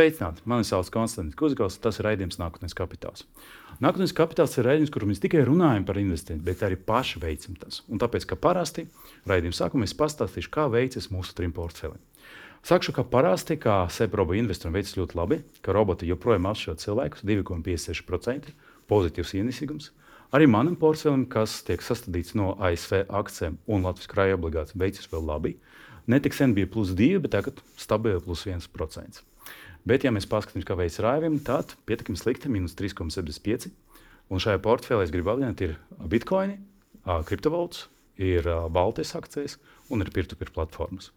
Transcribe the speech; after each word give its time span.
Sveicināti! 0.00 0.40
Mani 0.48 0.64
sauc 0.64 0.88
Konstants 0.94 1.36
Kuzkovs, 1.36 1.74
tas 1.84 1.98
ir 2.00 2.06
raidījums 2.06 2.38
Nākotnes 2.40 2.72
kapitāls. 2.72 3.26
Nākotnes 3.84 4.14
kapitāls 4.16 4.54
ir 4.56 4.64
raidījums, 4.64 4.92
kur 4.94 5.04
mēs 5.04 5.20
tikai 5.20 5.42
runājam 5.44 5.84
par 5.84 6.00
investīcijiem, 6.00 6.38
bet 6.46 6.62
arī 6.64 6.78
paši 6.88 7.20
veicam 7.20 7.58
tas. 7.60 7.82
Un 7.84 8.00
tāpēc, 8.00 8.24
ka 8.30 8.38
parasti 8.40 8.86
raidījuma 9.28 9.58
sākumā 9.58 9.84
es 9.84 9.92
pastāstīšu, 9.98 10.48
kā 10.54 10.64
veicas 10.72 11.10
mūsu 11.12 11.36
trim 11.36 11.52
portfeliem. 11.52 12.00
Sākšu, 12.64 12.96
ka 12.96 13.04
parasti, 13.12 13.58
kā 13.60 13.76
SEPROBA 13.92 14.40
investoriem 14.40 14.78
veicas 14.78 14.96
ļoti 14.96 15.20
labi, 15.20 15.42
ka 15.60 15.76
roboti 15.76 16.08
joprojām 16.08 16.48
atšķiro 16.48 16.78
cilvēkus 16.80 17.28
2,56% 17.28 18.54
pozitīvs 18.88 19.36
ienesīgums. 19.36 19.92
Arī 20.32 20.48
manam 20.48 20.80
portfelim, 20.80 21.26
kas 21.28 21.60
tiek 21.68 21.84
sastādīts 21.84 22.32
no 22.40 22.54
ASV 22.56 23.02
akcijiem 23.04 23.60
un 23.68 23.84
Latvijas 23.84 24.14
krājuma 24.14 24.40
obligācijām, 24.40 24.80
veicas 24.80 25.12
vēl 25.12 25.28
labi. 25.28 25.58
Netik 26.08 26.32
sen 26.32 26.56
bija 26.56 26.72
plus 26.72 26.96
2, 26.96 27.18
bet 27.20 27.36
tagad 27.36 27.60
stabili 27.76 28.24
plus 28.24 28.48
1%. 28.48 29.26
Bet, 29.88 30.04
ja 30.04 30.12
mēs 30.12 30.28
paskatāmies, 30.28 30.66
kā 30.68 30.76
veids 30.76 31.00
rājumiem, 31.00 31.38
tad 31.44 31.72
pietiekami 31.88 32.18
slikti- 32.20 32.50
minus 32.52 32.74
3,75. 32.74 33.70
Un 34.30 34.38
šajā 34.38 34.58
portfelī 34.62 35.02
es 35.02 35.10
gribu 35.10 35.32
atgādināt, 35.32 35.60
ir 35.60 35.78
bitkoini, 36.06 36.58
kriptovalūtas, 37.06 37.86
ir 38.18 38.44
Baltijas 38.70 39.16
akcijas 39.16 39.56
un 39.90 40.00
ir 40.00 40.10
peer-to-peer 40.12 40.52
platformas. 40.52 41.10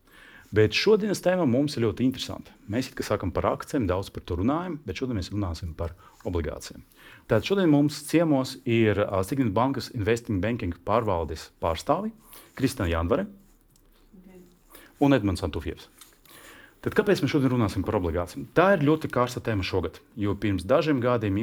Bet 0.53 0.75
šodienas 0.77 1.21
tēma 1.25 1.47
mums 1.49 1.75
ir 1.77 1.83
ļoti 1.83 2.05
interesanta. 2.05 2.51
Mēs 2.69 2.91
it 2.91 2.95
kā 2.95 3.03
sākam 3.03 3.31
par 3.33 3.43
akcijiem, 3.49 3.87
daudz 3.89 4.11
par 4.13 4.21
to 4.21 4.37
runājam, 4.37 4.77
bet 4.85 4.95
šodien 4.95 5.17
mēs 5.17 5.31
runāsim 5.33 5.75
par 5.75 5.95
obligācijām. 6.29 6.83
Tātad 7.27 7.47
šodien 7.47 7.69
mums 7.69 8.03
ciemos 8.05 8.57
ir 8.63 9.01
Signas 9.25 9.49
Bankas 9.51 9.89
Investing 9.97 10.41
Banking 10.41 10.77
pārvaldes 10.85 11.49
pārstāvi 11.59 12.11
Kristina 12.53 12.87
Janvare 12.87 13.25
un 15.01 15.17
Edmunds 15.17 15.41
Antūfjevs. 15.41 15.89
Tad 16.83 16.97
kāpēc 16.97 17.21
mēs 17.23 17.31
šodien 17.31 17.53
runāsim 17.53 17.83
par 17.87 17.95
obligācijām? 17.95 18.49
Tā 18.57 18.73
ir 18.75 18.81
ļoti 18.83 19.07
karsta 19.11 19.39
tēma 19.43 19.63
šogad, 19.63 20.01
jo 20.19 20.33
pirms 20.35 20.65
dažiem 20.67 20.99
gadiem 21.03 21.37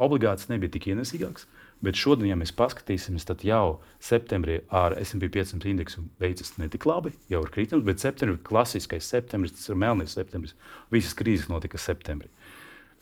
obligācijas 0.00 0.48
nebija 0.48 0.72
tik 0.72 0.88
ienesīgākas. 0.94 1.44
Bet 1.84 1.98
šodien, 2.00 2.30
ja 2.30 2.38
mēs 2.40 2.54
paskatīsimies, 2.56 3.26
tad 3.28 3.44
jau 3.44 3.82
septembrī 4.00 4.62
ar 4.72 4.96
SP 5.04 5.28
500 5.34 5.68
indeksu 5.68 6.06
beidzas 6.22 6.54
ne 6.56 6.70
tik 6.72 6.86
labi, 6.88 7.12
jau 7.28 7.42
ir 7.44 7.52
kritums, 7.52 7.84
bet 7.84 8.00
septembrī 8.00 8.38
klasiskais 8.46 9.04
septembris, 9.04 9.52
tas 9.52 9.68
ir 9.68 9.76
melnais 9.76 10.16
septembris. 10.16 10.56
Visas 10.94 11.12
krīzes 11.18 11.50
notika 11.52 11.76
septembrī. 11.76 12.32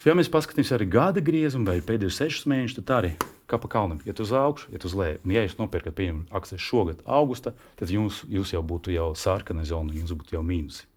Ja 0.03 0.17
mēs 0.19 0.33
paskatīsimies 0.35 0.75
arī 0.75 0.89
gada 0.91 1.23
griezumu 1.23 1.71
vai 1.71 1.79
pēdējos 1.79 2.19
sešus 2.19 2.49
mēnešus, 2.51 2.81
tad 2.83 2.97
arī 2.97 3.13
kā 3.47 3.61
pa 3.63 3.69
kalnam, 3.71 4.01
iet 4.03 4.19
uz 4.19 4.33
augšu, 4.35 4.73
iet 4.75 4.83
uz 4.89 4.97
leju. 4.99 5.21
Un, 5.23 5.35
ja 5.37 5.45
jūs 5.45 5.61
nopirkat 5.61 5.95
pieņem 5.95 6.25
akcijas 6.35 6.65
šogad, 6.65 7.05
augusta, 7.07 7.53
tad 7.79 7.93
jums, 7.93 8.25
jūs 8.27 8.57
jau 8.57 8.65
būtu 8.67 8.97
jau 8.97 9.13
sarkana 9.15 9.63
zona, 9.69 9.95
jums 9.95 10.11
būtu 10.17 10.35
jau 10.35 10.43
mīnusi. 10.47 10.89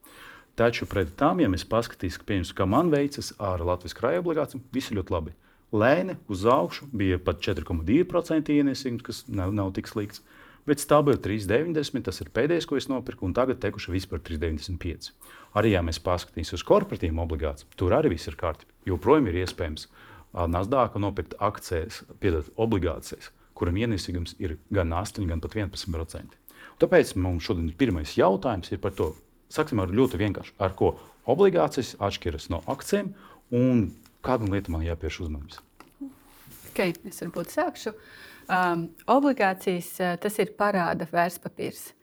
Taču 0.56 0.88
pret 0.88 1.10
tām, 1.20 1.42
ja 1.44 1.50
mēs 1.52 1.66
paskatīsimies, 1.68 2.54
kā 2.56 2.64
man 2.70 2.88
veicas 2.94 3.34
ar 3.44 3.60
Latvijas 3.60 3.98
krājuma 3.98 4.24
obligācijām, 4.24 4.64
viss 4.72 4.94
ļoti 4.96 5.12
labi. 5.12 5.34
Lēni 5.76 6.16
uz 6.32 6.46
augšu 6.48 6.88
bija 6.96 7.18
pat 7.20 7.42
4,2% 7.44 8.54
ienesīgums, 8.54 9.04
kas 9.04 9.24
nav, 9.28 9.52
nav 9.56 9.74
tik 9.76 9.90
slikts. 9.92 10.24
Bet 10.66 10.80
stabili 10.82 11.20
3,90 11.22 12.08
tas 12.08 12.22
ir 12.24 12.32
pēdējais, 12.34 12.66
ko 12.66 12.80
es 12.80 12.88
nopirku, 12.90 13.28
un 13.28 13.36
tagad 13.38 13.60
tekuši 13.62 13.92
vispār 13.94 14.24
3,95. 14.24 15.12
Arī, 15.60 15.76
ja 15.76 15.84
mēs 15.86 16.00
paskatīsimies 16.02 16.56
uz 16.58 16.64
korporatīvām 16.66 17.20
obligācijām, 17.26 17.76
tur 17.78 17.94
arī 17.98 18.16
viss 18.16 18.32
ir 18.32 18.40
kārtībā. 18.40 18.72
Joprojām 18.90 19.28
ir 19.30 19.42
iespējams 19.44 19.90
Nasdaq 20.36 20.96
nopirkt 21.00 21.36
akcijas, 21.44 22.02
piedot 22.24 22.50
obligācijas, 22.60 23.30
kuram 23.56 23.78
ienesīgums 23.84 24.36
ir 24.40 24.58
gan 24.74 24.96
8, 24.96 25.28
gan 25.30 25.44
pat 25.44 25.60
11%. 25.60 26.40
Tāpēc 26.82 27.14
mums 27.20 27.46
šodien 27.46 27.70
pirmais 27.78 28.18
jautājums 28.18 28.74
ir 28.74 28.82
par 28.84 28.96
to, 28.98 29.14
Sāksim 29.54 29.82
ar 29.84 29.94
ļoti 29.94 30.20
vienkāršu. 30.22 30.56
Ar 30.60 30.74
ko 30.78 30.96
obligācijas 31.30 31.96
atšķiras 32.04 32.50
no 32.54 32.62
akcijiem 32.72 33.14
un 33.56 33.88
kādam 34.26 34.54
lietam 34.54 34.78
man 34.78 34.86
jāpievērš 34.86 35.22
uzmanības? 35.28 35.62
Okay, 36.72 36.96
es 37.08 37.22
varbūt 37.24 37.54
sākšu. 37.54 37.94
Um, 38.46 38.90
obligācijas 39.10 39.94
tas 40.22 40.42
ir 40.44 40.52
parāda 40.60 41.08
vērtspapīrs. 41.10 41.94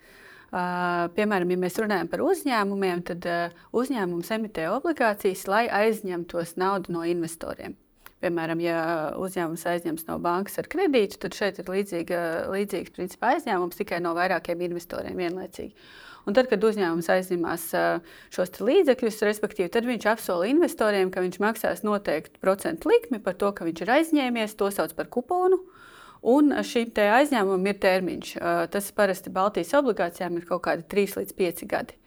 Uh, 0.53 1.09
piemēram, 1.17 1.49
ja 1.55 1.61
mēs 1.62 1.78
runājam 1.81 2.11
par 2.12 2.21
uzņēmumiem, 2.27 3.00
tad 3.09 3.25
uh, 3.28 3.61
uzņēmums 3.72 4.33
emitē 4.37 4.67
obligācijas, 4.75 5.47
lai 5.49 5.62
aizņemtos 5.72 6.59
naudu 6.61 6.93
no 6.93 7.06
investoriem. 7.09 7.78
Piemēram, 8.22 8.61
ja 8.62 8.81
uzņēmums 9.19 9.65
aizņems 9.67 10.05
no 10.11 10.19
bankas 10.22 10.61
ar 10.61 10.69
kredītu, 10.71 11.19
tad 11.25 11.34
šeit 11.34 11.56
ir 11.59 11.72
līdzīga, 11.72 12.19
līdzīgs 12.53 12.93
principā 12.94 13.33
aizņēmums 13.34 13.81
tikai 13.81 14.03
no 14.05 14.12
vairākiem 14.19 14.61
investoriem 14.69 15.17
vienlaicīgi. 15.19 15.72
Un 16.22 16.37
tad, 16.37 16.47
kad 16.50 16.62
uzņēmums 16.62 17.09
aizņemās 17.10 17.65
šos 18.34 18.53
līdzekļus, 18.62 19.22
respektīvi, 19.27 19.71
tad 19.75 19.88
viņš 19.88 20.06
apsola 20.12 20.47
investoriem, 20.50 21.10
ka 21.10 21.25
viņš 21.25 21.38
maksās 21.43 21.83
noteiktu 21.87 22.38
procentu 22.43 22.93
likmi 22.93 23.19
par 23.22 23.34
to, 23.41 23.50
ka 23.56 23.66
viņš 23.66 23.83
ir 23.83 23.94
aizņēmies, 23.97 24.55
to 24.59 24.71
sauc 24.71 24.94
par 24.99 25.11
kuponu. 25.11 25.59
Un 26.22 26.55
šim 26.62 26.93
aizņēmumam 26.94 27.66
ir 27.66 27.81
termiņš. 27.82 28.37
Tas 28.71 28.93
parasti 28.94 29.32
Baltijas 29.34 29.75
obligācijām 29.75 30.38
ir 30.38 30.47
kaut 30.47 30.62
kādi 30.69 30.87
3 30.87 31.19
līdz 31.19 31.34
5 31.41 31.66
gadi. 31.72 31.99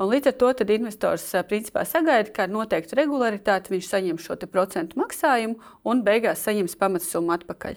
Un 0.00 0.08
līdz 0.08 0.30
ar 0.30 0.36
to 0.40 0.72
investors 0.72 1.26
principā 1.50 1.84
sagaida, 1.84 2.32
ka 2.32 2.46
ar 2.46 2.54
noteiktu 2.54 2.96
regularitāti 2.96 3.74
viņš 3.74 3.90
saņem 3.90 4.22
šo 4.24 4.38
procentu 4.48 4.96
maksājumu 4.96 5.60
un 5.84 6.00
beigās 6.06 6.40
saņems 6.46 6.78
pamatsummu 6.80 7.36
atpakaļ. 7.36 7.76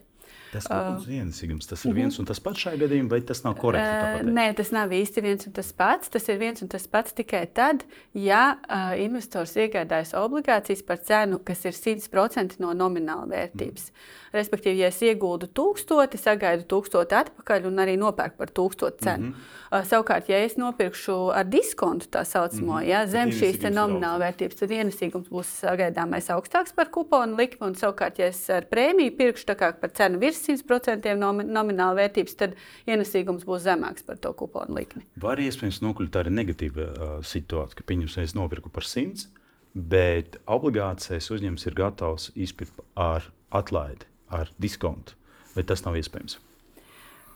Tas 0.53 0.67
uh, 0.69 1.01
vienīgums, 1.07 1.67
tas 1.69 1.83
ir 1.83 1.91
-huh. 1.91 1.95
viens 1.97 2.19
un 2.21 2.27
tas 2.29 2.39
pats 2.43 2.65
šajā 2.65 2.79
gadījumā, 2.83 3.09
vai 3.09 3.21
tas 3.21 3.43
nav 3.43 3.55
korekti? 3.57 4.25
Uh, 4.25 4.33
nē, 4.33 4.45
tas 4.57 4.71
nav 4.71 4.93
īsti 4.93 5.23
viens 5.25 5.47
un 5.47 5.53
tas 5.53 5.71
pats. 5.73 6.09
Tas 6.13 6.29
ir 6.29 6.37
viens 6.37 6.61
un 6.61 6.69
tas 6.69 6.87
pats 6.87 7.13
tikai 7.13 7.45
tad, 7.53 7.85
ja 8.13 8.57
uh, 8.57 8.93
investors 9.01 9.55
iegādājas 9.55 10.13
obligācijas 10.19 10.83
par 10.85 10.97
cenu, 10.97 11.39
kas 11.39 11.65
ir 11.65 11.73
100% 11.73 12.59
no 12.59 12.73
nomināla 12.73 13.25
vērtības. 13.29 13.89
Mm. 13.89 14.21
Respektīvi, 14.33 14.79
ja 14.81 14.87
es 14.87 15.01
iegūdu 15.01 15.49
tūkstoti, 15.53 16.17
sagaidu 16.17 16.63
tūkstoti 16.69 17.13
atpakaļ 17.15 17.67
un 17.69 17.83
arī 17.83 17.97
nopērku 18.01 18.37
par 18.37 18.49
tūkstotu 18.49 19.03
cenu. 19.03 19.27
Mm 19.27 19.33
-hmm. 19.33 19.62
Uh, 19.73 19.81
savukārt, 19.87 20.29
ja 20.29 20.37
es 20.45 20.55
nopirkšu 20.59 21.15
ar 21.33 21.47
diskontu 21.49 22.07
tā 22.13 22.23
saucamo, 22.27 22.73
mm 22.73 22.79
-hmm. 22.79 22.87
ja, 22.89 23.07
zem 23.07 23.31
šīs 23.31 23.59
nomināla 23.73 24.19
vērtības, 24.21 24.59
tad 24.59 24.71
ienesīgums 24.71 25.29
būs 25.29 25.49
sagaidāmais 25.63 26.29
augstāks 26.29 26.75
par 26.75 26.91
kuponu 26.91 27.37
likmi. 27.37 27.67
Un 27.67 27.75
savukārt, 27.75 28.19
ja 28.19 28.25
es 28.25 28.49
ar 28.49 28.65
prēmiju 28.71 29.17
pirkšu 29.17 29.45
par 29.81 29.89
cenu 29.93 30.19
virs 30.19 30.47
100% 30.47 31.15
no 31.15 31.31
nomināla 31.31 31.95
vērtības, 31.95 32.35
tad 32.35 32.55
ienesīgums 32.87 33.45
būs 33.45 33.65
zemāks 33.65 34.05
par 34.05 34.17
to 34.17 34.33
kuponu 34.33 34.75
likmi. 34.75 35.03
Var 35.15 35.37
iespējams 35.37 35.81
nokļūt 35.81 36.11
tāda 36.11 36.29
negatīva 36.29 36.81
uh, 36.81 37.23
situācija, 37.23 37.75
ka, 37.75 37.83
pieņemsim, 37.83 38.23
es 38.23 38.35
nopirku 38.35 38.69
par 38.69 38.83
100, 38.83 39.27
bet 39.73 40.37
obligācijas 40.45 41.31
uzņēmums 41.31 41.65
ir 41.67 41.73
gatavs 41.73 42.31
izpirkt 42.35 42.79
ar 42.95 43.31
atlaidi 43.49 44.05
ar 44.29 44.49
diskontu. 44.61 45.13
Bet 45.55 45.65
tas 45.69 45.85
nav 45.85 45.97
iespējams. 45.97 46.39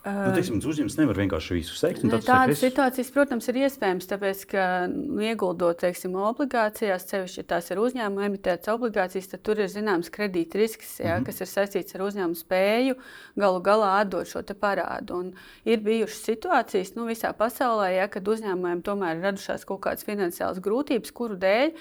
Nu, 0.08 0.32
teiksim, 0.36 0.60
uzņēmums 0.64 0.96
nevar 1.00 1.18
vienkārši 1.20 1.56
visu 1.58 1.76
sekt. 1.76 2.04
Ne, 2.08 2.20
tādas 2.24 2.62
situācijas, 2.62 3.10
protams, 3.12 3.48
ir 3.52 3.60
iespējams, 3.66 4.08
tāpēc, 4.08 4.44
ka 4.54 4.64
nu, 4.92 5.20
ieguldot 5.26 5.82
teiksim, 5.82 6.16
obligācijās, 6.30 7.08
sevišķi 7.10 7.42
ja 7.42 7.46
tās 7.52 7.68
ir 7.74 7.82
uzņēmuma 7.84 8.28
emitētas 8.30 8.72
obligācijas, 8.72 9.28
tad 9.34 9.44
tur 9.44 9.60
ir 9.60 9.68
zināms 9.72 10.12
kredīta 10.14 10.62
risks, 10.62 10.94
ja, 11.02 11.18
mm 11.18 11.20
-hmm. 11.20 11.26
kas 11.28 11.42
ir 11.44 11.52
saistīts 11.52 11.98
ar 11.98 12.06
uzņēmumu 12.08 12.40
spēju 12.40 12.96
galu 13.36 13.62
galā 13.66 13.92
atdot 14.04 14.32
šo 14.32 14.44
parādu. 14.56 15.20
Un 15.20 15.34
ir 15.66 15.84
bijušas 15.84 16.24
situācijas 16.30 16.96
nu, 16.96 17.08
visā 17.10 17.34
pasaulē, 17.34 17.92
ja, 17.98 18.08
kad 18.08 18.28
uzņēmumiem 18.28 18.82
tomēr 18.82 19.18
ir 19.18 19.24
radušās 19.28 19.66
kaut 19.66 19.82
kādas 19.82 20.08
finansiālas 20.08 20.64
grūtības, 20.64 21.12
kuru 21.12 21.36
dēļ 21.36 21.74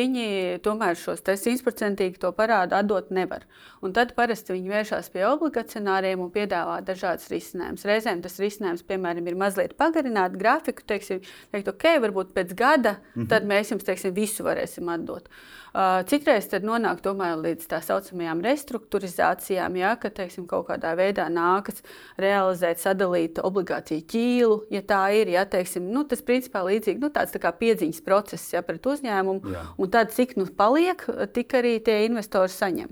viņi 0.00 0.58
tomēr 0.62 0.96
šos 0.96 1.22
100% 1.22 2.18
to 2.18 2.32
parādu 2.32 2.74
atdot 2.74 3.10
nevar. 3.10 3.46
Un 3.80 3.92
tad 3.92 4.14
parasti 4.14 4.52
viņi 4.52 4.68
vēršas 4.68 5.10
pie 5.10 5.24
obligacionāriem 5.26 6.20
un 6.20 6.30
piedāvā 6.30 6.80
dažādas 6.84 7.30
risinājumus 7.30 7.59
risinājums. 7.60 7.84
Reizēm 7.84 8.22
tas 8.22 8.38
risinājums, 8.40 8.84
piemēram, 8.86 9.26
ir 9.28 9.36
mazliet 9.36 9.76
pagarināt 9.78 10.36
grafiku, 10.38 10.82
teiksim, 10.86 11.20
teikt, 11.52 11.68
ok, 11.68 12.00
varbūt 12.00 12.34
pēc 12.34 12.54
gada, 12.54 12.98
mm 12.98 13.22
-hmm. 13.22 13.28
tad 13.28 13.44
mēs 13.44 13.70
jums 13.70 13.84
teiksim, 13.84 14.14
visu 14.14 14.44
varēsim 14.44 14.88
atdot. 14.88 15.28
Uh, 15.70 16.02
citreiz 16.02 16.48
tad 16.50 16.64
nonāk 16.64 17.00
tomēr 17.00 17.36
līdz 17.38 17.68
tā 17.70 17.80
saucamajām 17.80 18.40
restruktūrizācijām, 18.42 19.76
ja, 19.76 19.94
ka 19.96 20.10
teiksim, 20.10 20.46
kaut 20.46 20.66
kādā 20.66 20.96
veidā 20.96 21.28
nākas 21.30 21.82
realizēt, 22.18 22.80
sadalīt 22.80 23.38
obligāciju 23.38 24.02
ķīlu, 24.02 24.66
ja 24.70 24.82
tā 24.82 25.14
ir. 25.14 25.28
Ja, 25.28 25.44
teiksim, 25.44 25.86
nu, 25.92 26.02
tas 26.04 26.22
principā 26.22 26.64
līdzīgi 26.66 26.98
nu, 26.98 27.08
tāds 27.08 27.30
tā 27.30 27.38
kā 27.38 27.52
piedziņas 27.52 28.02
process 28.02 28.52
ja, 28.52 28.62
pret 28.62 28.82
uzņēmumu, 28.82 29.46
Jā. 29.46 29.62
un 29.78 29.90
tad 29.90 30.10
cik 30.10 30.36
nu 30.36 30.46
paliek, 30.46 31.06
tik 31.32 31.54
arī 31.54 31.78
tie 31.78 32.04
investori 32.06 32.50
saņem. 32.50 32.88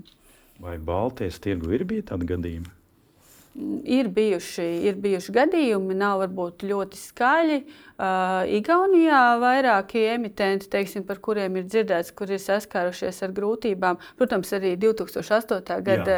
Vai 0.59 0.77
Baltijas 0.77 1.39
tirgu 1.39 1.71
ir 1.71 1.83
bijis 1.83 2.05
tādi 2.05 2.25
gadījumi? 2.25 2.78
Ir 3.89 4.07
bijuši, 4.15 4.65
ir 4.87 4.97
bijuši 5.01 5.33
gadījumi, 5.35 5.95
nav 5.97 6.21
varbūt 6.21 6.63
ļoti 6.69 6.99
skaļi. 6.99 7.57
Uh, 7.99 8.45
Igaunijā 8.55 9.35
vairāki 9.41 10.05
emitenti, 10.13 10.69
teiksim, 10.71 11.03
par 11.03 11.17
kuriem 11.19 11.57
ir 11.59 11.65
dzirdēts, 11.67 12.13
kur 12.15 12.31
ir 12.31 12.39
saskārušies 12.39 13.19
ar 13.25 13.33
grūtībām. 13.35 13.99
Protams, 14.15 14.53
arī 14.55 14.71
2008. 14.79 15.81
gada 15.83 16.15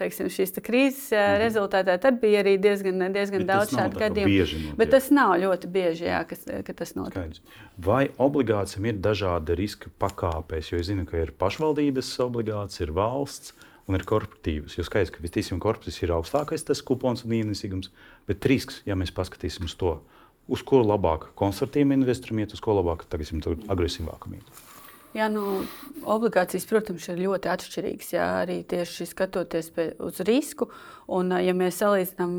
teiksim, 0.00 0.26
šīs 0.34 0.56
krīzes 0.58 1.12
mm 1.12 1.20
-hmm. 1.20 1.38
rezultātā 1.44 1.98
tad 2.02 2.18
bija 2.20 2.42
arī 2.42 2.56
diezgan, 2.58 3.06
diezgan 3.14 3.46
bet 3.46 3.52
daudz 3.52 3.76
šādu 3.76 4.02
gadījumu. 4.02 4.74
Bet 4.76 4.90
tas 4.90 5.10
nav 5.14 5.36
ļoti 5.38 5.70
bieži, 5.70 6.10
jā, 6.10 6.24
kas, 6.26 6.42
ka 6.66 6.72
tas 6.72 6.96
notiek. 6.98 7.38
Vai 7.78 8.08
obligācijām 8.18 8.90
ir 8.90 8.98
dažādi 8.98 9.54
riska 9.54 9.94
pakāpes? 9.98 10.72
Jo 10.72 10.82
es 10.82 10.90
zinu, 10.90 11.06
ka 11.06 11.22
ir 11.22 11.30
pašvaldības 11.30 12.18
obligācijas, 12.26 12.80
ir 12.80 12.90
valsts 12.90 13.54
un 13.88 13.98
ir 13.98 14.06
korporatīvas. 14.08 14.76
Jo 14.78 14.86
skaidrs, 14.86 15.12
ka 15.14 15.22
visticamāk 15.24 15.64
korporatīvs 15.64 16.02
ir 16.04 16.14
augstākais 16.16 16.66
tas 16.66 16.82
kupons 16.86 17.24
un 17.26 17.36
ienesīgums, 17.38 17.92
bet 18.28 18.48
risks, 18.50 18.82
ja 18.88 18.98
mēs 18.98 19.14
paskatīsim 19.16 19.68
uz 19.68 19.76
to, 19.80 19.96
uz 20.50 20.64
ko 20.66 20.82
labāk 20.82 21.30
konservatīviem 21.38 22.00
investoriem 22.00 22.44
iet, 22.44 22.56
uz 22.56 22.64
ko 22.64 22.76
labāk 22.78 23.06
tagad, 23.10 23.64
agresīvākam 23.70 24.38
iet. 24.38 24.69
Jā, 25.10 25.26
nu, 25.26 25.64
obligācijas, 26.06 26.68
protams, 26.70 27.08
ir 27.10 27.18
ļoti 27.24 27.48
atšķirīgas. 27.50 28.12
Jā, 28.14 28.26
arī 28.44 28.60
tieši 28.70 29.08
skatoties 29.10 29.72
pie, 29.74 29.88
uz 30.06 30.20
risku. 30.22 30.68
Un, 31.10 31.32
ja 31.42 31.50
mēs 31.56 31.80
salīdzinām 31.80 32.36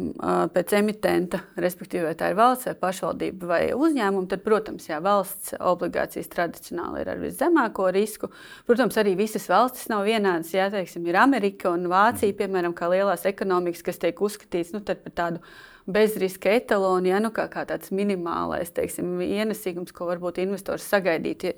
pēc 0.55 0.71
emitenta, 0.79 1.41
respektīvi, 1.59 2.05
vai 2.07 2.13
tā 2.15 2.29
ir 2.31 2.37
valsts, 2.39 2.69
vai 2.69 2.77
pašvaldība 2.79 3.49
vai 3.49 3.59
uzņēmuma, 3.75 4.29
tad, 4.31 4.45
protams, 4.45 4.85
jā, 4.87 5.01
valsts 5.03 5.57
obligācijas 5.59 6.31
tradicionāli 6.31 7.03
ir 7.03 7.11
ar 7.11 7.19
viszemāko 7.19 7.89
risku. 7.91 8.31
Protams, 8.69 8.95
arī 9.03 9.17
visas 9.19 9.49
valstis 9.51 9.91
nav 9.91 10.05
vienādas. 10.07 10.53
Jā, 10.55 10.69
teiksim, 10.71 11.03
ir 11.11 11.19
Amerika 11.19 11.73
un 11.75 11.89
Vācija, 11.91 12.39
piemēram, 12.39 12.71
kā 12.77 12.87
lielās 12.93 13.27
ekonomikas, 13.27 13.83
kas 13.83 13.99
tiek 13.99 14.23
uzskatītas 14.23 14.71
nu, 14.77 14.85
par 14.87 15.17
tādu 15.19 15.43
bezriska 15.85 16.51
etalonu, 16.57 17.09
ja, 17.11 17.19
nu, 17.23 17.31
kā, 17.33 17.47
kā 17.51 17.65
tāds 17.69 17.91
minimālais 17.95 18.73
teiksim, 18.75 19.19
ienesīgums, 19.25 19.93
ko 19.95 20.09
varbūt 20.11 20.41
investors 20.43 20.87
sagaidītu. 20.91 21.55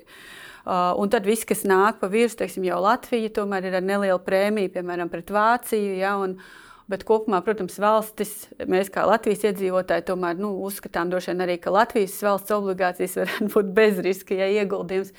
Uh, 0.64 0.94
un 0.96 1.10
tad 1.12 1.26
viss, 1.28 1.44
kas 1.44 1.66
nāk 1.68 1.98
pa 2.00 2.08
virsmu, 2.08 2.64
jau 2.64 2.80
Latvija, 2.80 3.32
tomēr 3.36 3.68
ir 3.68 3.74
ar 3.76 3.84
nelielu 3.84 4.20
prēmiju, 4.24 4.72
piemēram, 4.72 5.10
pret 5.12 5.32
Vāciju. 5.34 5.98
Ja, 6.00 6.14
un, 6.16 6.38
Bet 6.84 7.06
kopumā, 7.08 7.38
protams, 7.40 7.78
valstis, 7.80 8.32
mēs 8.68 8.90
kā 8.92 9.06
Latvijas 9.08 9.46
iedzīvotāji, 9.48 10.04
tomēr 10.10 10.36
nu, 10.36 10.50
uzskatām 10.66 11.08
droši 11.08 11.32
vien 11.32 11.40
arī, 11.46 11.56
ka 11.56 11.72
Latvijas 11.72 12.18
valsts 12.20 12.52
obligācijas 12.52 13.16
varētu 13.22 13.48
būt 13.54 13.70
bezriska 13.78 14.36
ja, 14.36 14.50
ieguldījums. 14.60 15.14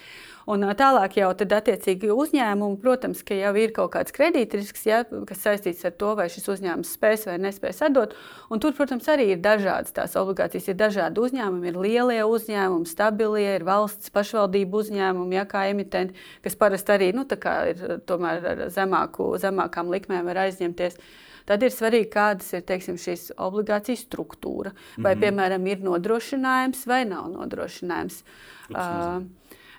Un 0.45 0.61
tālāk 0.77 1.15
jau 1.17 1.31
tad 1.33 1.55
attiecīgi 1.57 2.11
uzņēmumu, 2.13 2.77
protams, 2.83 3.23
ka 3.25 3.33
jau 3.33 3.55
ir 3.57 3.73
kaut 3.73 3.95
kāds 3.95 4.13
kredītrisks, 4.13 4.85
ja, 4.85 4.99
kas 5.25 5.41
saistīts 5.41 5.81
ar 5.89 5.95
to, 5.97 6.11
vai 6.19 6.27
šis 6.29 6.45
uzņēmums 6.53 6.93
spēs 6.99 7.25
vai 7.25 7.39
nespēs 7.41 7.81
atdot. 7.87 8.13
Un 8.53 8.61
tur, 8.61 8.75
protams, 8.77 9.09
arī 9.09 9.31
ir 9.33 9.41
dažādas 9.41 9.97
tās 9.97 10.13
obligācijas. 10.21 10.69
Ir 10.69 10.77
dažādi 10.77 11.25
uzņēmumi, 11.25 11.73
ir 11.73 11.81
lielie 11.81 12.21
uzņēmumi, 12.29 12.93
stabilie, 12.93 13.55
ir 13.57 13.65
valsts 13.65 14.13
pašvaldību 14.13 14.83
uzņēmumi, 14.85 15.41
ja, 15.41 15.49
kā 15.49 15.65
emitenti, 15.73 16.13
kas 16.45 16.61
parasti 16.61 16.93
arī 16.93 17.09
nu, 17.17 17.25
ir 17.25 18.01
tomēr 18.05 18.51
ar 18.53 18.67
zemāku, 18.69 19.33
zemākām 19.41 19.89
likmēm 19.97 20.29
var 20.29 20.45
aizņemties 20.45 21.01
tad 21.45 21.63
ir 21.63 21.73
svarīgi, 21.73 22.09
kādas 22.13 22.51
ir 22.53 22.65
teiksim, 22.67 22.99
šīs 23.01 23.31
obligācijas 23.37 24.05
struktūra. 24.07 24.73
Vai, 24.97 25.15
mm 25.15 25.19
-hmm. 25.19 25.23
piemēram, 25.23 25.67
ir 25.67 25.83
nodrošinājums 25.85 26.85
vai 26.87 27.05
nav 27.05 27.29
nodrošinājums. 27.31 28.23
Uh, 28.69 29.23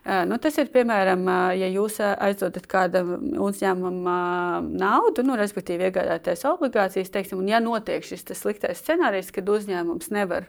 Nu, 0.07 0.37
tas 0.39 0.55
ir 0.63 0.69
piemēram, 0.71 1.25
ja 1.59 1.67
jūs 1.67 1.97
aizdodat 1.99 2.69
kādam 2.71 3.09
uzņēmumam 3.43 4.69
naudu, 4.79 5.25
nu, 5.27 5.35
respektīvi 5.35 5.89
iegādāties 5.89 6.45
obligācijas, 6.47 7.11
teiksim, 7.11 7.41
un 7.43 7.49
ja 7.51 7.59
notiek 7.59 8.07
šis 8.07 8.23
sliktais 8.39 8.79
scenārijs, 8.85 9.33
kad 9.35 9.51
uzņēmums 9.51 10.13
nevar, 10.15 10.47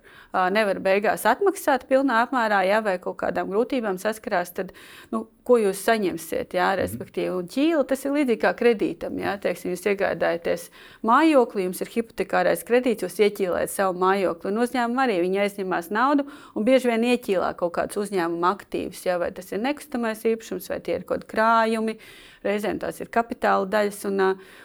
nevar 0.53 0.77
beigās 0.85 1.25
atmaksāt 1.25 1.87
pilnā 1.89 2.21
apmērā, 2.27 2.61
ja, 2.69 2.83
vai 2.85 2.99
kaut 3.01 3.17
kādām 3.23 3.49
grūtībām 3.49 3.97
saskarās, 3.97 4.53
tad 4.59 4.75
nu, 5.09 5.25
ko 5.47 5.57
jūs 5.61 5.81
saņemsiet. 5.87 6.55
Jā, 6.57 6.71
mhm. 6.73 6.79
respektīvi, 6.81 7.31
un 7.35 7.47
ķīla 7.51 7.83
tas 7.87 8.03
ir 8.05 8.15
līdzīgi 8.15 8.41
kā 8.43 8.53
kredītam. 8.59 9.19
Jā, 9.21 9.37
teiksim, 9.43 9.73
jūs 9.73 9.85
iegādājaties 9.93 10.67
mājokli, 11.07 11.67
jums 11.67 11.83
ir 11.83 11.93
hipotekārais 11.93 12.65
kredīts, 12.67 13.05
jūs 13.05 13.19
ieķīlējat 13.23 13.73
savu 13.73 13.97
mājokli. 14.03 14.51
Un 14.51 14.63
uzņēmumi 14.65 15.03
arī 15.05 15.19
viņi 15.23 15.43
aizņemās 15.45 15.91
naudu 15.95 16.27
un 16.53 16.67
bieži 16.67 16.91
vien 16.91 17.07
ieķīlā 17.13 17.53
kaut 17.59 17.75
kādus 17.79 18.03
uzņēmuma 18.05 18.53
aktīvus. 18.57 19.05
Jā, 19.07 19.19
vai 19.21 19.31
tas 19.35 19.53
ir 19.53 19.63
nekustamais 19.63 20.25
īpašums, 20.27 20.69
vai 20.73 20.81
tie 20.83 20.99
ir 20.99 21.07
kaut 21.07 21.23
kādi 21.23 21.31
krājumi, 21.37 21.97
reizēm 22.45 22.81
tās 22.83 23.01
ir 23.01 23.11
kapitāla 23.13 23.69
daļas 23.71 24.03
un, 24.11 24.21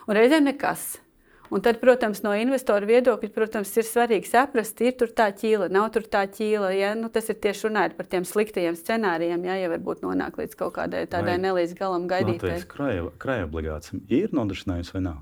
un 0.07 0.19
reizēm 0.19 0.51
nekas. 0.51 0.93
Un 1.53 1.61
tad, 1.61 1.77
protams, 1.83 2.23
no 2.25 2.31
investoru 2.33 2.87
viedokļa, 2.89 3.29
protams, 3.35 3.75
ir 3.77 3.85
svarīgi 3.85 4.31
saprast, 4.31 4.79
ir 4.81 4.95
tur 4.97 5.11
tā 5.13 5.27
ķīla, 5.37 5.67
nav 5.73 5.91
tur 5.93 6.07
tā 6.09 6.23
ķīla. 6.25 6.71
Ja? 6.73 6.95
Nu, 6.97 7.11
tas 7.13 7.29
ir 7.29 7.37
tieši 7.45 7.67
runājot 7.69 7.97
par 7.99 8.09
tiem 8.15 8.25
sliktajiem 8.25 8.79
scenārijiem, 8.79 9.45
ja, 9.51 9.59
ja 9.61 9.69
varbūt 9.75 10.01
nonāk 10.01 10.41
līdz 10.41 10.57
kaut 10.57 10.73
kādai 10.79 11.03
tādai 11.13 11.35
nelīdz 11.43 11.75
galam 11.77 12.07
gaidītai. 12.09 12.55
Krāja 12.73 13.45
obligācijām 13.45 14.01
ir 14.09 14.33
nodrošinājums 14.33 14.95
vai 14.97 15.05
nav? 15.11 15.21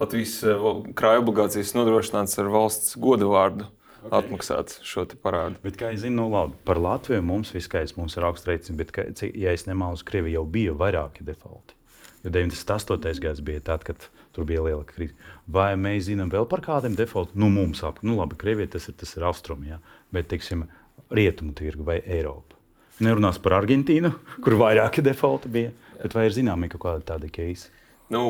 Latvijas 0.00 0.38
eh, 0.48 0.64
krāja 0.96 1.20
obligācijas 1.20 1.74
nodrošināts 1.76 2.40
ar 2.40 2.48
valsts 2.56 2.96
godu 2.96 3.28
vārdu. 3.34 3.68
Okay. 4.02 4.16
Atmaksāt 4.18 4.72
šo 4.82 5.04
parādu. 5.22 5.60
Bet, 5.62 5.76
kā 5.78 5.92
jau 5.92 6.00
zinu, 6.06 6.24
nu, 6.24 6.30
labi, 6.32 6.56
par 6.66 6.80
Latviju 6.82 7.22
mums 7.22 7.52
viss 7.54 7.68
skaidrs, 7.68 7.92
mums 7.94 8.16
ir 8.16 8.24
augsts 8.26 8.48
reizes, 8.48 8.72
bet, 8.74 8.90
ka, 8.90 9.04
ja 9.20 9.52
es 9.54 9.68
nemaldos, 9.68 10.02
Krievija 10.08 10.40
jau 10.40 10.48
bija 10.56 10.72
vairāki 10.74 11.22
defaulti. 11.28 11.76
Jo 12.24 12.32
98. 12.34 13.20
gads 13.22 13.44
bija 13.46 13.62
tad, 13.68 13.84
kad 13.86 14.08
tur 14.32 14.46
bija 14.48 14.64
liela 14.64 14.84
krīze. 14.88 15.16
Vai 15.52 15.72
mēs 15.80 16.06
zinām 16.08 16.30
vēl 16.32 16.46
par 16.50 16.62
kādiem 16.64 16.96
defaultiem? 16.98 17.38
Nu, 17.42 17.50
mums 17.52 17.82
ap, 17.86 18.00
nu, 18.06 18.16
labi, 18.20 18.38
Krievija 18.40 18.74
tas 18.74 18.88
ir, 18.88 18.96
tas 19.00 19.12
ir 19.16 19.26
austrumi, 19.28 19.72
ja? 19.74 19.78
bet, 20.14 20.30
teiksim, 20.32 20.64
rietumu 21.12 21.54
tirgu 21.58 21.86
vai 21.88 22.00
Eiropu. 22.02 22.58
Nerunās 23.02 23.40
par 23.42 23.58
Argentīnu, 23.60 24.12
kur 24.44 24.58
vairāki 24.60 25.04
defaulti 25.04 25.52
bija, 25.52 25.72
bet 26.00 26.16
vai 26.16 26.28
ir 26.28 26.36
zināmi 26.36 26.70
kaut 26.72 26.84
kādi 26.86 27.08
tādi 27.12 27.32
keisi? 27.32 27.70
Nu, 28.12 28.22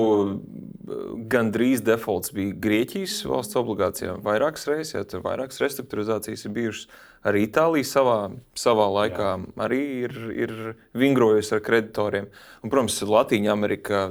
Gan 1.30 1.52
drīz 1.54 1.80
defaults 1.86 2.32
bija 2.34 2.56
Grieķijas 2.58 3.20
valsts 3.28 3.56
obligācijām 3.58 4.22
vairākas 4.24 4.66
reizes, 4.66 4.96
ja 4.96 5.04
tur 5.06 5.22
vairākas 5.24 5.60
restruktūrizācijas 5.62 6.42
ir 6.48 6.54
bijušas. 6.56 6.88
Arī 7.22 7.44
Itālija 7.46 7.86
savā, 7.86 8.16
savā 8.58 8.88
laikā 8.90 9.28
Jā. 9.30 9.36
arī 9.62 9.78
ir, 10.08 10.16
ir 10.34 10.54
vingrojusi 10.98 11.54
ar 11.54 11.62
kreditoriem. 11.62 12.26
Un, 12.64 12.72
protams, 12.72 12.98
Latvija 13.06 13.54
Amerika, 13.54 14.08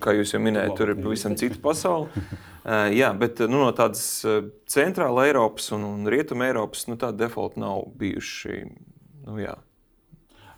kā 0.00 0.16
jūs 0.16 0.32
jau 0.32 0.40
minējāt, 0.40 0.74
tur 0.80 0.94
ir 0.94 1.02
pavisam 1.02 1.36
cita 1.36 1.60
pasaule. 1.60 2.08
Uh, 2.08 2.88
jā, 3.00 3.12
bet 3.20 3.44
nu, 3.44 3.60
no 3.60 3.68
tādas 3.76 4.06
centrāla 4.72 5.28
Eiropas 5.28 5.68
un, 5.76 5.84
un 5.90 6.08
rietuma 6.08 6.48
Eiropas 6.48 6.88
nu, 6.88 6.96
tāda 6.96 7.26
defaulta 7.26 7.60
nav 7.60 7.84
bijuši. 8.00 8.62
Nu, 9.26 9.36
jā. 9.44 9.58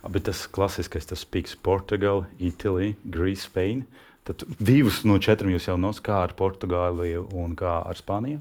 Bet 0.06 0.30
tas 0.30 0.46
klasiskais, 0.48 1.10
tas 1.10 1.26
piks 1.28 1.58
Portugāla, 1.58 2.30
Itālija, 2.38 2.94
Grīsija, 3.02 3.50
Spānija. 3.50 4.06
Tad 4.30 4.44
divus 4.62 5.02
no 5.08 5.18
četriem 5.22 5.54
jūs 5.54 5.66
jau 5.70 5.76
nosaucat, 5.80 6.06
kā 6.06 6.18
ar 6.28 6.34
Portugāliju 6.38 7.26
un 7.40 7.56
kā 7.58 7.80
ar 7.82 7.98
Spāniju. 7.98 8.40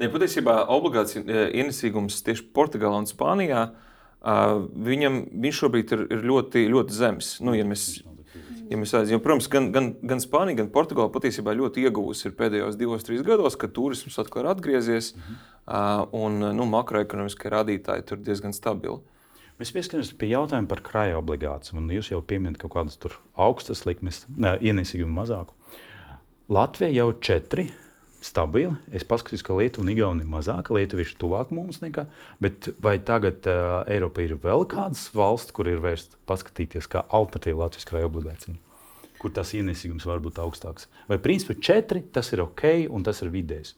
Ne, 0.00 0.08
patiesībā 0.12 0.62
obligāts 0.72 1.16
e, 1.16 1.22
ienesīgums 1.60 2.20
tieši 2.24 2.48
Portugālē 2.56 3.02
un 3.02 3.08
Spānijā. 3.08 3.70
Viņam, 4.20 5.22
viņš 5.40 5.60
šobrīd 5.62 5.92
ir, 5.96 6.06
ir 6.12 6.24
ļoti, 6.28 6.66
ļoti 6.68 6.96
zems. 6.96 7.28
Nu, 7.44 7.54
ja 7.56 7.64
mēs, 7.64 8.02
ja 8.68 8.80
mēs 8.80 8.92
aizjām, 8.98 9.22
protams, 9.24 9.48
gan, 9.52 9.70
gan, 9.72 9.92
gan 10.04 10.20
Spānija, 10.20 10.58
gan 10.60 10.68
Portugāla 10.72 11.12
patiesībā 11.14 11.54
ļoti 11.56 11.86
ieguvusi 11.88 12.32
pēdējos 12.36 12.76
divos, 12.80 13.06
trīs 13.06 13.24
gados, 13.24 13.56
kad 13.60 13.72
turisms 13.76 14.20
atkal 14.20 14.44
ir 14.44 14.50
atgriezies 14.52 15.14
uh, 15.14 16.04
un 16.16 16.36
nu, 16.52 16.68
makroekonomiskie 16.68 17.52
rādītāji 17.52 18.08
tur 18.12 18.20
diezgan 18.24 18.56
stabili. 18.56 19.00
Mēs 19.60 19.74
pieskaramies 19.76 20.14
pie 20.16 20.30
jautājuma 20.30 20.70
par 20.70 20.80
krājuma 20.80 21.18
obligācijām. 21.20 21.90
Jūs 21.92 22.08
jau 22.14 22.22
pieminat 22.24 22.56
kaut 22.62 22.72
kādas 22.72 22.96
augstas 23.36 23.82
likmes, 23.84 24.22
ienesīgumu 24.40 25.12
mazāku. 25.18 25.52
Latvija 26.48 26.88
jau 26.94 27.10
četri 27.20 27.66
stabili. 28.24 28.72
Es 28.96 29.04
paskatījos, 29.04 29.44
ka 29.44 29.58
Lietuva 29.58 29.84
un 29.84 29.92
Igaunija 29.92 30.24
ir 30.24 30.32
mazāka. 30.32 30.72
Lietuva 30.78 31.04
ir 31.04 31.12
tuvāk 31.20 31.52
mums 31.52 31.82
nekā. 31.84 32.06
Bet 32.40 32.70
vai 32.80 32.96
tagad 33.04 33.44
uh, 33.52 33.82
Eiropā 33.92 34.24
ir 34.24 34.38
vēl 34.40 34.64
kādas 34.70 35.04
valsts, 35.12 35.52
kur 35.52 35.68
ir 35.68 35.84
vērsts 35.84 36.16
paskatīties 36.30 36.88
kā 36.88 37.04
alternatīva 37.04 37.66
Latvijas 37.66 37.88
krājuma 37.90 38.10
obligācijām? 38.14 38.56
Kur 39.20 39.36
tas 39.36 39.52
ienesīgums 39.52 40.08
var 40.08 40.24
būt 40.24 40.40
augstāks? 40.40 40.88
Vai 41.10 41.20
principā 41.20 41.58
četri 41.60 42.00
tas 42.16 42.32
ir 42.32 42.46
ok 42.46 42.88
un 42.88 43.04
tas 43.04 43.20
ir 43.20 43.28
vidējs? 43.36 43.76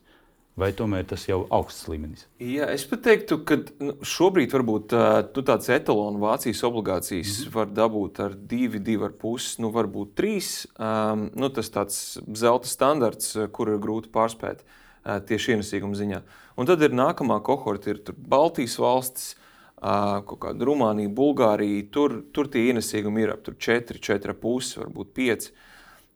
Vai 0.52 0.68
tomēr 0.76 1.06
tas 1.08 1.22
jau 1.24 1.38
ir 1.46 1.52
augsts 1.56 1.86
līmenis? 1.88 2.26
Jā, 2.44 2.66
es 2.74 2.84
teiktu, 2.84 3.38
ka 3.48 3.56
nu, 3.80 3.94
šobrīd 4.04 4.52
varbūt 4.52 4.92
uh, 4.92 5.44
tāds 5.48 5.70
etalons 5.72 6.20
Vācijas 6.20 6.60
obligācijas 6.68 7.30
mm 7.30 7.46
-hmm. 7.46 7.54
var 7.54 7.70
dabūt 7.72 8.20
ar 8.20 8.34
2, 8.36 8.82
2,5, 8.84 9.54
nu 9.64 9.70
varbūt 9.72 10.12
3. 10.14 10.50
Um, 10.76 11.30
nu, 11.34 11.48
tas 11.48 11.72
tāds 11.72 12.20
zelta 12.36 12.68
standarts, 12.68 13.32
kur 13.52 13.68
ir 13.68 13.80
grūti 13.80 14.12
pārspēt 14.12 14.60
uh, 14.60 15.20
tieši 15.24 15.56
ienesīguma 15.56 15.96
ziņā. 15.96 16.20
Un 16.56 16.66
tad 16.66 16.82
ir 16.82 16.92
nākamā 16.92 17.40
kohorta, 17.42 17.90
ir 17.90 18.02
Baltijas 18.12 18.76
valstis, 18.78 19.36
uh, 19.80 20.20
kaut 20.20 20.38
kāda 20.38 20.64
Rumānija, 20.68 21.08
Bulgārija. 21.08 21.88
Tur, 21.90 22.22
tur 22.32 22.48
tie 22.48 22.68
ienesīgumi 22.68 23.24
ir 23.24 23.30
ap 23.30 23.48
4, 23.48 23.98
4,5, 23.98 24.76
varbūt 24.84 25.14
5. 25.16 25.52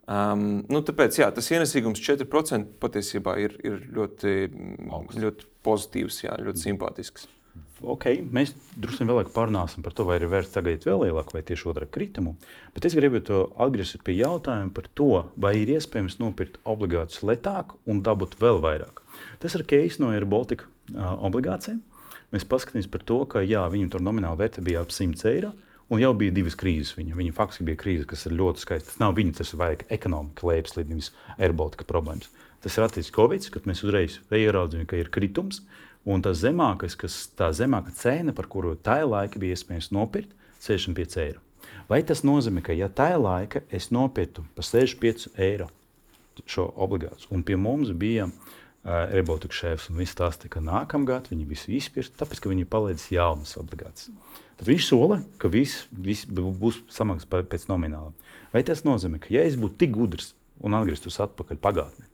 Um, 0.06 0.60
nu, 0.70 0.82
tāpēc 0.86 1.16
jā, 1.18 1.26
tas 1.34 1.48
ienesīgums 1.50 1.98
4% 1.98 2.76
patiesībā 2.82 3.32
ir, 3.42 3.56
ir 3.66 3.80
ļoti, 3.96 4.34
Augsts. 4.86 5.18
ļoti 5.18 5.48
pozitīvs, 5.66 6.20
jā, 6.28 6.36
ļoti 6.46 6.62
simpātisks. 6.62 7.26
Ok, 7.84 8.06
mēs 8.32 8.54
drusku 8.78 9.04
vēlāk 9.04 9.32
parunāsim 9.34 9.82
par 9.84 9.92
to, 9.96 10.06
vai 10.08 10.16
ir 10.16 10.28
vērts 10.32 10.54
sagaidīt 10.54 10.86
vēl 10.88 11.02
lielāku 11.04 11.36
vai 11.36 11.42
tieši 11.44 11.66
otrādi 11.72 11.92
kritumu. 11.92 12.36
Bet 12.72 12.86
es 12.88 12.94
gribētu 12.96 13.42
atgriezties 13.60 14.04
pie 14.06 14.14
jautājuma 14.16 14.72
par 14.76 14.88
to, 14.96 15.10
vai 15.36 15.52
ir 15.60 15.75
iespējams 15.75 16.16
nopirkt 16.22 16.56
obligācijas 16.64 17.26
lētāk 17.26 17.75
un 17.90 18.00
dabūt 18.06 18.38
vēl 18.40 18.62
vairāk. 18.64 19.02
Tas 19.42 19.58
ir 19.58 19.66
case 19.68 20.00
no 20.00 20.14
Air 20.14 20.25
Baltica 20.25 20.64
uh, 20.70 21.18
obligācijām. 21.28 21.82
Mēs 22.32 22.48
paskatāmies 22.48 22.88
par 22.90 23.04
to, 23.06 23.20
ka 23.28 23.44
jā, 23.44 23.66
viņam 23.72 23.92
tur 23.92 24.06
nomināla 24.06 24.40
vērtība 24.40 24.70
bija 24.70 24.86
ap 24.86 24.94
100 24.94 25.28
eiro. 25.34 25.52
Un 25.87 26.00
jau 26.02 26.11
bija 26.19 26.35
divas 26.35 26.57
krīzes. 26.59 26.97
Viņa, 26.99 27.14
viņa 27.14 27.35
faktiski 27.37 27.66
bija 27.69 27.78
krīze, 27.78 28.07
kas 28.11 28.26
ir 28.26 28.35
ļoti 28.35 28.64
skaista. 28.64 28.90
Tas 28.90 29.02
nav 29.02 29.14
viņa, 29.19 29.37
tas 29.38 29.52
ir 29.52 29.61
vairāk 29.61 29.85
ekonomika, 29.95 30.49
lejupslīd, 30.49 30.90
nevis 30.90 31.12
airbaltika 31.38 31.87
problēmas. 31.87 32.31
Tas 32.64 32.75
ir 32.75 32.87
attiecīgi 32.87 33.14
Covid, 33.14 33.47
kad 33.55 33.69
mēs 33.71 33.85
uzreiz 33.87 34.19
ieraudzījām, 34.35 34.88
ka 34.90 34.99
ir 34.99 35.12
kritums. 35.14 35.62
Un 36.07 36.23
tas 36.23 36.40
zemākais, 36.43 36.99
kas 36.99 37.21
tā 37.38 37.52
zemākā 37.55 37.95
cena, 37.95 38.35
par 38.35 38.50
kuru 38.50 38.75
tajā 38.78 39.07
laikā 39.07 39.43
bija 39.43 39.55
iespējams 39.55 39.93
nopirkt, 39.95 40.35
65 40.66 41.23
eiro. 41.23 41.43
Vai 41.90 42.00
tas 42.07 42.25
nozīmē, 42.26 42.62
ka 42.66 42.75
ja 42.75 42.90
tajā 42.90 43.19
laikā 43.23 43.62
es 43.75 43.93
nopirktu 43.95 44.43
par 44.59 44.66
65 44.66 45.31
eiro 45.38 45.71
šo 46.50 46.66
obligāciju, 46.83 47.31
un 47.35 47.43
pie 47.47 47.57
mums 47.59 47.95
bija 47.97 48.26
uh, 48.26 48.55
Rebotika 48.87 49.57
šefs, 49.57 49.88
un 49.90 49.99
viss 49.99 50.14
tās 50.14 50.37
tika 50.38 50.61
nākamgad, 50.62 51.26
viņi 51.33 51.47
visi 51.49 51.73
izpirkt, 51.75 52.14
tāpēc, 52.21 52.38
ka 52.43 52.50
viņi 52.52 52.69
palaidīs 52.71 53.09
jaunas 53.11 53.57
obligācijas. 53.59 54.14
Tad 54.57 54.69
viņš 54.71 54.85
sola, 54.87 55.19
ka 55.43 55.50
viss, 55.52 55.88
viss 55.90 56.28
būs 56.31 56.78
samaksāts 56.95 57.49
pēc 57.50 57.66
nomināla. 57.66 58.12
Vai 58.55 58.62
tas 58.64 58.85
nozīmē, 58.87 59.19
ka 59.21 59.33
ja 59.35 59.43
es 59.45 59.59
būtu 59.59 59.81
tik 59.83 59.97
gudrs 59.97 60.31
un 60.62 60.76
atgrieztos 60.78 61.19
atpakaļ 61.25 61.59
pagātnē, 61.61 62.07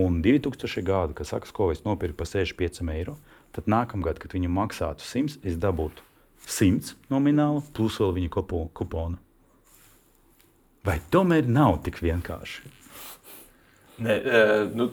un 0.00 0.22
2000. 0.24 0.82
gada, 0.86 1.14
kad 1.14 1.28
saka, 1.28 1.52
ko 1.52 1.68
es 1.74 1.84
nopirku 1.84 2.16
par 2.22 2.30
65 2.32 2.80
eiro, 2.96 3.18
tad 3.52 3.68
nākamgad, 3.70 4.18
kad 4.22 4.32
viņi 4.34 4.50
maksātu 4.50 5.04
100, 5.04 5.42
es 5.46 5.60
dabūtu 5.60 6.06
100 6.48 6.96
nominālu 7.12 7.60
plus 7.76 8.00
vēl 8.00 8.16
viņa 8.16 8.32
kupo, 8.40 8.64
kuponu. 8.74 9.20
Vai 10.86 10.96
tomēr 11.12 11.44
nav 11.44 11.82
tik 11.84 12.00
vienkārši? 12.00 12.70
Ne, 14.00 14.16
uh, 14.16 14.62
nu, 14.72 14.88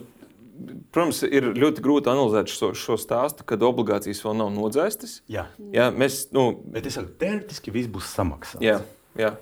protams, 0.94 1.22
ir 1.26 1.50
ļoti 1.56 1.82
grūti 1.84 2.10
analizēt 2.12 2.50
šo, 2.52 2.72
šo 2.78 2.96
stāstu, 3.00 3.44
kad 3.48 3.62
obligācijas 3.62 4.22
vēl 4.24 4.36
nav 4.40 4.50
nodzēstas. 4.56 5.20
Jā, 5.30 5.46
Jā, 5.74 5.90
mēs, 5.94 6.26
nu, 6.34 6.50
bet 6.74 6.86
es 6.90 6.98
saku, 6.98 7.12
teorētiski 7.20 7.74
viss 7.74 7.90
būs 7.92 8.10
samaksāts. 8.16 8.64
jā, 8.64 8.80
jā. 9.18 9.34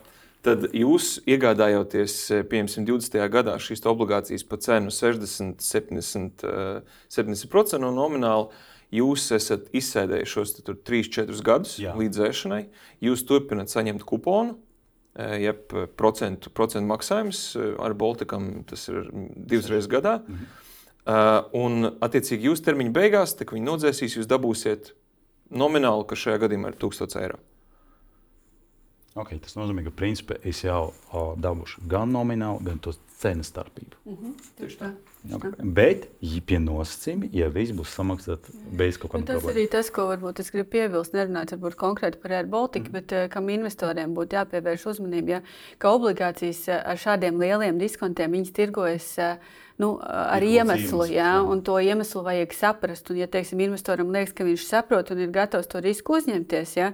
Tad 0.46 0.68
jūs 0.78 1.16
iegādājoties, 1.26 2.12
eh, 2.30 2.42
piemēram, 2.46 2.84
20. 2.86 3.24
gadā 3.34 3.56
šīs 3.58 3.80
obligācijas 3.90 4.44
par 4.46 4.60
cenu 4.62 4.92
60, 4.94 5.58
70, 5.58 6.44
eh, 6.46 6.82
70% 7.10 7.80
no 7.82 7.90
nomināla, 7.90 8.50
jūs 8.94 9.24
esat 9.34 9.66
izsēdējuši 9.74 10.30
šos 10.30 10.52
3-4 10.86 11.42
gadus 11.42 11.80
Jā. 11.82 11.96
līdz 11.98 12.20
dzēšanai. 12.20 12.60
Jūs 13.02 13.24
turpināt 13.26 13.72
saņemt 13.74 14.04
kuponu, 14.06 14.54
eh, 15.18 15.40
jeb 15.48 15.66
procentu, 15.96 16.50
procentu 16.54 16.86
maksājums 16.94 17.56
eh, 17.58 17.74
ar 17.82 17.94
Baltikam, 17.98 18.62
tas 18.70 18.86
ir 18.88 19.10
divas 19.34 19.66
reizes 19.66 19.90
gadā. 19.90 20.20
Mhm. 20.28 20.46
Uh, 21.06 21.44
un, 21.54 21.86
attiecīgi, 22.02 22.48
jūs 22.48 22.64
termiņa 22.66 22.90
beigās, 22.94 23.36
kad 23.38 23.52
viņi 23.54 23.68
nodzēsīs, 23.68 24.16
jūs 24.18 24.26
dabūsiet 24.30 24.90
nomināli, 25.54 26.06
kas 26.10 26.24
šajā 26.24 26.40
gadījumā 26.42 26.72
ir 26.72 26.78
1000 26.82 27.20
eiro. 27.22 27.38
Okay, 29.16 29.38
tas 29.40 29.54
nozīmē, 29.56 29.86
ka 29.86 29.94
principā 29.96 30.36
es 30.44 30.64
jau 30.64 30.90
o, 31.14 31.22
dabūšu 31.40 31.86
gan 31.88 32.10
nominālu, 32.12 32.58
gan 32.66 32.82
to 32.84 32.92
cenu 33.22 33.46
starpību. 33.46 34.02
Tieši 34.58 34.80
tā. 34.82 34.90
Okay. 34.92 35.15
Bet 35.26 36.06
ja 36.22 36.40
pie 36.46 36.58
nosacījuma, 36.62 37.30
ja 37.34 37.48
viss 37.50 37.74
būs 37.74 37.94
samaksāts 37.96 38.52
bez 38.78 38.98
kaut 39.00 39.16
Un 39.16 39.24
kādām 39.24 39.40
tas 39.40 39.50
arī 39.50 39.66
tas, 39.72 39.90
ko 39.90 40.06
varbūt 40.10 40.42
es 40.42 40.52
gribu 40.54 40.70
piebilst, 40.76 41.16
nerunājot 41.16 41.56
varbūt 41.56 41.78
konkrēti 41.80 42.20
par 42.22 42.36
Air 42.38 42.50
Baltica, 42.52 42.86
mm. 42.86 42.94
bet 42.94 43.14
uh, 43.16 43.26
kam 43.32 43.50
investoriem 43.50 44.14
būtu 44.16 44.38
jāpievērš 44.38 44.88
uzmanība, 44.92 45.38
ja, 45.38 45.42
ka 45.82 45.94
obligācijas 45.96 46.66
uh, 46.70 46.82
ar 46.92 47.00
šādiem 47.02 47.40
lieliem 47.42 47.80
diskontiem 47.82 48.38
viņas 48.38 48.58
tirgojas. 48.60 49.14
Uh, 49.18 49.62
Nu, 49.76 49.98
ar 50.00 50.40
Ir 50.40 50.54
iemeslu, 50.56 51.04
jā, 51.10 51.34
jā. 51.36 51.40
un 51.44 51.60
to 51.60 51.74
iemeslu 51.84 52.22
vajag 52.24 52.54
saprast. 52.56 53.10
Un, 53.12 53.18
ja 53.20 53.26
teiksim, 53.28 53.60
investoram 53.60 54.08
liekas, 54.14 54.32
ka 54.36 54.46
viņš 54.46 54.62
saprot 54.64 55.10
un 55.12 55.20
ir 55.20 55.32
gatavs 55.34 55.68
to 55.68 55.82
risku 55.84 56.16
uzņemties, 56.16 56.72
jā, 56.78 56.86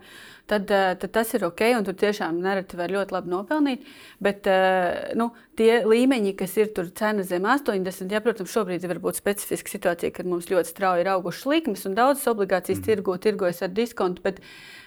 tad, 0.51 0.67
eh, 0.67 0.97
tad 0.99 1.13
tas 1.15 1.31
ir 1.39 1.47
ok. 1.47 1.63
un 1.79 1.87
Tur 1.87 1.95
tiešām 1.95 2.41
nereti 2.43 2.79
var 2.81 2.91
ļoti 2.91 3.15
labi 3.15 3.31
nopelnīt. 3.31 3.87
Bet 4.19 4.51
eh, 4.51 5.15
nu, 5.15 5.31
tie 5.55 5.85
līmeņi, 5.87 6.35
kas 6.35 6.57
ir 6.59 6.73
tur 6.75 6.91
cena 6.91 7.23
zem 7.23 7.47
80, 7.47 8.11
jā, 8.11 8.22
protams, 8.25 8.53
šobrīd 8.55 8.85
ir 8.87 9.01
specifiska 9.17 9.73
situācija, 9.75 10.13
kad 10.17 10.29
mums 10.29 10.51
ļoti 10.51 10.71
strauji 10.73 11.05
ir 11.05 11.13
augušas 11.15 11.49
likmes 11.51 11.87
un 11.89 11.97
daudzas 11.99 12.31
obligācijas 12.33 12.81
mm. 12.81 12.87
tirgo 12.89 13.17
tirgojas 13.23 13.63
ar 13.67 13.75
diskontu. 13.75 14.25
Bet, 14.25 14.41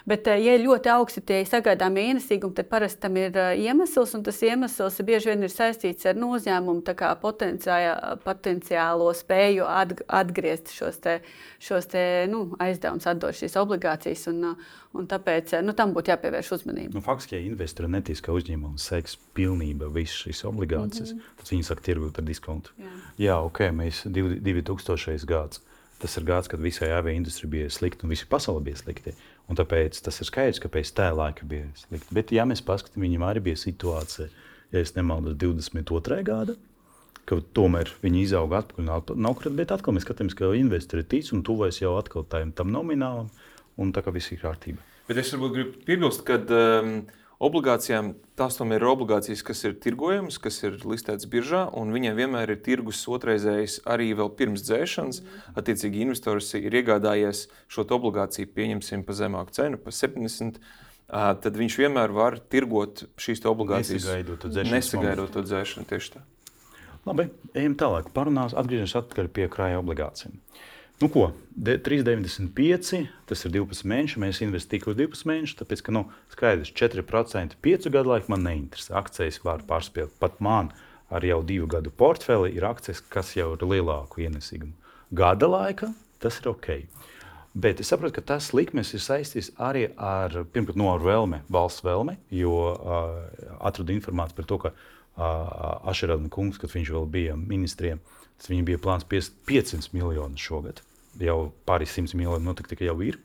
Bet, 0.05 0.27
eh, 0.27 0.37
ja 0.45 0.53
ir 0.55 0.65
ļoti 0.65 0.91
augsti 0.93 1.21
tie 1.25 1.39
sagaidāmie 1.49 2.03
ienesīgumi, 2.11 2.53
tad 2.57 2.69
parasti 2.69 3.01
tam 3.01 3.17
ir 3.17 3.35
eh, 3.41 3.57
iemesls, 3.65 4.13
un 4.17 4.23
tas 4.25 4.41
iemesls 4.45 5.01
bieži 5.07 5.31
vien 5.31 5.43
ir 5.47 5.53
saistīts 5.53 6.05
ar 6.05 6.19
nu, 6.19 6.29
uzņēmumu 6.37 6.85
potenciālo 8.25 9.11
spēju 9.17 9.65
atg 9.65 10.05
atgriezt 10.07 10.73
šos, 10.75 11.01
te, 11.01 11.19
šos 11.59 11.89
te, 11.89 12.03
nu, 12.29 12.47
aizdevumus, 12.61 13.07
atdot 13.09 13.37
šīs 13.37 13.57
obligācijas. 13.61 14.27
Un, 14.29 14.43
uh, 14.51 14.73
un 14.95 15.07
tāpēc 15.09 15.55
eh, 15.57 15.63
nu, 15.65 15.75
tam 15.77 15.93
būtu 15.95 16.13
jāpievērš 16.13 16.51
uzmanība. 16.59 16.95
Nu, 16.95 17.03
faktiski, 17.05 17.37
ja 17.37 17.45
investori 17.49 17.89
netīs, 17.91 18.21
ka 18.23 18.35
uzņēmums 18.35 18.87
seks 18.91 19.17
pilnībā 19.37 19.89
visas 19.93 20.25
šīs 20.25 20.43
obligācijas, 20.49 21.13
mm 21.13 21.19
-hmm. 21.19 21.37
tad 21.41 21.53
viņi 21.53 21.67
sāk 21.69 21.83
tirgot 21.85 22.19
ar 22.19 22.27
diskontu. 22.27 22.75
Jā. 22.79 22.93
Jā, 23.27 23.37
ok, 23.49 23.61
mēs 23.75 24.05
2000. 24.05 25.25
gads. 25.25 25.61
Tas 25.99 26.17
ir 26.17 26.25
gads, 26.27 26.49
kad 26.51 26.59
visai 26.59 26.91
avio 26.91 27.13
industrijai 27.15 27.51
bija 27.51 27.69
slikti 27.69 28.03
un 28.03 28.11
visi 28.11 28.25
pasaulē 28.29 28.63
bija 28.63 28.75
slikti. 28.75 29.13
Un 29.45 29.57
tāpēc 29.59 29.99
tas 30.01 30.17
ir 30.21 30.29
skaidrs, 30.29 30.61
kāpēc 30.63 30.89
tā 30.97 31.11
laika 31.13 31.45
bija 31.45 31.67
slikti. 31.77 32.13
Bet, 32.17 32.31
ja 32.33 32.47
mēs 32.49 32.63
paskatāmies, 32.65 33.05
viņam 33.05 33.25
arī 33.27 33.43
bija 33.45 33.59
situācija, 33.61 34.29
ja 34.73 34.81
es 34.81 34.95
nemaldos, 34.95 35.37
22. 35.41 36.21
gada, 36.25 36.55
tomēr 37.25 37.91
viņi 38.01 38.23
izauga 38.25 38.63
atpakaļ 38.63 38.87
no 38.87 38.97
naudas. 39.27 39.53
Bet 39.57 39.73
atkal 39.73 39.93
mēs 39.93 40.05
skatāmies, 40.07 40.37
ka 40.37 40.49
investori 40.57 41.05
tic 41.05 41.29
un 41.33 41.45
tuvojas 41.45 41.81
jau 41.81 41.93
atkal 41.99 42.25
tam 42.29 42.73
nominālam, 42.73 43.29
un 43.77 43.93
tā 43.93 44.01
kā 44.05 44.13
viss 44.15 44.33
ir 44.33 44.41
kārtībā. 44.41 44.81
Bet 45.05 45.21
es 45.21 45.29
varbūt 45.33 45.53
gribu 45.53 45.85
piebilst, 45.85 46.25
ka 46.25 46.39
um, 46.41 46.95
obligācijām 47.43 48.13
tās 48.39 48.57
tomēr 48.59 48.83
ir 48.83 48.89
obligācijas, 48.91 49.43
kas 49.45 49.63
ir 49.67 49.75
tirgojamas, 49.83 50.37
kas 50.41 50.61
ir 50.63 50.77
listētas 50.87 51.27
biržā, 51.31 51.65
un 51.75 51.91
viņiem 51.95 52.17
vienmēr 52.19 52.55
ir 52.55 52.61
tirgus 52.65 53.03
otrreizējs 53.11 53.81
arī 53.91 54.11
vēl 54.17 54.31
pirms 54.39 54.63
dzēšanas. 54.67 55.21
Attiecīgi, 55.59 56.05
investors 56.05 56.53
ir 56.59 56.79
iegādājies 56.81 57.47
šo 57.71 57.87
obligāciju, 57.97 58.51
pieņemsim 58.55 59.05
par 59.07 59.19
zemāku 59.19 59.55
cenu, 59.55 59.81
par 59.81 59.95
70. 59.95 60.61
Uh, 61.05 61.35
tad 61.37 61.57
viņš 61.59 61.75
vienmēr 61.83 62.13
var 62.15 62.39
tirgot 62.49 63.03
šīs 63.21 63.43
obligācijas. 63.45 64.07
Nesagaidot 64.07 64.41
to 64.41 64.49
dzēšanas 64.49 64.73
Nesagaidot 64.73 65.35
to 65.35 65.43
dzēšanu 65.45 65.89
tieši 65.91 66.15
tā. 66.15 66.23
Labi, 67.05 67.27
ejam 67.53 67.75
tālāk. 67.77 68.09
Parunās, 68.15 68.55
atgriežamies 68.57 68.95
atpakaļ 68.97 69.29
pie 69.35 69.45
krājuma 69.53 69.83
obligācijām. 69.83 70.39
Nu, 71.01 71.09
ko? 71.11 71.31
De- 71.49 71.77
3,95. 71.79 73.05
Tas 73.27 73.45
ir 73.45 73.51
12 73.51 73.87
mēneši. 73.91 74.21
Mēs 74.23 74.41
investējam 74.45 74.79
tikai 74.79 74.93
uz 74.93 74.99
12 75.01 75.29
mēnešus. 75.31 75.59
Tāpēc, 75.61 75.83
ka 75.83 75.95
nu, 75.95 76.05
skaidrs, 76.31 76.71
4% 76.71 77.59
piecu 77.63 77.91
gadu 77.91 78.13
laikā 78.13 78.31
man 78.31 78.45
neinteresē. 78.47 78.95
Akcijas 79.01 79.41
var 79.43 79.65
pārspēt. 79.67 80.15
Pat 80.19 80.39
man 80.39 80.71
ar 81.09 81.25
jau 81.25 81.41
divu 81.45 81.67
gadu 81.69 81.91
portfeli 81.91 82.55
ir 82.55 82.65
akcijas, 82.65 83.03
kas 83.11 83.35
jau 83.35 83.51
ir 83.55 83.67
lielāku 83.67 84.23
ienesīgumu. 84.25 84.73
Gada 85.15 85.49
laikā 85.51 85.91
tas 86.23 86.39
ir 86.41 86.49
ok. 86.49 86.71
Bet 87.55 87.79
es 87.79 87.87
saprotu, 87.87 88.17
ka 88.17 88.33
tas 88.33 88.49
likmes 88.51 88.89
ir 88.97 89.03
saistīts 89.03 89.53
arī 89.61 89.85
ar, 89.95 90.33
pirmkārt, 90.51 90.75
no 90.79 90.89
ar 90.91 91.03
vēlme, 91.03 91.39
valsts 91.51 91.85
vēlme, 91.85 92.17
jo 92.35 92.55
uh, 92.73 93.21
atradu 93.63 93.95
informāciju 93.95 94.35
par 94.35 94.47
to, 94.49 94.57
ka 94.65 94.71
uh, 94.73 95.87
Ašerāda 95.87 96.27
kungs, 96.33 96.59
kad 96.59 96.73
viņš 96.73 96.91
vēl 96.97 97.07
bija 97.13 97.37
ministriem, 97.39 98.01
tas 98.39 98.51
viņam 98.51 98.67
bija 98.69 98.81
plāns 98.81 99.07
piest 99.07 99.35
500 99.49 99.93
miljonus 99.95 100.43
šogad. 100.43 100.81
Jau 101.21 101.53
pāris 101.67 101.93
simts 101.95 102.15
miljonu 102.17 102.43
noteikti 102.49 102.87
jau 102.87 102.97
ir. 103.05 103.19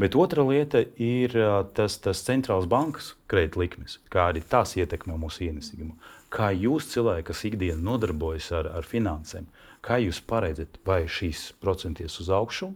Bet 0.00 0.16
otra 0.16 0.40
lieta 0.48 0.80
ir 0.96 1.34
tas, 1.76 1.98
tas 2.00 2.22
centrālās 2.24 2.68
bankas 2.70 3.10
kredītlikmes, 3.28 3.98
kā 4.08 4.30
arī 4.30 4.40
tās 4.40 4.72
ietekmē 4.80 5.18
mūsu 5.20 5.44
ienesīgumu. 5.50 5.92
Kā 6.32 6.48
jūs, 6.56 6.86
cilvēki, 6.94 7.26
kas 7.28 7.42
ikdienā 7.44 7.82
nodarbojas 7.84 8.48
ar, 8.56 8.70
ar 8.78 8.86
finansēm, 8.86 9.50
kā 9.84 9.98
jūs 10.00 10.22
paredzat, 10.24 10.78
vai 10.86 11.02
šīs 11.04 11.50
procenties 11.60 12.16
uz 12.22 12.30
augšu, 12.32 12.70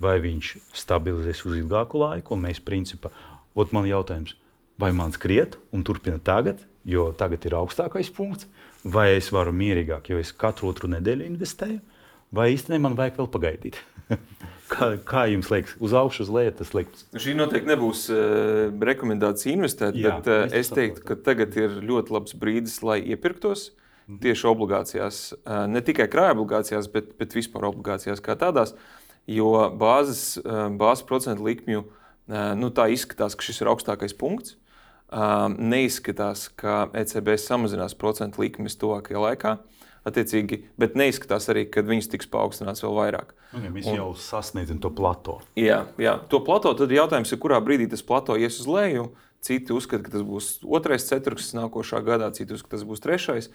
vai 0.00 0.16
viņš 0.24 0.54
stabilizēs 0.80 1.44
uz 1.44 1.58
ilgāku 1.58 2.00
laiku, 2.00 2.32
un 2.36 2.46
mēs 2.46 2.62
principā, 2.64 3.12
ot 3.52 3.74
man 3.76 3.88
jautājums, 3.90 4.38
vai 4.80 4.94
man 4.96 5.12
skriet 5.12 5.58
un 5.76 5.84
turpina 5.84 6.16
tagad, 6.22 6.62
jo 6.88 7.10
tagad 7.12 7.44
ir 7.44 7.58
augstākais 7.58 8.08
punkts, 8.16 8.48
vai 8.84 9.10
es 9.16 9.30
varu 9.34 9.52
mierīgāk, 9.56 10.12
jo 10.12 10.20
es 10.20 10.32
katru 10.36 10.70
otru 10.70 10.90
nedēļu 10.92 11.26
investēju, 11.28 11.80
vai 12.36 12.52
īstenībā 12.54 12.88
man 12.88 12.96
vajag 12.98 13.18
vēl 13.20 13.30
pagaidīt. 13.34 13.80
kā, 14.72 14.92
kā 15.06 15.24
jums 15.30 15.50
liekas, 15.52 15.76
uz 15.82 15.94
augšu, 15.96 16.24
uz 16.26 16.32
leju 16.34 16.54
tas 16.60 16.72
liekas? 16.74 17.04
Nu, 17.14 17.22
Šī 17.22 17.34
noteikti 17.38 17.70
nebūs 17.70 18.06
uh, 18.14 18.70
rekomendācija 18.90 19.54
investēt, 19.56 19.98
Jā, 19.98 20.16
bet 20.16 20.30
uh, 20.30 20.46
es 20.56 20.72
teiktu, 20.74 21.04
ka 21.06 21.18
tagad 21.18 21.54
ir 21.58 21.78
ļoti 21.84 22.16
labs 22.16 22.34
brīdis, 22.38 22.80
lai 22.86 23.00
iepirktos. 23.02 23.70
tieši 24.10 24.46
obligācijās, 24.50 25.18
ne 25.70 25.80
tikai 25.86 26.08
krājuma 26.10 26.42
obligācijās, 26.42 26.88
bet, 26.90 27.12
bet 27.20 27.36
vispār 27.36 27.68
obligācijās 27.68 28.18
kā 28.24 28.34
tādās. 28.34 28.74
Jo 29.30 29.68
bāzes, 29.78 30.40
bāzes 30.80 31.04
procentu 31.06 31.44
likmju 31.46 31.84
nu, 32.58 32.70
tā 32.74 32.88
izskatās, 32.90 33.36
ka 33.38 33.46
šis 33.46 33.60
ir 33.62 33.70
augstākais 33.70 34.16
punkts. 34.18 34.56
Neizskatās, 35.10 36.46
ka 36.54 36.84
ECB 36.94 37.34
samazinās 37.40 37.96
procentu 37.98 38.44
likmes 38.44 38.78
tuvākajā 38.78 39.22
laikā. 39.24 39.56
Attiecīgi, 40.06 40.62
bet 40.80 40.94
neizskatās 40.96 41.50
arī, 41.52 41.66
ka 41.68 41.82
viņas 41.84 42.08
tiks 42.08 42.28
paaugstināts 42.32 42.80
vēl 42.86 42.94
vairāk. 42.96 43.34
Un, 43.52 43.66
ja 43.66 43.72
mēs 43.74 43.88
Un, 43.90 43.98
jau 43.98 44.12
sasniedzam 44.16 44.78
to 44.80 44.88
plato. 44.96 45.40
Jā, 45.60 45.82
jā, 46.00 46.14
to 46.30 46.40
plato. 46.46 46.72
Tad 46.78 46.94
jautājums 46.94 47.34
ir, 47.34 47.40
kurā 47.42 47.58
brīdī 47.60 47.90
tas 47.90 48.04
plato 48.06 48.38
ies 48.38 48.62
uz 48.62 48.70
leju. 48.70 49.10
Citi 49.44 49.74
uzskata, 49.76 50.04
ka 50.06 50.14
tas 50.14 50.24
būs 50.24 50.48
otrais 50.64 51.04
ceturksnis 51.08 51.56
nākošā 51.58 52.00
gadā, 52.06 52.30
citi 52.36 52.56
uzskata, 52.56 52.70
ka 52.70 52.78
tas 52.78 52.88
būs 52.88 53.04
trešais. 53.04 53.50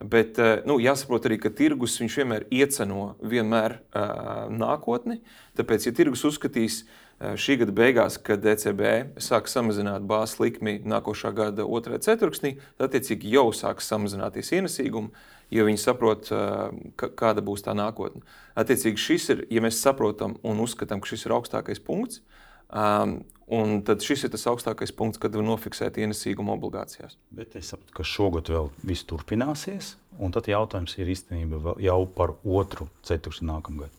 Bet 0.00 0.40
eh, 0.40 0.62
nu, 0.68 0.78
jāsaprot 0.80 1.28
arī, 1.28 1.36
ka 1.42 1.52
tirgus 1.52 1.98
vienmēr 2.00 2.46
ieceno 2.48 3.14
vienmēr, 3.20 3.76
uh, 3.92 4.48
nākotni. 4.48 5.18
Tāpēc, 5.58 5.90
ja 5.90 5.92
tirgus 5.96 6.24
uzskatīs 6.24 6.82
uh, 6.86 7.02
šī 7.38 7.58
gada 7.62 7.74
beigās, 7.76 8.16
kad 8.22 8.44
ECB 8.46 8.82
sāks 9.22 9.54
samazināt 9.56 10.06
bāzes 10.08 10.40
likmi 10.42 10.78
nākošā 10.88 11.32
gada 11.36 11.66
otrajā 11.66 12.02
ceturksnī, 12.08 12.56
tad 12.76 12.90
attiecīgi 12.90 13.34
jau 13.36 13.48
sāks 13.56 13.90
samazināties 13.92 14.52
ienesīgumi, 14.58 15.12
jo 15.52 15.66
viņi 15.68 15.82
saprot, 15.82 16.32
uh, 16.34 16.72
kāda 16.96 17.44
būs 17.44 17.66
tā 17.66 17.76
nākotne. 17.78 18.24
Attiecīgi, 18.58 19.04
šis 19.06 19.28
ir, 19.34 19.44
ja 19.52 19.62
mēs 19.64 19.80
saprotam 19.82 20.38
un 20.42 20.64
uzskatām, 20.64 21.02
ka 21.02 21.12
šis 21.12 21.26
ir 21.28 21.36
augstākais 21.38 21.82
punkts, 21.84 22.22
um, 22.68 23.20
Un 23.52 23.82
tad 23.84 24.00
šis 24.00 24.22
ir 24.24 24.30
tas 24.32 24.46
augstākais 24.48 24.94
punkts, 24.96 25.20
kad 25.20 25.34
var 25.36 25.44
nofiksēt 25.44 25.98
ienesīgumu 26.00 26.54
obligācijās. 26.54 27.18
Bet 27.36 27.56
es 27.58 27.68
saprotu, 27.72 27.92
ka 27.98 28.06
šogad 28.06 28.48
vēl 28.48 28.70
viss 28.88 29.04
turpināsies. 29.04 29.96
Un 30.22 30.32
tad 30.32 30.48
jautājums 30.48 30.94
ir 30.96 31.10
īstenībā 31.12 31.74
jau 31.84 31.98
par 32.16 32.32
otru 32.44 32.88
ceturksni 33.04 33.50
nākamgad. 33.50 33.92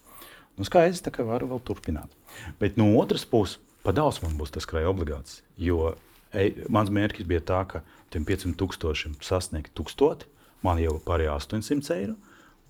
Nu, 0.57 0.65
skaidrs, 0.67 1.01
ka 1.13 1.25
varu 1.25 1.49
vēl 1.51 1.63
turpināt. 1.65 2.11
Bet 2.59 2.77
no 2.77 2.91
otras 2.99 3.25
puses, 3.25 3.59
pa 3.83 3.93
daudz 3.95 4.21
man 4.23 4.37
būs 4.39 4.53
tas 4.53 4.67
krājuma 4.69 4.93
obligāts. 4.93 5.41
Jo 5.57 5.95
e, 6.31 6.51
mans 6.69 6.91
mērķis 6.93 7.29
bija 7.29 7.41
tā, 7.41 7.63
ka 7.69 7.83
tiem 8.13 8.27
500 8.29 8.57
tūkstošiem 8.61 9.17
sasniegt 9.25 9.73
tūkstoti, 9.77 10.29
man 10.65 10.79
jau 10.81 10.99
pārējā 11.03 11.35
800 11.41 11.97
eiro. 11.97 12.17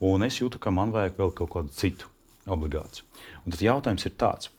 Un 0.03 0.25
es 0.25 0.39
jūtu, 0.39 0.59
ka 0.59 0.71
man 0.73 0.91
vajag 0.95 1.19
vēl 1.19 1.35
kaut 1.37 1.51
kādu 1.53 1.75
citu 1.75 2.09
obligāciju. 2.49 3.05
Un 3.43 3.55
tad 3.55 3.63
jautājums 3.63 4.07
ir 4.07 4.15
tāds 4.19 4.51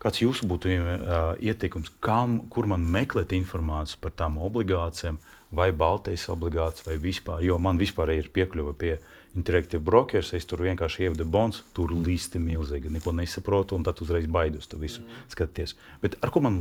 Kāds 0.00 0.22
jūsu 0.22 0.46
būtu 0.48 0.70
uh, 0.72 1.34
ieteikums, 1.44 1.90
kam, 2.00 2.38
kur 2.48 2.64
man 2.70 2.86
meklēt 2.88 3.34
informāciju 3.36 3.98
par 4.00 4.14
tām 4.16 4.38
obligācijām, 4.40 5.18
vai 5.52 5.68
Baltijas 5.76 6.24
obligācijas, 6.32 6.86
vai 6.86 6.96
vispār? 7.02 7.42
Jo 7.44 7.58
man 7.60 7.76
vispār 7.80 8.14
ir 8.14 8.30
piekļuve 8.32 8.72
pie 8.80 8.94
Interactive 9.38 9.82
Brokers, 9.86 10.32
es 10.34 10.46
tur 10.50 10.64
vienkārši 10.66 11.06
ievedu 11.06 11.24
bonus, 11.24 11.62
tur 11.76 11.92
listi 11.94 12.40
milzīgi, 12.42 12.90
neko 12.90 13.14
nesaprotu, 13.14 13.76
un 13.78 13.86
tad 13.86 14.00
uzreiz 14.02 14.26
baidos 14.26 14.66
to 14.70 14.80
visu 14.80 15.04
mm. 15.04 15.26
skatīties. 15.34 15.76
Bet 16.02 16.16
ar 16.24 16.32
ko 16.34 16.42
man 16.42 16.58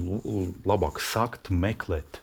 labāk 0.70 1.02
sākt 1.02 1.50
meklēt? 1.50 2.22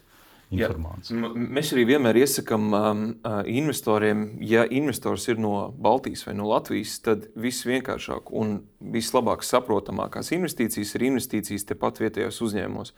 Informāciju. 0.54 1.18
Jā, 1.18 1.30
mēs 1.58 1.72
arī 1.74 1.84
vienmēr 1.90 2.20
iesakām 2.22 2.68
um, 2.76 3.02
investoriem, 3.50 4.26
ja 4.46 4.66
investors 4.66 5.26
ir 5.30 5.40
no 5.42 5.70
Baltijas 5.72 6.26
vai 6.28 6.36
no 6.38 6.48
Latvijas, 6.50 6.98
tad 7.04 7.26
viss 7.34 7.66
vienkāršāk 7.66 8.30
un 8.30 8.60
vislabāk 8.94 9.44
saprotamākās 9.46 10.32
investīcijas 10.36 10.94
ir 10.96 11.08
investīcijas 11.10 11.66
tepat 11.72 12.02
vietējos 12.04 12.42
uzņēmumos. 12.46 12.94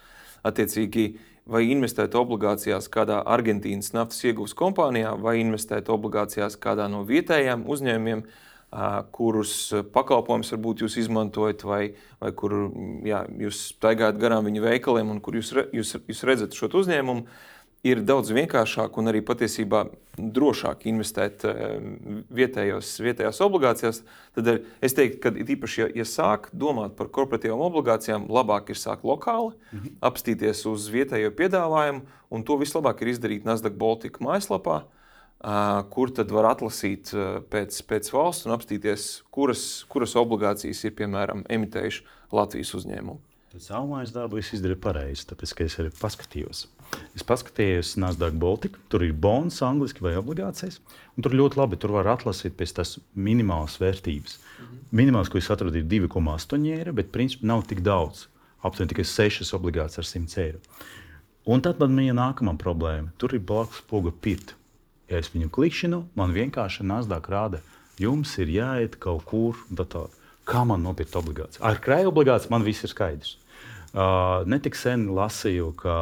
Attiecīgi, 0.48 1.06
vai 1.48 1.64
investēt 1.72 2.14
obligācijās 2.18 2.90
kādā 2.92 3.22
Argentīnas 3.26 3.94
naftas 3.96 4.20
iegūs 4.28 4.54
kompānijā, 4.58 5.16
vai 5.18 5.38
investēt 5.40 5.88
obligācijās 5.90 6.58
kādā 6.60 6.86
no 6.92 7.00
vietējiem 7.08 7.64
uzņēmumiem, 7.66 8.22
uh, 8.22 8.44
kurus 9.16 9.52
pakalpojumus 9.94 10.52
varbūt 10.52 10.82
jūs 10.84 10.98
izmantojat, 11.00 11.64
vai, 11.64 11.82
vai 12.20 12.32
kur 12.36 12.56
jā, 13.06 13.22
jūs 13.46 13.62
staigājat 13.72 14.18
garām 14.20 14.48
viņu 14.48 14.64
veikaliem, 14.66 15.14
un 15.14 15.22
kur 15.24 15.38
jūs, 15.38 15.54
jūs, 15.72 15.94
jūs 16.04 16.26
redzat 16.28 16.56
šo 16.56 16.68
uzņēmumu, 16.76 17.24
ir 17.86 18.02
daudz 18.02 18.32
vienkāršāk 18.34 18.96
un 18.98 19.08
arī 19.08 19.22
patiesībā 19.24 19.84
drošāk 20.18 20.84
investēt 20.90 21.46
vietējos, 22.34 22.90
vietējās 23.06 23.40
obligācijās. 23.46 24.02
Tad 24.36 24.50
es 24.84 24.96
teiktu, 24.98 25.20
ka 25.22 25.32
īpaši, 25.32 25.80
ja, 25.84 25.88
ja 26.02 26.06
sāk 26.08 26.50
domāt 26.52 26.96
par 26.98 27.08
korporatīvām 27.14 27.62
obligācijām, 27.70 28.26
labāk 28.28 28.74
ir 28.74 28.80
sākt 28.80 29.06
lokāli, 29.06 29.54
mm 29.54 29.78
-hmm. 29.78 29.96
apstīties 30.10 30.66
uz 30.66 30.90
vietējo 30.92 31.30
piedāvājumu, 31.38 32.02
un 32.30 32.44
to 32.44 32.58
vislabāk 32.58 33.02
ir 33.02 33.14
izdarīt 33.14 33.46
Nasdaq 33.46 33.78
Baltica 33.78 34.24
mājaslapā 34.24 34.82
kur 35.94 36.10
tad 36.10 36.32
var 36.34 36.50
atlasīt 36.50 37.12
pēc, 37.52 37.82
pēc 37.86 38.10
valsts 38.10 38.48
un 38.48 38.56
apstīties, 38.56 39.08
kuras, 39.30 39.64
kuras 39.90 40.16
obligācijas 40.18 40.82
ir 40.84 40.96
piemēram 40.98 41.44
emitējuši 41.46 42.04
Latvijas 42.34 42.74
uzņēmumi. 42.74 43.22
Savu 43.56 43.88
mājas 43.94 44.10
darbu 44.12 44.36
es 44.38 44.50
izdarīju 44.52 44.78
pareizi, 44.84 45.24
tāpēc 45.30 45.54
es 45.64 45.76
arī 45.80 45.90
paskatījos. 45.96 46.66
Es 47.16 47.24
paskatījos 47.26 47.94
Nasdaq 47.98 48.36
Baltica, 48.38 48.78
tur 48.92 49.02
ir 49.06 49.14
bonus, 49.16 49.62
angļuiski 49.64 50.04
vai 50.04 50.12
obligācijas. 50.20 50.76
Tur 51.16 51.34
ļoti 51.34 51.58
labi 51.58 51.78
tur 51.80 51.94
var 51.96 52.10
atlasīt 52.12 52.58
pēc 52.58 52.74
tās 52.76 52.98
minimālas 53.16 53.78
vērtības. 53.80 54.36
-hmm. 54.36 54.84
Minimāls, 54.92 55.32
ko 55.32 55.38
es 55.38 55.50
atradu, 55.50 55.80
ir 55.80 55.88
2,8 55.88 56.68
eiro, 56.76 56.92
bet 56.92 57.10
principā 57.12 57.48
nav 57.48 57.64
tik 57.66 57.80
daudz. 57.80 58.26
Aptuveni 58.62 58.92
tikai 58.92 59.04
6 59.04 59.54
obligācijas 59.56 59.98
ar 59.98 60.04
100 60.04 60.38
eiro. 60.44 60.60
Un 61.46 61.60
tad 61.64 61.80
man 61.80 61.96
bija 61.96 62.12
nākamā 62.12 62.56
problēma. 62.60 63.08
Tur 63.16 63.34
ir 63.34 63.40
blakus 63.40 63.80
poga 63.88 64.12
pirta. 64.12 64.57
Ja 65.08 65.20
es 65.22 65.30
viņu 65.32 65.48
klikšķinu, 65.54 66.02
man 66.18 66.34
vienkārši 66.36 66.84
Nasdaq 66.84 67.30
rāda, 67.32 67.62
jums 68.00 68.34
ir 68.42 68.50
jāiet 68.52 68.98
kaut 69.00 69.24
kur. 69.28 69.58
Tā, 69.72 70.04
kā 70.48 70.64
man 70.68 70.84
nopirkt 70.84 71.16
obligācijas? 71.18 71.62
Ar 71.64 71.80
krāju 71.84 72.12
obligācijas 72.12 72.52
man 72.52 72.66
viss 72.66 72.84
ir 72.84 72.92
skaidrs. 72.92 73.36
Uh, 73.88 74.44
Netik 74.44 74.76
sen 74.76 75.06
lasīju, 75.16 75.72
ka 75.80 75.96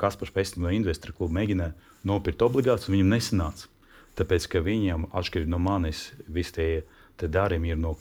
Kaspars 0.00 0.32
Pēstins 0.32 0.64
no 0.64 0.72
Investora 0.72 1.12
kluba 1.16 1.36
mēģināja 1.36 1.74
nopirkt 2.08 2.44
obligācijas, 2.46 2.88
un 2.88 2.96
viņam 2.96 3.12
nesanāca. 3.12 3.68
Tāpēc, 4.16 4.48
ka 4.48 4.62
viņam, 4.64 5.10
atšķirīgi 5.12 5.52
no 5.52 5.60
manis, 5.60 6.06
visi 6.32 6.56
tie, 6.56 6.68
tie 7.20 7.28
darījumi 7.28 7.74
ir 7.74 7.80
no 7.82 7.92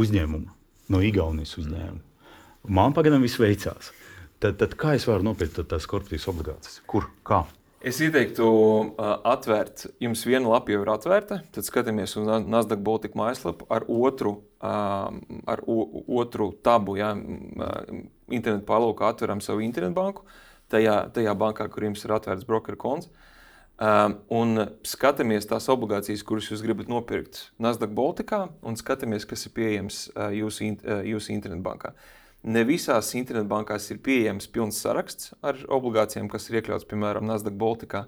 uzņēmuma, 0.00 0.54
no 0.88 1.02
Igaunijas 1.04 1.58
uzņēmuma. 1.60 2.04
Man 2.72 2.96
pagaidām 2.96 3.24
viss 3.24 3.40
veicās. 3.40 3.92
Tad, 4.40 4.56
tad 4.60 4.74
kā 4.80 4.94
es 4.96 5.04
varu 5.08 5.26
nopirkt 5.26 5.60
tās 5.68 5.86
korporatīvas 5.90 6.28
obligācijas? 6.32 6.80
Kur? 6.88 7.10
Kā? 7.26 7.42
Es 7.78 8.00
ieteiktu 8.02 8.44
uh, 8.44 9.10
atvērt, 9.30 9.84
jums 10.02 10.24
viena 10.26 10.50
lapa 10.50 10.72
jau 10.72 10.80
ir 10.82 10.88
atvērta, 10.90 11.36
tad 11.54 11.66
skatāmies 11.66 12.16
uz 12.18 12.26
Nasdaq 12.26 12.80
Baltic 12.82 13.14
mājaslapu 13.14 13.68
ar 13.70 13.86
otru, 13.86 14.32
uh, 14.58 15.14
ar 15.46 15.62
otru 15.68 16.50
tabu. 16.66 16.96
Ja, 16.98 17.12
uh, 17.14 18.02
internetu 18.34 18.66
pārlūkā 18.66 19.12
atveram 19.12 19.38
savu 19.44 19.62
internetbanku, 19.62 20.26
tajā, 20.74 21.04
tajā 21.14 21.36
bankā, 21.38 21.68
kur 21.70 21.86
jums 21.86 22.02
ir 22.02 22.16
atvērts 22.18 22.48
brokeru 22.48 22.80
konts. 22.82 23.10
Un 23.78 24.58
skatāmies 24.82 25.46
tās 25.46 25.68
obligācijas, 25.70 26.24
kuras 26.26 26.48
jūs 26.50 26.64
gribat 26.66 26.88
nopirkt 26.90 27.44
Nasdaq 27.62 27.92
Baltikā, 27.94 28.40
un 28.66 28.74
skatāmies, 28.74 29.22
kas 29.22 29.46
ir 29.46 29.52
pieejams 29.54 30.00
jūsu, 30.34 30.72
jūsu 31.06 31.30
internetbankā. 31.36 31.92
Uh, 31.94 32.17
Ne 32.46 32.62
visās 32.64 33.10
internetbankās 33.18 33.90
ir 33.90 33.98
pieejams 34.04 34.46
pilns 34.54 34.78
saraksts 34.78 35.32
ar 35.42 35.58
obligācijām, 35.74 36.28
kas 36.30 36.48
ir 36.48 36.60
iekļauts 36.60 36.86
piemēram 36.88 37.26
Nasdaq 37.26 37.56
Baltikā. 37.58 38.06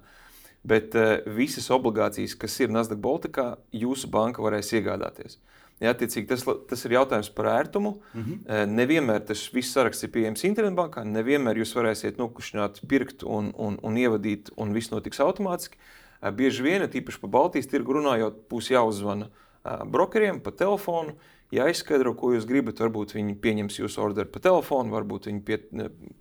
Bet 0.63 0.95
uh, 0.95 1.19
visas 1.35 1.71
obligācijas, 1.73 2.37
kas 2.39 2.59
ir 2.61 2.71
Nasdaq 2.71 3.01
Baltikā, 3.03 3.55
jūsu 3.73 4.11
banka 4.13 4.45
varēs 4.45 4.71
iegādāties. 4.77 5.41
Ja, 5.81 5.95
attiecīgi, 5.95 6.29
tas, 6.29 6.45
tas 6.69 6.83
ir 6.85 6.95
jautājums 6.99 7.31
par 7.33 7.49
ērtumu. 7.55 7.95
Mm 8.13 8.25
-hmm. 8.25 8.73
Nevienmēr 8.77 9.25
tas 9.25 9.47
viss 9.55 9.73
saraksts 9.73 10.05
ir 10.05 10.11
pieejams 10.13 10.45
internetbankā, 10.45 11.05
nevienmēr 11.09 11.57
jūs 11.57 11.73
varēsiet 11.75 12.21
nokušņāt, 12.21 12.83
pirkt 12.89 13.25
un, 13.25 13.55
un, 13.57 13.79
un 13.83 13.97
ievadīt, 13.97 14.51
un 14.57 14.75
viss 14.77 14.93
notiks 14.93 15.21
automātiski. 15.21 15.79
Eh, 16.23 16.31
bieži 16.31 16.63
vien, 16.63 16.83
tīpaši 16.83 17.21
par 17.21 17.31
Baltijas 17.31 17.67
tirgu 17.67 17.97
runājot, 17.97 18.45
būs 18.51 18.71
jāuzzvana 18.71 19.31
brokeriem 19.65 20.41
pa 20.41 20.51
telefonu 20.51 21.15
jāizskaidro, 21.55 22.15
ko 22.19 22.33
jūs 22.35 22.49
gribat. 22.49 22.81
Varbūt 22.83 23.15
viņi 23.17 23.37
pieņems 23.43 23.79
jūsu 23.83 24.03
orderu 24.05 24.31
pa 24.33 24.43
telefonu, 24.45 24.95
varbūt 24.95 25.31
viņi 25.31 25.45
pie, 25.47 25.61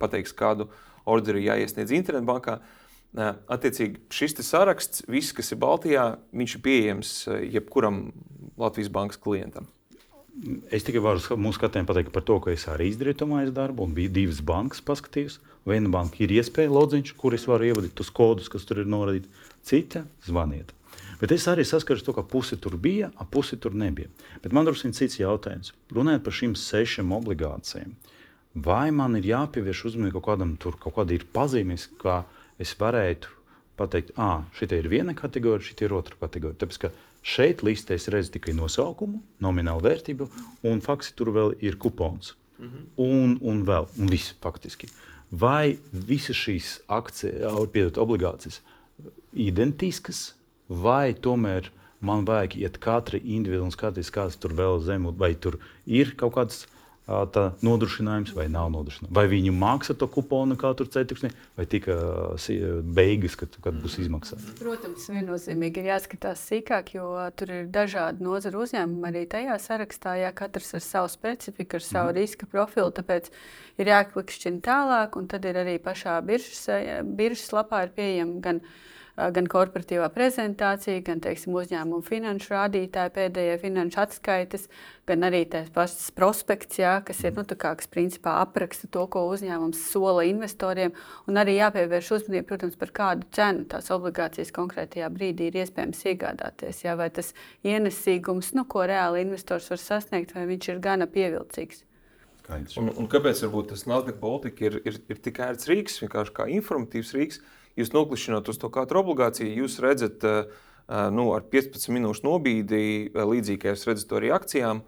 pateiks, 0.00 0.34
kādu 0.36 0.68
orderu 1.08 1.42
jāiesniedz 1.42 1.94
internetbankā. 1.96 2.60
Attiecīgi, 3.50 4.04
šis 4.14 4.38
saraksts, 4.46 5.02
viss, 5.10 5.34
kas 5.34 5.50
ir 5.50 5.58
Baltijā, 5.62 6.06
viņš 6.30 6.56
ir 6.56 6.64
pieejams 6.66 7.12
jebkuram 7.56 8.08
Latvijas 8.60 8.90
bankas 8.94 9.18
klientam. 9.18 9.66
Es 10.72 10.86
tikai 10.86 11.02
varu 11.04 11.36
mūsu 11.42 11.58
skatījumam 11.58 11.88
pateikt 11.90 12.12
par 12.14 12.22
to, 12.24 12.38
ka 12.40 12.52
es 12.54 12.64
arī 12.70 12.86
izdarīju 12.92 13.26
mājas 13.28 13.50
darbu, 13.52 13.84
un 13.84 13.96
bija 13.96 14.12
divas 14.14 14.38
bankas, 14.46 14.80
paskatījos. 14.86 15.40
Viena 15.68 15.90
banka 15.92 16.22
ir 16.22 16.32
iespēja 16.32 16.72
lodziņš, 16.72 17.12
kur 17.20 17.34
es 17.36 17.44
varu 17.50 17.66
ievadīt 17.68 17.96
tos 17.98 18.12
kodus, 18.14 18.48
kas 18.48 18.64
tur 18.64 18.80
ir 18.80 18.88
norādīti. 18.88 19.28
Cita- 19.66 20.06
zvaniet. 20.28 20.72
Bet 21.20 21.34
es 21.34 21.44
arī 21.50 21.66
saskaros 21.68 22.04
to, 22.04 22.14
ka 22.16 22.24
pusi 22.24 22.56
tur 22.56 22.78
bija, 22.80 23.10
a 23.20 23.26
pusi 23.28 23.58
tur 23.60 23.74
nebija. 23.76 24.08
Bet 24.42 24.54
man 24.56 24.64
drusku 24.64 24.92
cits 24.96 25.20
jautājums. 25.20 25.74
Runājot 25.92 26.24
par 26.24 26.36
šīm 26.36 26.54
sešām 26.56 27.12
obligācijām, 27.12 27.92
vai 28.54 28.88
man 28.90 29.18
ir 29.18 29.28
jāpievērš 29.28 29.84
uzmanība 29.92 30.18
kaut 30.18 30.30
kādam 30.30 30.56
tur, 30.60 30.78
kaut 30.80 30.96
kāda 30.96 31.14
ir 31.14 31.26
pazīmes, 31.34 31.90
kā 32.00 32.22
es 32.60 32.72
varētu 32.80 33.36
pateikt, 33.80 34.12
ah, 34.20 34.44
šī 34.56 34.68
ir 34.76 34.88
viena 34.92 35.14
kategorija, 35.16 35.70
šī 35.70 35.86
ir 35.86 35.96
otra 35.96 36.16
kategorija. 36.20 36.60
Tāpēc, 36.62 36.80
ka 36.82 36.90
šeit 37.22 37.64
listē 37.64 37.96
es 37.96 38.08
redzu 38.12 38.34
tikai 38.36 38.56
nosaukumu, 38.56 39.22
nominālu 39.44 39.84
vērtību, 39.86 40.28
un 40.68 40.82
faktiski 40.84 41.16
tur 41.20 41.32
vēl 41.36 41.56
ir 41.64 41.78
kupons. 41.80 42.34
Mm 42.60 42.66
-hmm. 42.66 42.84
un, 42.96 43.38
un 43.40 43.62
vēl, 43.64 43.86
un 43.98 44.06
viss 44.06 44.34
faktiski. 44.40 44.88
Vai 45.30 45.78
visas 45.92 46.36
šīs 46.36 46.80
akcijas, 46.88 47.70
piedot, 47.72 47.96
obligācijas, 47.96 48.60
identiskas, 49.32 50.34
vai 50.70 51.12
tomēr 51.12 51.68
man 52.00 52.24
vajag 52.24 52.56
iet 52.62 52.78
katra 52.80 53.20
individuāli 53.20 53.68
un 53.68 53.74
skatīties, 53.74 54.12
kāds 54.14 54.38
tur 54.40 54.54
vēl 54.56 54.80
zem, 54.86 55.10
vai 55.18 55.34
tur 55.34 55.58
ir 55.84 56.14
kaut 56.16 56.38
kāds 56.38 56.66
tā 57.34 57.46
nodrošinājums 57.64 58.32
vai 58.36 58.46
nav 58.52 58.68
nodrošinājums. 58.70 59.12
Vai 59.14 59.24
viņi 59.30 59.50
maksā 59.54 59.96
to 59.98 60.06
kuponu, 60.10 60.54
kā 60.60 60.70
tur 60.78 60.86
ceturksnī, 60.92 61.32
vai 61.58 61.66
tikai 61.66 61.96
beigas, 62.86 63.34
kad, 63.40 63.56
kad 63.64 63.78
būs 63.82 63.98
izmaksāts. 64.04 64.52
Protams, 64.60 65.08
viennozīmīgi 65.10 65.82
ir 65.82 65.90
jāskatās 65.90 66.44
sīkāk, 66.50 66.94
jo 66.94 67.08
tur 67.36 67.54
ir 67.56 67.70
dažādi 67.72 68.22
nozaru 68.26 68.62
uzņēmumi 68.66 69.10
arī 69.10 69.24
tajā 69.30 69.58
sarakstā. 69.62 70.14
Jā, 70.22 70.30
katrs 70.36 70.76
ar 70.78 70.84
savu 70.86 71.10
specifiku, 71.10 71.80
ar 71.80 71.86
savu 71.86 72.12
mm. 72.12 72.18
riska 72.20 72.50
profilu. 72.50 72.94
Tāpēc 72.94 73.32
ir 73.82 73.90
jāklikšķina 73.90 74.62
tālāk, 74.66 75.18
un 75.18 75.26
tad 75.30 75.50
ir 75.50 75.58
arī 75.64 75.80
pašā 75.82 76.20
biržas, 76.26 76.62
biržas 77.18 77.50
lapā 77.56 77.88
ir 77.88 77.94
pieejama 77.96 78.38
gan 78.44 78.62
gan 79.34 79.48
korporatīvā 79.50 80.08
prezentācija, 80.14 81.02
gan 81.04 81.20
teiksim, 81.20 81.52
uzņēmuma 81.58 82.06
finanšu 82.06 82.54
rādītāji, 82.54 83.12
pēdējie 83.16 83.58
finanšu 83.60 84.00
atskaites, 84.00 84.64
gan 85.10 85.26
arī 85.28 85.42
tās 85.50 85.68
pašas 85.74 86.08
prospekts, 86.16 86.78
jā, 86.80 86.94
kas 87.06 87.20
ir 87.26 87.34
nu, 87.36 87.44
kā, 87.44 87.74
kas 87.78 87.90
principā 87.92 88.38
apraksta 88.40 88.88
to, 88.92 89.04
ko 89.12 89.26
uzņēmums 89.32 89.82
sola 89.90 90.24
investoriem. 90.28 90.94
Un 91.28 91.40
arī 91.42 91.58
jāpievērš 91.58 92.10
uzmanība, 92.16 92.48
protams, 92.52 92.78
par 92.80 92.94
kādu 92.96 93.28
cenu 93.36 93.66
tās 93.70 93.92
obligācijas 93.94 94.54
konkrētajā 94.56 95.12
brīdī 95.12 95.50
ir 95.50 95.60
iespējams 95.64 96.02
iegādāties. 96.14 96.84
Jā, 96.86 96.96
vai 97.00 97.10
tas 97.14 97.34
ienesīgums, 97.66 98.54
nu, 98.56 98.64
ko 98.70 98.88
reāli 98.88 99.26
investors 99.26 99.68
var 99.72 99.82
sasniegt, 99.82 100.34
vai 100.38 100.48
viņš 100.50 100.72
ir 100.72 100.82
gana 100.88 101.10
pievilcīgs. 101.10 101.84
Un, 102.50 102.90
un 102.98 103.06
kāpēc 103.06 103.44
tas 103.70 103.84
Nasdaq 103.86 104.16
Baltica 104.18 104.64
ir, 104.66 104.80
ir, 104.82 104.96
ir 105.12 105.18
tik 105.22 105.38
ērts 105.44 105.68
rīks, 105.70 106.00
vienkārši 106.02 106.34
kā 106.34 106.48
informatīvs 106.50 107.12
rīks? 107.14 107.38
Jūs 107.78 107.92
noklišķināt 107.94 108.48
uz 108.50 108.58
to 108.60 108.70
katru 108.72 109.02
obligāciju, 109.02 109.50
jūs 109.62 109.78
redzat 109.82 110.24
eh, 110.26 110.40
eh, 110.88 111.10
nu, 111.14 111.30
ar 111.36 111.44
15 111.52 111.92
minūšu 111.94 112.26
nobīdi, 112.26 112.80
eh, 113.10 113.20
līdzīgi 113.32 113.62
kā 113.62 113.74
jūs 113.74 113.86
redzat 113.90 114.10
to 114.10 114.20
arī 114.20 114.34
akcijām, 114.36 114.86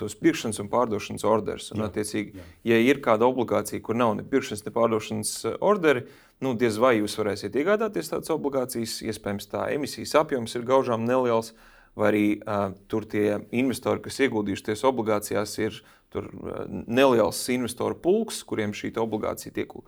tos 0.00 0.14
pirkšanas 0.16 0.56
un 0.62 0.70
pārdošanas 0.72 1.24
orders. 1.28 1.66
Un, 1.74 1.82
attiecīgi, 1.84 2.40
ja 2.64 2.78
ir 2.80 3.02
kāda 3.04 3.26
obligācija, 3.28 3.82
kur 3.84 3.98
nav 4.00 4.14
ne 4.16 4.22
pirkšanas, 4.24 4.62
ne 4.64 4.72
pārdošanas 4.72 5.32
orderi, 5.60 6.06
nu, 6.40 6.54
diez 6.56 6.78
vai 6.80 6.94
jūs 6.96 7.18
varēsiet 7.20 7.58
iegādāties 7.60 8.08
tādas 8.08 8.32
obligācijas. 8.32 9.02
Iespējams, 9.04 9.50
tā 9.52 9.66
emisijas 9.74 10.16
apjoms 10.22 10.56
ir 10.56 10.64
gaužām 10.64 11.04
neliels, 11.04 11.52
vai 11.92 12.08
arī 12.08 12.24
uh, 12.38 12.70
tur 12.88 13.04
tie 13.04 13.42
investori, 13.52 14.00
kas 14.00 14.22
ieguldījuši 14.24 14.70
tajās 14.70 14.86
obligācijās, 14.88 15.58
ir 15.60 15.82
tur, 16.08 16.32
uh, 16.40 16.64
neliels 16.88 17.44
investoru 17.52 18.00
pulks, 18.00 18.40
kuriem 18.48 18.72
šī 18.72 18.94
obligācija 18.96 19.52
tiek 19.60 19.76
uh, 19.76 19.84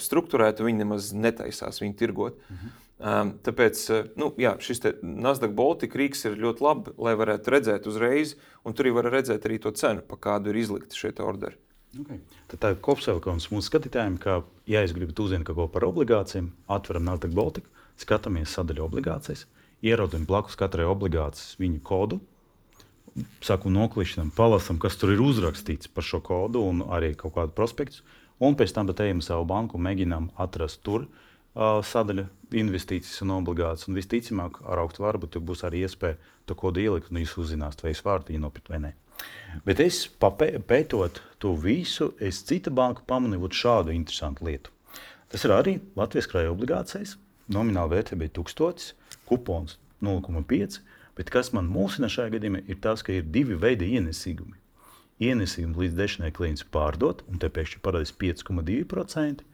strukturēta, 0.00 0.64
viņi 0.64 0.84
nemaz 0.84 1.12
netaisās 1.16 1.82
viņu 1.82 1.96
tirgot. 1.98 2.38
Mhm. 2.48 2.76
Um, 2.98 3.28
tāpēc 3.46 3.78
nu, 4.18 4.32
jā, 4.42 4.56
šis 4.58 4.80
Nasdaq 5.06 5.52
Baltica 5.54 6.00
rīks 6.00 6.24
ir 6.26 6.34
ļoti 6.42 6.64
labi, 6.64 6.94
lai 6.98 7.12
varētu 7.14 7.52
redzēt 7.54 7.86
uzreiz, 7.86 8.34
un 8.66 8.74
tur 8.74 8.90
var 8.96 9.06
redzēt 9.14 9.46
arī 9.46 9.60
to 9.62 9.70
cenu, 9.70 10.02
pa 10.02 10.18
kādu 10.18 10.50
ir 10.50 10.58
izlikta 10.58 10.98
šie 10.98 11.12
orderi. 11.22 11.54
Okay. 11.94 12.18
Tad 12.50 12.60
tā 12.60 12.72
ir 12.74 12.80
kopsavilkums 12.82 13.46
mūsu 13.52 13.70
skatītājiem, 13.70 14.18
ka, 14.20 14.42
ja 14.68 14.82
es 14.82 14.92
gribu 14.96 15.14
uzzināt 15.22 15.46
kaut 15.46 15.56
ko 15.56 15.68
par 15.72 15.86
obligācijām, 15.86 16.50
atveram 16.66 17.06
Nasdaq 17.06 17.32
Baltica, 17.38 17.70
skatāmies 18.02 18.50
sadaļu 18.58 18.84
obligācijas, 18.88 19.46
ierodam 19.86 20.26
blakus 20.26 20.58
katrai 20.58 20.88
obligācijas 20.90 21.54
viņu 21.62 21.80
kodu, 21.86 22.18
saku 23.42 23.70
noklišķinam, 23.72 24.30
palasam, 24.36 24.78
kas 24.82 24.98
tur 24.98 25.14
ir 25.14 25.22
uzrakstīts 25.22 25.90
par 25.90 26.06
šo 26.06 26.20
kodu 26.24 26.62
un 26.66 26.82
arī 26.82 27.14
kaut 27.18 27.34
kādu 27.38 27.54
prospektu 27.56 28.02
un 28.38 28.56
pēc 28.58 28.74
tam 28.74 28.90
ejam 28.90 29.22
uz 29.22 29.28
savu 29.30 29.46
banku 29.48 29.78
un 29.78 29.84
mēģinām 29.86 30.30
atrast 30.44 30.82
tur 30.86 31.06
uh, 31.06 31.80
sadaļu 31.84 32.26
investīcijas 32.60 33.22
un 33.24 33.34
obligācijas. 33.38 33.88
Un 33.88 33.98
visticamāk, 33.98 34.62
ar 34.64 34.82
augstu 34.84 35.04
varbūt 35.04 35.38
būs 35.42 35.64
arī 35.66 35.84
iespēja 35.86 36.18
to 36.46 36.56
kodu 36.58 36.82
ielikt, 36.84 37.10
un 37.10 37.22
jūs 37.22 37.36
uzzināt, 37.42 37.82
vai 37.82 37.94
es 37.94 38.04
varu 38.04 38.28
viņu 38.28 38.44
nopirkt 38.44 38.70
vai 38.72 38.82
nē. 38.86 38.92
Bet 39.66 39.80
es 39.82 40.04
pētot 40.20 41.22
to 41.42 41.54
visu, 41.58 42.12
es 42.22 42.44
citu 42.46 42.70
banku 42.70 43.02
pamanīju 43.06 43.50
šādu 43.62 43.94
interesantu 43.94 44.46
lietu. 44.46 44.70
Tas 45.28 45.44
ir 45.44 45.52
arī 45.52 45.74
Latvijas 45.98 46.30
krājuma 46.30 46.54
obligācijas. 46.54 47.16
Nomināla 47.52 47.96
vērtība 47.96 48.22
bija 48.22 48.36
1000, 48.38 48.92
kupons 49.28 49.76
0,5. 50.04 50.78
Bet 51.18 51.32
kas 51.34 51.50
man 51.52 51.66
mulsina 51.66 52.08
šajā 52.12 52.36
gadījumā, 52.36 52.62
ir 52.70 52.78
tas, 52.80 53.02
ka 53.02 53.12
ir 53.12 53.26
divi 53.34 53.56
veidi 53.58 53.90
ienesīgumi 53.98 54.60
ienesījumu 55.22 55.82
līdz 55.82 55.98
dešanai 55.98 56.32
klients 56.34 56.64
pārdot, 56.74 57.24
un 57.28 57.40
te 57.42 57.50
pēkšņi 57.50 57.82
parādās 57.82 58.14
5,2%, 58.20 59.44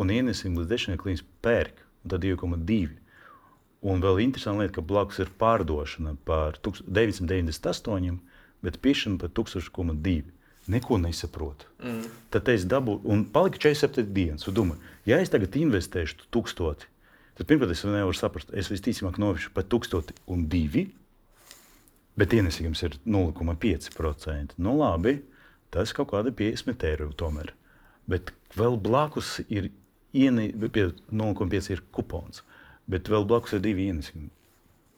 un 0.00 0.12
ienesījumu 0.16 0.62
līdz 0.62 0.72
dešanai 0.72 1.00
klients 1.00 1.24
pērk, 1.44 1.84
un 2.04 2.14
tad 2.14 2.24
2,2%. 2.24 2.96
Un 3.80 4.02
vēl 4.04 4.18
interesanti 4.26 4.60
lieta, 4.60 4.74
ka 4.76 4.84
blakus 4.84 5.22
ir 5.22 5.30
pārdošana 5.40 6.18
par 6.28 6.58
998, 6.60 8.18
bet 8.60 8.76
piešana 8.84 9.16
par 9.22 9.32
1000,2. 9.32 10.20
Neko 10.70 10.98
nesaprotu. 11.00 11.66
Mm. 11.80 12.02
Tad 12.30 12.50
es 12.52 12.66
dabūju, 12.68 13.00
un 13.08 13.24
palika 13.32 13.58
47 13.64 14.12
dienas. 14.12 14.44
Un 14.46 14.54
domāju, 14.58 14.90
ja 15.08 15.16
es 15.24 15.32
tagad 15.32 15.56
investēšu 15.56 16.28
1000, 16.28 16.84
tad 17.38 17.48
pirmkārt 17.48 17.72
es 17.72 17.86
nevaru 17.88 18.14
saprast, 18.14 18.52
es 18.52 18.68
visticamāk 18.70 19.16
novišu 19.18 19.54
par 19.56 19.64
1002 19.64 20.90
bet 22.18 22.34
ienesīgums 22.36 22.82
ir 22.86 22.96
0,5%. 23.06 24.56
Nu, 24.58 24.76
labi, 24.80 25.20
tas 25.74 25.94
kaut 25.96 26.12
kāda 26.12 26.32
50 26.34 26.86
eiro 26.88 27.10
tomēr. 27.16 27.54
Bet 28.10 28.32
vēl 28.58 28.78
blakus 28.80 29.38
ir 29.48 29.70
0,5 30.14 31.70
ir 31.70 31.82
kupons, 31.94 32.42
bet 32.90 33.10
vēl 33.12 33.26
blakus 33.28 33.54
ir 33.54 33.64
divi 33.64 33.90
ienesīgumi. 33.90 34.30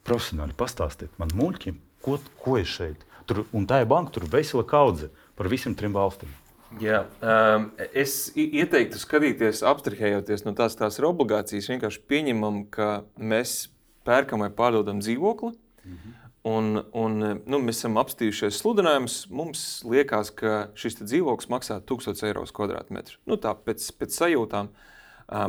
Profesionāli 0.09 0.57
pastāstiet 0.59 1.13
man, 1.21 1.31
muļķim, 1.39 1.77
ko, 2.03 2.17
ko 2.43 2.57
ir 2.59 2.69
šeit. 2.69 3.05
Tur, 3.29 3.45
un 3.55 3.69
tā 3.71 3.83
ir 3.83 3.91
banka, 3.91 4.17
tur 4.17 4.27
ir 4.27 4.33
vesela 4.33 4.65
kaudze 4.67 5.13
par 5.39 5.51
visiem 5.53 5.77
trim 5.79 5.95
valstīm. 5.95 6.33
Jā, 6.81 7.03
um, 7.21 7.67
es 7.93 8.33
ieteiktu 8.33 8.97
skatīties, 8.97 9.61
apstrihējoties 9.69 10.47
no 10.47 10.55
tās, 10.57 10.75
tās 10.79 10.97
ir 10.99 11.07
obligācijas. 11.11 11.69
Vienkārši 11.69 12.01
pieņemam, 12.09 12.63
ka 12.73 13.05
mēs 13.21 13.69
pērkam 14.09 14.41
vai 14.43 14.49
pārdodam 14.57 15.03
dzīvokli. 15.05 15.53
Mm 15.85 15.99
-hmm. 15.99 16.22
Un, 16.43 16.81
un, 16.99 17.19
nu, 17.47 17.59
mēs 17.63 17.79
esam 17.79 18.01
apstījušies 18.03 18.57
sludinājumus. 18.59 19.19
Mums 19.31 19.61
liekas, 19.87 20.33
ka 20.35 20.73
šis 20.75 20.99
dzīvoklis 21.05 21.51
maksā 21.53 21.77
1000 21.87 22.25
eiro 22.27 22.43
kvadrātmetru. 22.43 23.21
Nu, 23.31 23.39
tā 23.39 23.55
pēc, 23.55 23.85
pēc 24.01 24.17
sajūtām, 24.17 24.73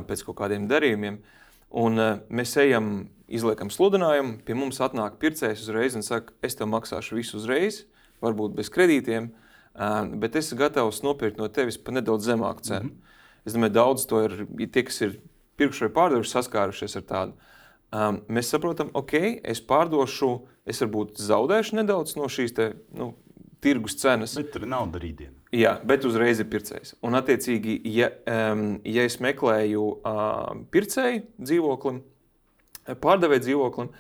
pēc 0.09 0.25
kaut 0.27 0.37
kādiem 0.43 0.67
darījumiem. 0.69 1.17
Un 1.81 1.97
mēs 2.29 2.53
ejam, 2.61 3.07
izliekam 3.25 3.71
sludinājumu, 3.73 4.37
pie 4.45 4.53
mums 4.57 4.77
atnāk 4.85 5.17
pircējs 5.21 5.65
uzreiz 5.65 5.97
un 5.97 6.05
saka, 6.05 6.35
es 6.45 6.59
tev 6.59 6.69
maksāšu 6.69 7.17
visu 7.17 7.39
uzreiz, 7.39 7.87
varbūt 8.21 8.53
bez 8.59 8.69
kredītiem, 8.73 9.31
bet 10.21 10.37
es 10.37 10.51
esmu 10.51 10.59
gatavs 10.61 11.01
nopirkt 11.01 11.41
no 11.41 11.49
tevis 11.49 11.79
par 11.81 11.97
nedaudz 11.97 12.29
zemāku 12.29 12.61
cenu. 12.69 12.91
Mm 12.91 12.93
-hmm. 12.93 13.09
Es 13.45 13.53
domāju, 13.53 13.73
daudz 13.73 14.05
to 14.05 14.21
ir, 14.23 14.45
tie, 14.71 14.83
kas 14.83 15.01
ir 15.01 15.17
pirkuši 15.57 15.87
vai 15.87 15.93
pārdevuši, 15.97 16.31
saskārušies 16.31 16.95
ar 16.99 17.01
tādu. 17.01 17.33
Um, 17.93 18.23
mēs 18.33 18.49
saprotam, 18.49 18.89
ok, 18.97 19.13
es 19.45 19.59
pārdošu, 19.69 20.31
es 20.65 20.81
varbūt 20.81 21.19
zaudēšu 21.21 21.77
nedaudz 21.77 22.15
no 22.17 22.25
šīs 22.31 22.55
te, 22.57 22.71
nu, 22.97 23.11
tirgus 23.61 23.99
cenas. 24.01 24.33
Bet 24.39 24.49
tur 24.55 24.65
nav 24.69 24.89
rītdiena. 24.97 25.35
Jā, 25.53 25.75
bet 25.85 26.05
uzreiz 26.09 26.39
ir 26.41 26.47
pircējs. 26.49 26.95
Un, 27.05 27.13
attiecīgi, 27.19 27.75
ja, 27.93 28.09
um, 28.25 28.79
ja 28.89 29.05
es 29.05 29.19
meklēju 29.21 29.83
uh, 29.93 30.55
pircēju 30.73 31.21
dzīvoklim, 31.37 31.99
pārdevēju 33.03 33.45
dzīvoklim, 33.45 33.91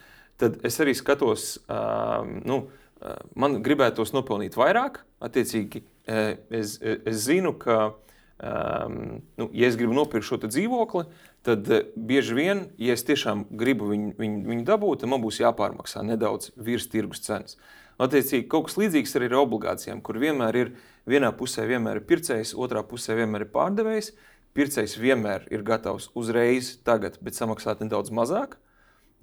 tad 0.41 0.57
es 0.65 0.79
arī 0.81 0.95
skatos, 0.97 1.51
uh, 1.67 2.23
nu, 2.25 2.63
uh, 2.65 3.19
man 3.37 3.59
gribētos 3.65 4.15
nopelnīt 4.15 4.57
vairāk. 4.57 5.03
Attiecīgi, 5.23 5.83
uh, 6.09 6.33
es, 6.49 6.79
es 6.81 7.21
zinu, 7.27 7.53
ka 7.61 7.77
um, 7.93 9.21
nu, 9.37 9.51
ja 9.53 9.69
es 9.69 9.77
gribu 9.77 9.93
nopirkt 9.93 10.31
šo 10.31 10.41
dzīvokli, 10.47 11.05
tad 11.45 11.69
uh, 11.69 11.85
bieži 11.95 12.37
vien, 12.37 12.65
ja 12.81 12.97
es 12.97 13.05
tiešām 13.07 13.45
gribu 13.59 13.91
viņu, 13.91 14.15
viņu, 14.19 14.41
viņu 14.49 14.67
dabūt, 14.67 15.03
tad 15.03 15.13
man 15.13 15.23
būs 15.23 15.41
jāpārmaksā 15.43 16.03
nedaudz 16.07 16.51
virs 16.55 16.89
tirgus 16.91 17.23
cenas. 17.25 17.57
Attiecīgi, 18.01 18.47
kaut 18.49 18.67
kas 18.67 18.79
līdzīgs 18.81 19.15
arī 19.19 19.29
ar 19.29 19.41
obligācijām, 19.43 20.01
kur 20.01 20.17
vienmēr 20.21 20.57
ir 20.57 20.71
vienā 21.09 21.29
pusē 21.37 21.67
vienmēr 21.69 22.01
ir 22.01 22.07
pircējs, 22.09 22.55
otrā 22.57 22.81
pusē 22.87 23.15
vienmēr 23.19 23.45
ir 23.45 23.53
pārdevējs. 23.53 24.13
Pircējs 24.53 24.97
vienmēr 25.01 25.47
ir 25.53 25.63
gatavs 25.65 26.09
uzreiz, 26.17 26.75
tagad, 26.85 27.17
bet 27.21 27.37
samaksāt 27.37 27.81
nedaudz 27.81 28.11
mazāk 28.13 28.57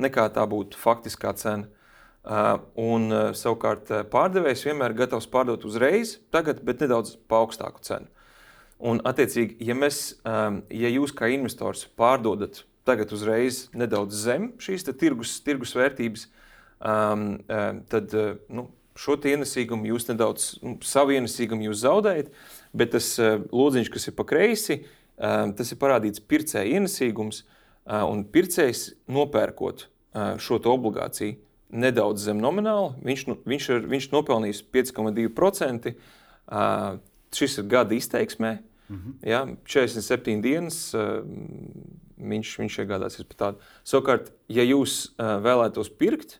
nekā 0.00 0.26
tā 0.34 0.46
būtu 0.48 0.78
faktiskā 0.80 1.34
cena. 1.38 1.68
Uh, 2.20 2.58
un 2.76 3.08
uh, 3.08 3.20
savukārt 3.36 3.88
pārdevējs 4.12 4.66
vienmēr 4.68 4.92
ir 4.92 4.98
gatavs 4.98 5.28
pārdot 5.32 5.64
uzreiz, 5.64 6.18
tagad, 6.34 6.60
bet 6.66 6.82
nedaudz 6.84 7.14
pa 7.30 7.40
augstāku 7.40 7.80
cenu. 7.86 8.10
Un, 8.80 9.00
attiecīgi, 9.04 9.58
ja, 9.68 9.74
mēs, 9.76 10.00
um, 10.24 10.62
ja 10.72 10.88
jūs 10.88 11.12
kā 11.16 11.28
investors 11.34 11.84
pārdodat 12.00 12.62
tagad 12.88 13.10
uzreiz 13.12 13.66
nedaudz 13.76 14.22
zem 14.24 14.50
šīs 14.62 14.86
tirgus, 14.96 15.34
tirgus 15.44 15.74
vērtības, 15.76 16.24
um, 16.80 17.26
um, 17.44 17.82
tad 17.92 18.14
uh, 18.16 18.38
nu, 18.48 18.70
šo 18.96 19.18
ienesīgumu 19.20 19.90
jūs 19.90 20.08
nedaudz, 20.08 20.46
nu, 20.64 20.78
savu 20.84 21.12
ienesīgumu 21.18 21.68
jūs 21.68 21.82
zaudējat, 21.84 22.32
bet 22.72 22.94
tas 22.96 23.10
uh, 23.20 23.42
lodziņš, 23.52 23.92
kas 23.92 24.08
ir 24.08 24.16
pa 24.16 24.26
kreisi, 24.28 24.82
tas 25.20 25.68
ir 25.68 25.76
parādīts 25.76 26.22
pircēja 26.24 26.78
ienesīgums, 26.78 27.42
uh, 27.44 28.06
un 28.08 28.22
pircējs 28.24 28.86
nopērkot 29.12 29.84
šo 30.40 30.56
obligāciju 30.72 31.36
nedaudz 31.70 32.24
zem 32.24 32.40
nomināla, 32.42 32.94
viņš, 33.04 33.26
nu, 33.28 33.36
viņš, 33.46 33.68
ir, 33.74 33.84
viņš 33.92 34.08
nopelnīs 34.14 34.62
5,2%. 34.72 35.92
Uh, 36.50 36.98
šis 37.36 37.60
ir 37.60 37.68
gada 37.70 37.94
izteiksmē, 37.94 38.56
mm 38.90 38.96
-hmm. 38.98 39.30
ja, 39.30 39.46
47 39.64 40.42
dienas. 40.42 40.94
Uh, 40.94 41.24
viņš, 42.20 42.52
viņš 42.60 42.78
iegādāsies 42.84 43.26
par 43.28 43.38
tādu. 43.42 43.66
Savukārt, 43.86 44.30
ja 44.52 44.64
jūs 44.66 45.12
uh, 45.16 45.38
vēlētos 45.44 45.90
pirkt, 46.00 46.38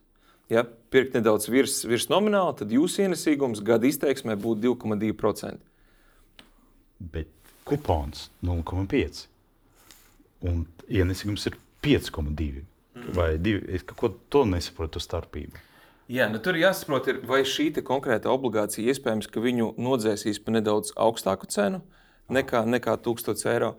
ja, 0.52 0.64
pirkt 0.92 1.16
nedaudz 1.16 1.48
virs, 1.48 1.80
virs 1.88 2.08
nomināla, 2.12 2.54
tad 2.58 2.72
jūsu 2.74 3.06
ienesīgums 3.06 3.62
gada 3.64 3.88
izteiksmē 3.88 4.36
būtu 4.40 4.74
2,2%. 4.74 5.58
Bet 7.00 7.30
kupons 7.64 8.28
0,5 8.44 9.26
un 10.50 10.66
ienesīgums 10.88 11.46
ir 11.48 11.56
5,2 11.84 12.64
vai 13.16 13.32
2. 13.40 13.64
Es 13.76 13.86
kaut 13.86 14.20
ko 14.28 14.44
nesaprotu 14.48 15.00
starpību. 15.00 15.66
Jā, 16.10 16.26
nu 16.26 16.40
tur 16.42 16.56
jāsaprot, 16.58 17.06
ir, 17.06 17.20
vai 17.22 17.44
šī 17.46 17.70
konkrēta 17.86 18.32
obligācija 18.32 18.90
iespējams, 18.90 19.28
ka 19.30 19.40
viņu 19.40 19.76
nodzēsīs 19.78 20.42
par 20.42 20.58
nedaudz 20.58 20.90
augstāku 20.98 21.46
cenu 21.46 21.84
nekā, 22.34 22.64
nekā 22.68 22.96
1000 23.04 23.48
eiro. 23.52 23.74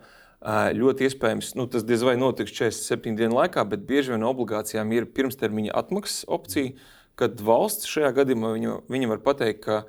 Ļoti 0.74 1.06
iespējams, 1.06 1.52
nu, 1.54 1.68
tas 1.70 1.84
diez 1.86 2.02
vai 2.02 2.16
notiks 2.18 2.50
47 2.56 3.14
dienu 3.18 3.36
laikā, 3.38 3.62
bet 3.68 3.84
bieži 3.86 4.10
vien 4.16 4.24
obligācijām 4.26 4.90
ir 4.96 5.06
pirmstermiņa 5.14 5.74
atmaksas 5.78 6.24
opcija, 6.26 6.72
kad 7.18 7.38
valsts 7.46 7.86
šajā 7.86 8.10
gadījumā 8.16 8.50
viņa, 8.56 8.78
viņa 8.90 9.10
var 9.12 9.22
pateikt, 9.22 9.62
ka 9.62 9.82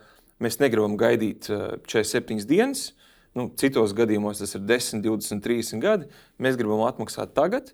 mēs 0.44 0.60
negribam 0.62 0.94
gaidīt 1.00 1.50
47 1.50 2.46
dienas. 2.50 2.92
Nu, 3.34 3.48
citos 3.58 3.96
gadījumos 3.98 4.44
tas 4.44 4.54
ir 4.54 4.62
10, 4.70 5.02
20, 5.02 5.42
30 5.42 5.82
gadi. 5.82 6.10
Mēs 6.38 6.60
gribam 6.60 6.84
atmaksāt 6.86 7.34
tagad. 7.34 7.74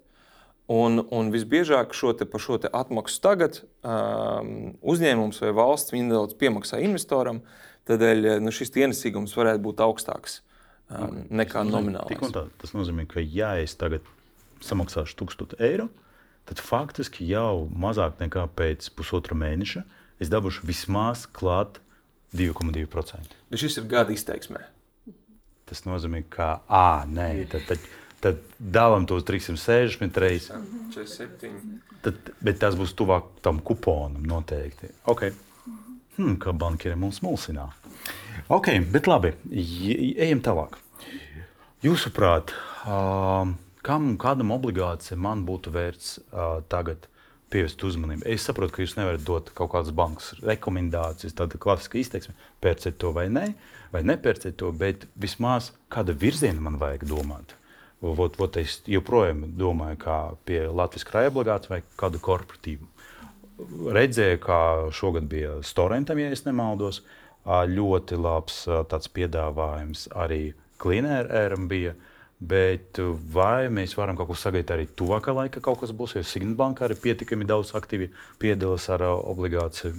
Un, 0.69 1.01
un 1.11 1.31
visbiežāk 1.33 1.95
šo 1.97 2.13
te, 2.13 2.27
par 2.29 2.39
šo 2.39 2.59
atmaksu 2.61 3.19
tagad 3.25 3.57
um, 3.81 4.77
uzņēmums 4.85 5.41
vai 5.41 5.55
valsts 5.57 5.95
nedaudz 5.97 6.37
piemaksā 6.39 6.79
investoram. 6.85 7.41
Tādēļ 7.89 8.37
nu, 8.45 8.53
šis 8.53 8.71
ienesīgums 8.77 9.33
varētu 9.35 9.65
būt 9.65 9.81
augstāks 9.83 10.43
nekā 10.89 11.63
nomināli. 11.67 12.17
Tas 12.61 12.73
nozīmē, 12.73 13.05
ka 13.09 13.21
ja 13.21 13.55
es 13.61 13.75
tagad 13.79 14.05
samaksāšu 14.65 15.15
1000 15.21 15.59
eiro, 15.63 15.87
tad 16.49 16.61
faktiski 16.63 17.27
jau 17.29 17.67
mazāk 17.69 18.19
nekā 18.23 18.47
pēc 18.57 18.89
pusotra 18.97 19.37
mēneša 19.37 19.85
es 20.19 20.31
dabūšu 20.31 20.65
vismaz 20.67 21.27
klāt 21.31 21.79
2,2%. 22.35 23.37
Bet 23.49 23.61
šis 23.61 23.79
ir 23.81 23.87
gada 23.89 24.13
izteiksmē. 24.13 24.61
Tas 25.69 25.85
nozīmē, 25.85 26.23
ka, 26.33 26.59
ah, 26.65 27.05
nē, 27.05 27.29
tad, 27.51 27.67
tad, 27.69 27.85
tad 28.23 28.41
dalām 28.57 29.05
tos 29.09 29.25
360 29.27 30.17
reizes. 30.21 30.49
47. 30.95 31.77
Tad, 32.01 32.33
bet 32.41 32.57
tas 32.61 32.77
būs 32.79 32.95
tuvāk 32.97 33.29
tam 33.45 33.61
kuponam 33.65 34.25
noteikti. 34.25 34.89
Okay. 35.13 35.35
Hmm, 36.19 36.35
kā 36.35 36.51
bankieri 36.51 36.99
mums 36.99 37.21
mulsinā. 37.23 37.69
Ok, 38.51 38.73
bet 38.91 39.07
labi, 39.07 39.29
ejam 39.55 40.41
tālāk. 40.43 40.73
Jūsuprāt, 41.79 42.51
kam 43.87 44.09
kādam 44.19 44.51
obligācijam 44.51 45.21
man 45.23 45.45
būtu 45.47 45.71
vērts 45.71 46.17
tagad 46.67 47.07
pievērst 47.53 47.85
uzmanību? 47.87 48.27
Es 48.27 48.43
saprotu, 48.49 48.75
ka 48.75 48.83
jūs 48.83 48.97
nevarat 48.97 49.23
dot 49.23 49.53
kaut 49.55 49.71
kādas 49.77 49.95
bankas 49.95 50.33
rekomendācijas, 50.43 51.37
tāda 51.39 51.61
klasiska 51.61 52.01
izteiksme, 52.01 52.35
pērciet 52.59 52.99
to 52.99 53.13
vai 53.15 53.29
nē, 53.31 53.45
vai 53.95 54.03
nepērciet 54.11 54.59
to, 54.59 54.73
bet 54.75 55.07
vismaz 55.15 55.71
kāda 55.87 56.11
virziena 56.19 56.59
man 56.67 56.75
vajag 56.83 57.07
domāt. 57.07 57.55
Vot, 58.03 58.35
vot 58.35 58.59
es 58.59 58.81
joprojām 58.91 59.45
domāju, 59.55 60.03
kā 60.03 60.19
pie 60.43 60.65
Latvijas 60.67 61.07
krājuma 61.07 61.39
obligācijas 61.39 61.77
vai 61.77 61.81
kādu 61.99 62.19
korporatīvu. 62.27 62.91
Redzēju, 63.59 64.39
kā 64.43 64.59
šogad 64.95 65.27
bija 65.29 65.57
Storentam, 65.65 66.19
ja 66.21 66.31
nemaldos. 66.45 67.01
Ļoti 67.49 68.17
labs 68.19 68.61
tāds 68.91 69.09
piedāvājums 69.15 70.07
arī 70.15 70.53
Cleanēram 70.79 71.67
bija. 71.71 71.95
Bet 72.39 73.01
vai 73.33 73.67
mēs 73.67 73.97
varam 73.99 74.15
kaut 74.15 74.29
ko 74.29 74.35
sagaidīt 74.39 74.69
arī 74.71 74.85
tuvākā 74.95 75.33
laikā, 75.35 75.59
kaut 75.63 75.81
kas 75.81 75.91
būs, 75.91 76.13
jo 76.15 76.23
Signbanka 76.23 76.85
arī 76.87 76.95
pietiekami 76.95 77.47
daudz 77.47 77.73
aktīvi 77.75 78.07
piedalās 78.39 78.85
ar 78.95 79.03
obligāciju 79.09 79.97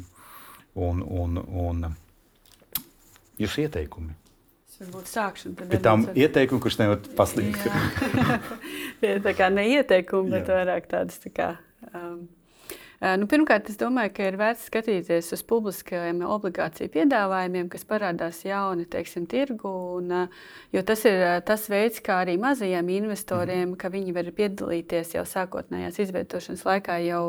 un, 0.80 1.02
un, 1.04 1.36
un 1.36 1.84
jūsu 3.40 3.66
ieteikumi. 3.66 4.16
Varbūt 4.80 5.08
sākšu. 5.12 5.50
Ar... 5.60 6.04
ieteikumiem, 6.16 6.62
kurš 6.64 6.78
nevar 6.80 7.02
pasniegt. 7.18 7.66
tā 9.26 9.34
kā 9.36 9.50
ne 9.52 9.66
ieteikumi, 9.74 10.32
bet 10.32 10.48
vairāk 10.48 10.88
tādas 10.88 11.20
tā 11.20 11.32
kā. 11.36 11.48
Um, 11.92 12.22
nu, 13.00 13.24
pirmkārt, 13.24 13.70
es 13.72 13.78
domāju, 13.80 14.10
ka 14.12 14.26
ir 14.28 14.36
vērts 14.36 14.66
skatīties 14.68 15.30
uz 15.32 15.40
publiskajiem 15.48 16.18
obligāciju 16.26 16.90
piedāvājumiem, 16.92 17.70
kas 17.72 17.86
parādās 17.88 18.42
jauni 18.44 18.84
teiksim, 18.92 19.24
tirgu. 19.30 19.72
Un, 19.96 20.12
jo 20.74 20.82
tas 20.84 21.06
ir 21.08 21.24
tas 21.48 21.64
veids, 21.72 22.02
kā 22.04 22.18
arī 22.26 22.36
mazajiem 22.40 22.92
investoriem, 22.98 23.72
ka 23.80 23.88
viņi 23.92 24.12
var 24.16 24.28
piedalīties 24.36 25.14
jau 25.16 25.24
sākotnējās 25.24 25.96
izvietošanas 26.04 26.66
laikā, 26.68 26.98
jau, 27.06 27.24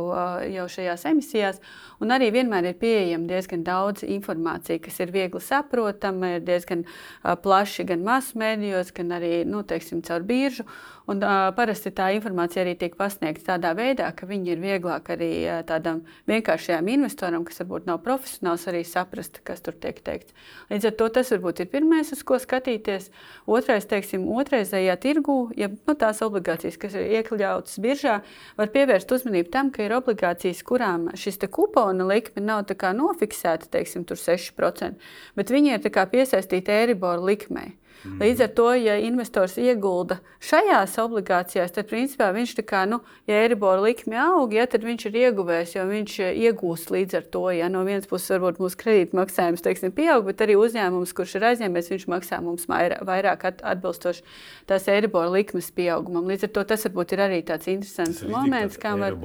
jau 0.52 0.68
šajās 0.76 1.08
emisijās. 1.14 1.64
Un 2.04 2.12
arī 2.12 2.34
vienmēr 2.36 2.74
ir 2.74 2.80
pieejama 2.82 3.32
diezgan 3.32 3.64
daudz 3.64 4.04
informācijas, 4.04 4.84
kas 4.84 5.00
ir 5.00 5.16
viegli 5.16 5.40
saprotama, 5.40 6.36
ir 6.36 6.48
diezgan 6.52 6.84
plaši 7.24 7.88
gan 7.88 8.04
masu 8.04 8.44
mēdījos, 8.44 8.92
gan 9.00 9.16
arī 9.22 9.46
nu, 9.48 9.64
teiksim, 9.64 10.04
caur 10.04 10.28
biržu. 10.28 10.68
Un, 11.12 11.20
uh, 11.20 11.50
parasti 11.56 11.92
tā 11.92 12.08
informācija 12.16 12.62
arī 12.64 12.78
tiek 12.80 12.94
pasniegta 12.96 13.54
tādā 13.54 13.74
veidā, 13.76 14.08
ka 14.16 14.28
viņi 14.30 14.54
ir 14.54 14.60
vieglāk 14.62 15.10
arī 15.12 15.30
uh, 15.44 15.58
tādam 15.68 16.06
vienkāršajam 16.30 16.88
investoram, 16.94 17.44
kas 17.48 17.60
varbūt 17.64 17.90
nav 17.90 18.00
profesionāls, 18.06 18.64
arī 18.72 18.86
saprast, 18.88 19.42
kas 19.48 19.60
tur 19.66 19.76
tiek 19.76 20.00
teikts. 20.06 20.32
Līdz 20.70 20.88
ar 20.88 20.96
to 21.02 21.10
tas 21.18 21.34
varbūt 21.34 21.64
ir 21.64 21.72
pirmais, 21.74 22.14
uz 22.16 22.22
ko 22.24 22.40
skatīties. 22.40 23.10
Otrais, 23.44 23.90
teiksim, 23.92 24.24
otrreizējā 24.40 24.96
tirgū, 25.04 25.38
ja 25.60 25.68
nu, 25.74 25.98
tās 26.00 26.24
obligācijas, 26.24 26.80
kas 26.80 26.96
ir 26.96 27.12
iekļautas 27.20 27.82
biržā, 27.84 28.22
var 28.62 28.72
pievērst 28.72 29.12
uzmanību 29.12 29.52
tam, 29.52 29.74
ka 29.76 29.84
ir 29.84 29.98
obligācijas, 29.98 30.64
kurām 30.64 31.10
šis 31.20 31.42
kupona 31.52 32.08
likme 32.08 32.46
nav 32.46 32.72
nofiksēta, 32.72 33.68
teiksim, 33.74 34.08
6%, 34.08 35.12
bet 35.36 35.52
viņi 35.52 35.76
ir 35.76 35.92
piesaistīti 36.16 36.72
Eiriboru 36.72 37.28
likmei. 37.34 37.81
Mm. 38.02 38.18
Līdz 38.24 38.44
ar 38.46 38.52
to, 38.58 38.68
ja 38.82 38.96
investors 38.98 39.58
iegulda 39.62 40.18
šajās 40.42 40.96
obligācijās, 41.04 41.74
tad 41.76 41.90
principā 41.92 42.32
viņš 42.34 42.56
tā 42.58 42.66
kā, 42.66 42.82
nu, 42.90 43.02
ja 43.30 43.42
Eiribora 43.44 43.84
likme 43.84 44.18
aug, 44.24 44.56
ja, 44.58 44.66
tad 44.70 44.86
viņš 44.88 45.06
ir 45.10 45.18
ieguvējis, 45.28 45.76
jo 45.76 45.86
viņš 45.90 46.18
eh, 46.26 46.40
iegūst 46.48 46.94
līdz 46.96 47.20
ar 47.20 47.28
to. 47.36 47.46
Ja 47.54 47.70
no 47.70 47.84
vienas 47.86 48.10
puses 48.10 48.34
varbūt 48.34 48.62
mūsu 48.64 48.80
kredītmaksājums 48.82 49.66
teiksim, 49.66 49.94
pieaug, 49.96 50.26
bet 50.30 50.42
arī 50.42 50.58
uzņēmums, 50.60 51.14
kurš 51.18 51.38
ir 51.38 51.50
aizņēmies, 51.52 51.92
viņš 51.94 52.08
maksā 52.16 52.42
mums 52.42 52.70
vairāk 52.70 53.50
atbilstoši 53.52 54.26
tās 54.70 54.88
Eiribora 54.90 55.30
likmes 55.34 55.70
pieaugumam. 55.76 56.30
Līdz 56.32 56.50
ar 56.50 56.56
to 56.58 56.66
tas 56.74 56.88
varbūt 56.90 57.14
ir 57.14 57.26
arī 57.28 57.44
tāds 57.46 57.70
interesants 57.70 58.24
tas 58.24 58.32
moments, 58.32 58.82
kā 58.82 58.96
var. 58.98 59.20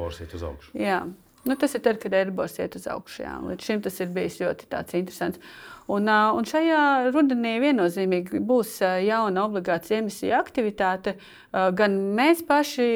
Jā. 0.76 1.06
Nu, 1.46 1.54
tas 1.54 1.76
ir 1.78 1.82
tad, 1.84 2.00
kad 2.02 2.14
Eiribors 2.16 2.58
iet 2.58 2.74
uz 2.74 2.88
augšu. 2.90 3.22
Jā. 3.22 3.36
Līdz 3.46 3.68
šim 3.68 3.82
tas 3.84 4.00
ir 4.02 4.10
bijis 4.14 4.40
ļoti 4.42 4.66
interesants. 4.98 5.38
Un, 5.86 6.08
un 6.10 6.46
šajā 6.46 7.12
rudenī 7.14 7.56
viennozīmīgi 7.62 8.40
būs 8.42 8.80
jauna 9.06 9.44
obligācija 9.46 10.00
emisija 10.02 10.40
aktivitāte. 10.42 11.14
Gan 11.52 11.94
mēs 12.18 12.42
paši 12.44 12.86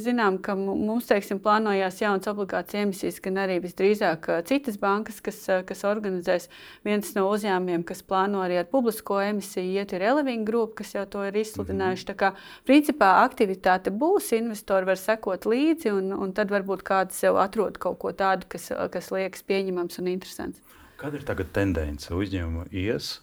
zinām, 0.00 0.38
ka 0.42 0.54
mums 0.56 1.10
teiksim, 1.10 1.42
plānojās 1.44 2.00
jaunas 2.00 2.30
obligācijas 2.32 2.86
emisijas, 2.86 3.18
gan 3.22 3.36
arī 3.44 3.58
visdrīzāk 3.62 4.30
citas 4.48 4.78
bankas, 4.80 5.20
kas, 5.24 5.42
kas 5.68 5.84
organizēs. 5.86 6.48
Viens 6.88 7.12
no 7.18 7.26
uzņēmumiem, 7.34 7.84
kas 7.86 8.00
plāno 8.02 8.40
arī 8.46 8.56
ar 8.62 8.70
publisko 8.72 9.20
emisiju, 9.26 9.76
iet 9.76 9.92
ir 9.92 10.06
Eleving 10.08 10.48
Group, 10.48 10.78
kas 10.80 10.94
jau 10.96 11.04
to 11.04 11.26
ir 11.28 11.36
izsludinājuši. 11.36 12.06
Mm 12.08 12.14
-hmm. 12.14 12.16
Tā 12.16 12.16
kā 12.16 12.32
principā 12.64 13.10
aktivitāte 13.28 13.92
būs, 13.92 14.32
investori 14.32 14.86
var 14.86 14.96
sekot 14.96 15.44
līdzi, 15.44 15.92
un, 15.92 16.12
un 16.12 16.32
tad 16.32 16.50
varbūt 16.50 16.82
kāds 16.82 17.20
sev 17.20 17.36
atrod 17.36 17.78
kaut 17.78 17.98
ko 17.98 18.12
tādu, 18.12 18.48
kas, 18.48 18.72
kas 18.90 19.10
liekas 19.10 19.42
pieņemams 19.42 19.98
un 19.98 20.08
interesants. 20.08 20.67
Kāda 20.98 21.20
ir 21.20 21.24
tagad 21.26 21.52
tendence? 21.54 22.10
Uzņēmuma 22.10 22.64
ies, 22.74 23.20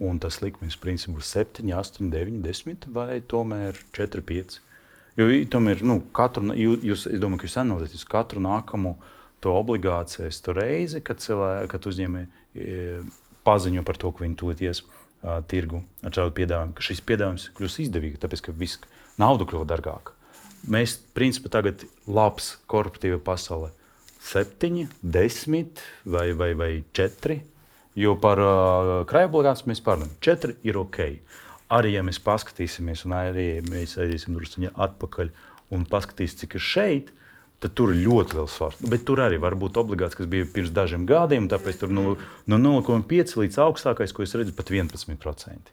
un 0.00 0.16
tas 0.22 0.38
likmes 0.40 0.78
principā 0.80 1.18
būs 1.18 1.34
7, 1.36 1.66
8, 1.76 2.08
9, 2.14 2.40
10 2.46 2.88
vai 2.94 3.18
tomēr 3.20 3.76
4, 3.96 4.24
5. 4.30 4.58
Jo 5.18 5.26
tomēr, 5.52 5.82
nu, 5.84 5.98
katru, 6.14 6.54
jūs, 6.56 7.04
es 7.10 7.20
domāju, 7.20 7.42
ka 7.42 7.48
jūs 7.50 7.58
analizējat 7.60 8.08
katru 8.08 8.40
nākamo 8.40 8.94
to 9.44 9.52
obligāciju 9.54 10.30
to 10.44 10.54
reizi, 10.56 11.02
kad, 11.04 11.20
cilvēki, 11.20 11.68
kad 11.74 11.88
uzņēmēji 11.90 12.28
e, 12.28 12.78
paziņo 13.44 13.84
par 13.86 14.00
to, 14.00 14.12
ka 14.14 14.24
viņi 14.24 14.38
tūlīt 14.38 14.62
ies 14.64 14.82
uh, 14.84 15.38
tirgu 15.50 15.82
ar 16.04 16.14
šādu 16.14 16.34
piedāvājumu, 16.36 16.76
ka 16.76 16.84
šis 16.84 17.02
piedāvājums 17.08 17.48
kļūs 17.58 17.78
izdevīgs, 17.84 18.20
tāpēc 18.22 18.44
ka 18.46 18.54
viss 18.56 18.80
nauda 19.20 19.46
kļūst 19.48 19.68
dārgāka. 19.70 20.14
mēs 20.66 20.98
principā 21.14 21.52
tagad 21.58 21.84
labs 22.06 22.56
korporatīva 22.66 23.20
pasaulē. 23.24 23.70
Septiņi, 24.28 24.88
desmit 25.00 25.80
vai, 26.04 26.32
vai, 26.36 26.52
vai 26.58 26.72
četri. 26.92 27.40
Jo 27.98 28.14
par 28.20 28.40
uh, 28.42 28.90
krājobligāciju 29.08 29.70
mēs 29.70 29.80
parunājam. 29.84 30.16
Četri 30.22 30.56
ir 30.68 30.78
ok. 30.78 30.98
Arī 31.74 31.94
ja 31.94 32.02
mēs 32.04 32.20
paskatīsimies, 32.24 33.04
un 33.08 33.14
arī 33.16 33.46
ja 33.48 33.62
mēs 33.66 33.96
aiziesim 34.00 34.36
druskuļi 34.36 34.74
atpakaļ 34.76 35.30
un 35.76 35.86
paskatīsimies, 35.88 36.40
cik 36.42 36.56
ir 36.58 36.64
šeit, 36.64 37.10
tad 37.62 37.74
tur 37.76 37.92
ir 37.92 38.04
ļoti 38.06 38.38
liels 38.38 38.54
svars. 38.54 38.80
Bet 38.92 39.04
tur 39.08 39.22
arī 39.24 39.40
var 39.42 39.56
būt 39.58 39.80
obligāts, 39.80 40.16
kas 40.18 40.28
bija 40.30 40.46
pirms 40.52 40.72
dažiem 40.76 41.06
gadiem. 41.08 41.48
Tāpēc 41.50 41.80
tur 41.80 41.92
no, 41.92 42.14
no 42.46 42.60
0,5 42.62 43.36
līdz 43.42 43.60
augstākais, 43.64 44.14
ko 44.14 44.24
es 44.24 44.36
redzu, 44.38 44.54
pat 44.56 44.72
11%. 44.72 45.72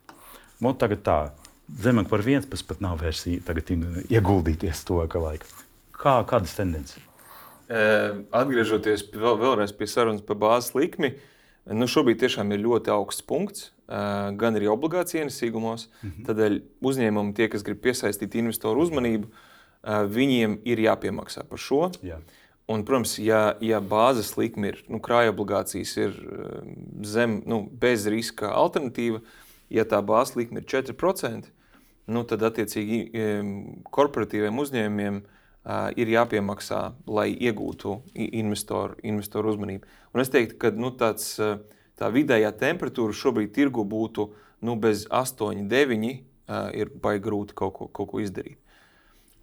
Man 0.63 0.78
tagad 0.82 1.04
tā, 1.06 1.20
zemāk 1.84 2.08
par 2.12 2.24
11 2.26 2.65
pat 2.70 2.82
nav 2.84 3.04
vairs 3.04 3.26
ieguldīties 3.28 4.86
to 4.88 5.04
laika. 5.04 5.52
Kā, 5.96 6.22
kādas 6.28 6.56
tendences? 6.58 7.04
Atgriežoties 7.69 9.08
vēl, 9.10 9.39
vēlreiz 9.41 9.73
pie 9.73 9.88
sarunas 9.89 10.21
par 10.25 10.38
bāzes 10.38 10.75
likmi, 10.78 11.15
nu 11.65 11.88
šobrīd 11.89 12.19
tiešām 12.21 12.54
ir 12.54 12.62
ļoti 12.62 12.93
augsts 12.93 13.25
punkts, 13.25 13.71
gan 13.88 14.58
arī 14.58 14.69
obligāciju 14.69 15.23
ienesīgumos. 15.23 15.88
-hmm. 15.89 16.25
Tādēļ 16.28 16.62
uzņēmumi, 16.82 17.34
tie, 17.34 17.49
kas 17.49 17.63
grib 17.63 17.82
piesaistīt 17.82 18.36
investoru 18.36 18.86
uzmanību, 18.86 19.30
viņiem 19.86 20.60
ir 20.65 20.80
jāpiemaksā 20.80 21.45
par 21.49 21.58
šo. 21.58 21.91
Jā. 22.01 22.19
Un, 22.67 22.84
protams, 22.84 23.19
ja, 23.19 23.58
ja 23.62 23.80
bāzes 23.80 24.38
likme 24.38 24.67
ir 24.67 24.84
nu, 24.89 24.99
krājuma 24.99 25.34
obligācijas, 25.34 25.97
ir 25.97 26.13
zem, 27.01 27.43
nu, 27.45 27.69
bez 27.69 28.08
riska 28.08 28.49
alternatīva, 28.49 29.21
ja 29.69 29.86
tā 29.86 30.01
bāzes 30.01 30.36
likme 30.36 30.62
ir 30.62 30.65
4%, 30.65 31.45
nu, 32.08 32.23
tad 32.23 32.41
attiecīgi 32.41 33.10
korporatīviem 33.93 34.58
uzņēmumiem 34.58 35.21
uh, 35.21 35.30
ir 35.97 36.12
jāpiemaksā, 36.13 36.82
lai 37.10 37.30
iegūtu 37.34 37.95
investoru, 38.13 38.99
investoru 39.04 39.54
uzmanību. 39.54 39.88
Un 40.13 40.21
es 40.21 40.30
teiktu, 40.34 40.60
ka 40.62 40.71
nu, 40.75 40.91
tāds, 40.93 41.34
tā 41.97 42.10
vidējā 42.13 42.51
temperatūra 42.60 43.15
šobrīd 43.15 43.54
tirgu 43.56 43.86
būtu 43.89 44.30
nu, 44.65 44.75
bez 44.82 45.06
8, 45.10 45.65
9, 45.71 46.13
uh, 46.45 46.69
ir 46.78 46.93
baigi 47.01 47.25
grūti 47.25 47.58
kaut 47.58 47.75
ko, 47.78 47.89
kaut 47.89 48.12
ko 48.13 48.21
izdarīt. 48.23 48.60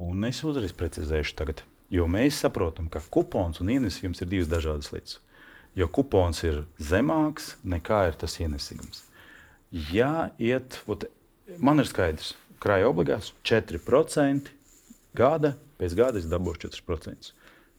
Un 0.02 0.24
es 0.26 0.40
uzreiz 0.46 0.74
precizēšu 0.74 1.36
tagad, 1.38 1.62
jo 1.92 2.08
mēs 2.10 2.40
saprotam, 2.42 2.88
ka 2.90 3.02
kupons 3.12 3.60
un 3.62 3.70
ienesījums 3.74 4.22
ir 4.22 4.30
divas 4.30 4.50
dažādas 4.50 4.90
lietas. 4.94 5.18
Jo 5.78 5.88
kupons 5.88 6.42
ir 6.44 6.64
zemāks 6.82 7.54
nekā 7.64 8.06
ir 8.10 8.18
tas 8.20 8.34
ienesījums. 8.42 9.06
Ja 9.92 10.30
iet, 10.42 10.82
ot, 10.90 11.06
man 11.56 11.80
ir 11.80 11.88
skaidrs, 11.88 12.34
krāja 12.60 12.90
obligāts 12.90 13.32
4% 13.48 14.52
gada 15.16 15.56
pēc 15.82 15.96
gada 15.98 16.20
es 16.20 16.28
dabūšu 16.30 16.68
4%. 16.70 17.32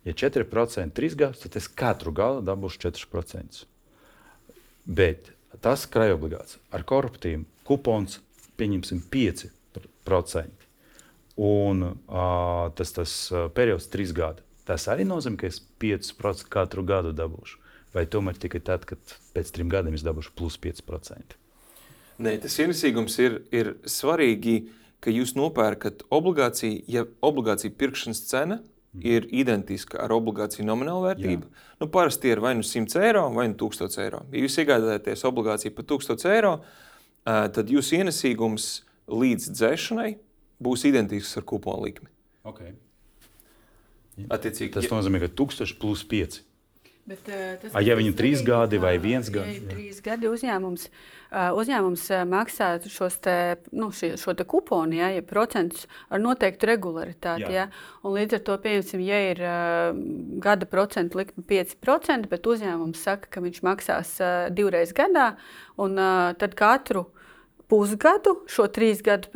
Ja 0.04 0.16
4% 0.20 0.92
trīs 0.98 1.16
gadus, 1.16 1.46
tad 1.46 1.56
es 1.60 1.70
katru 1.72 2.12
gadu 2.16 2.44
dabūšu 2.44 2.90
4%. 2.90 3.64
Bet 4.84 5.32
tas 5.64 5.86
krājobligāts 5.88 6.60
ar 6.76 6.84
korporatīvu 6.88 7.46
kupons 7.68 8.20
pieņemsim 8.60 9.06
5%. 9.14 10.68
Un 11.44 11.86
uh, 11.88 12.68
tas, 12.78 12.92
tas 12.94 13.14
periods 13.56 13.88
trīs 13.90 14.12
gadi. 14.14 14.44
Tas 14.68 14.86
arī 14.92 15.08
nozīmē, 15.08 15.40
ka 15.40 15.48
es 15.50 15.62
5% 15.82 16.52
katru 16.52 16.84
gadu 16.88 17.16
dabūšu. 17.16 17.60
Vai 17.94 18.06
tomēr 18.10 18.38
tikai 18.42 18.60
tad, 18.66 18.86
kad 18.90 19.16
pēc 19.36 19.50
trim 19.56 19.72
gadiem 19.72 19.96
es 19.96 20.06
dabūšu 20.06 20.36
plus 20.38 20.60
5%? 20.62 21.40
Nē, 22.24 22.36
tas 22.44 22.56
ienesīgums 22.62 23.18
ir, 23.24 23.40
ir 23.56 23.74
svarīgi 23.90 24.56
uh, 24.60 24.83
ka 25.04 25.12
jūs 25.12 25.36
nopērkat 25.38 26.06
obligāciju, 26.14 26.84
ja 26.88 27.04
obligāciju 27.26 27.76
pirkšanas 27.80 28.22
cena 28.30 28.60
mm. 28.60 29.04
ir 29.04 29.28
identiska 29.36 30.00
ar 30.04 30.14
obligāciju 30.16 30.66
nominālu 30.68 31.04
vērtību. 31.10 31.50
Jā. 31.50 31.68
Nu, 31.84 31.90
parasti 31.92 32.32
ir 32.32 32.44
vai 32.44 32.54
nu 32.60 32.64
100 32.68 33.04
eiro 33.04 33.26
vai 33.36 33.50
nu 33.52 33.58
1000 33.60 34.00
eiro. 34.06 34.24
Ja 34.32 34.46
jūs 34.46 34.58
iegādājaties 34.64 35.26
obligāciju 35.30 35.76
par 35.76 35.90
1000 35.92 36.30
eiro, 36.32 36.54
tad 37.26 37.72
jūsu 37.72 38.00
ienesīgums 38.00 38.70
līdz 39.12 39.52
dzēšanai 39.52 40.10
būs 40.64 40.88
identisks 40.88 41.36
ar 41.40 41.48
kuponu 41.48 41.88
likmi. 41.88 42.10
Okay. 42.48 42.74
Attiecīgi, 44.30 44.76
Tas 44.76 44.92
nozīmē, 44.92 45.24
ka 45.24 45.32
1000 45.34 45.80
plus 45.82 46.04
5. 46.06 46.42
Bet, 47.04 47.28
uh, 47.28 47.60
A, 47.76 47.82
ja 47.84 47.98
viņam 48.00 48.14
ir 48.14 48.16
trīs 48.16 48.42
gadi 48.48 48.78
vai 48.80 48.94
viens 49.02 49.28
gads? 49.28 49.58
Ja 49.58 49.72
trīs 49.74 49.98
gadi 50.04 50.30
uzņēmums, 50.32 50.86
uzņēmums 51.60 52.06
maksā 52.32 52.70
šos 52.88 53.18
te, 53.26 53.36
nu, 53.76 53.90
šie, 53.92 54.14
šo 54.22 54.32
te 54.40 54.46
kuponu, 54.48 54.96
ja, 55.02 55.10
ja 55.12 55.26
procentus 55.28 55.84
ar 56.08 56.24
noteiktu 56.24 56.70
regularitāti. 56.72 57.52
Ja, 57.52 57.68
un 58.08 58.16
līdz 58.16 58.40
ar 58.40 58.46
to, 58.48 58.58
piemēram, 58.64 59.04
ja 59.04 59.20
ir 59.34 59.44
gada 60.48 60.70
procentu 60.72 61.20
likme 61.20 61.44
5%, 61.52 62.32
bet 62.32 62.48
uzņēmums 62.56 63.04
saka, 63.04 63.34
ka 63.36 63.44
viņš 63.44 63.62
maksās 63.68 64.16
divreiz 64.56 64.96
gadā, 64.96 65.34
un 65.76 66.00
tad 66.40 66.56
katru 66.56 67.10
pusgadu, 67.68 68.38
šo 68.48 68.72
trīs 68.72 69.04
gadu 69.04 69.28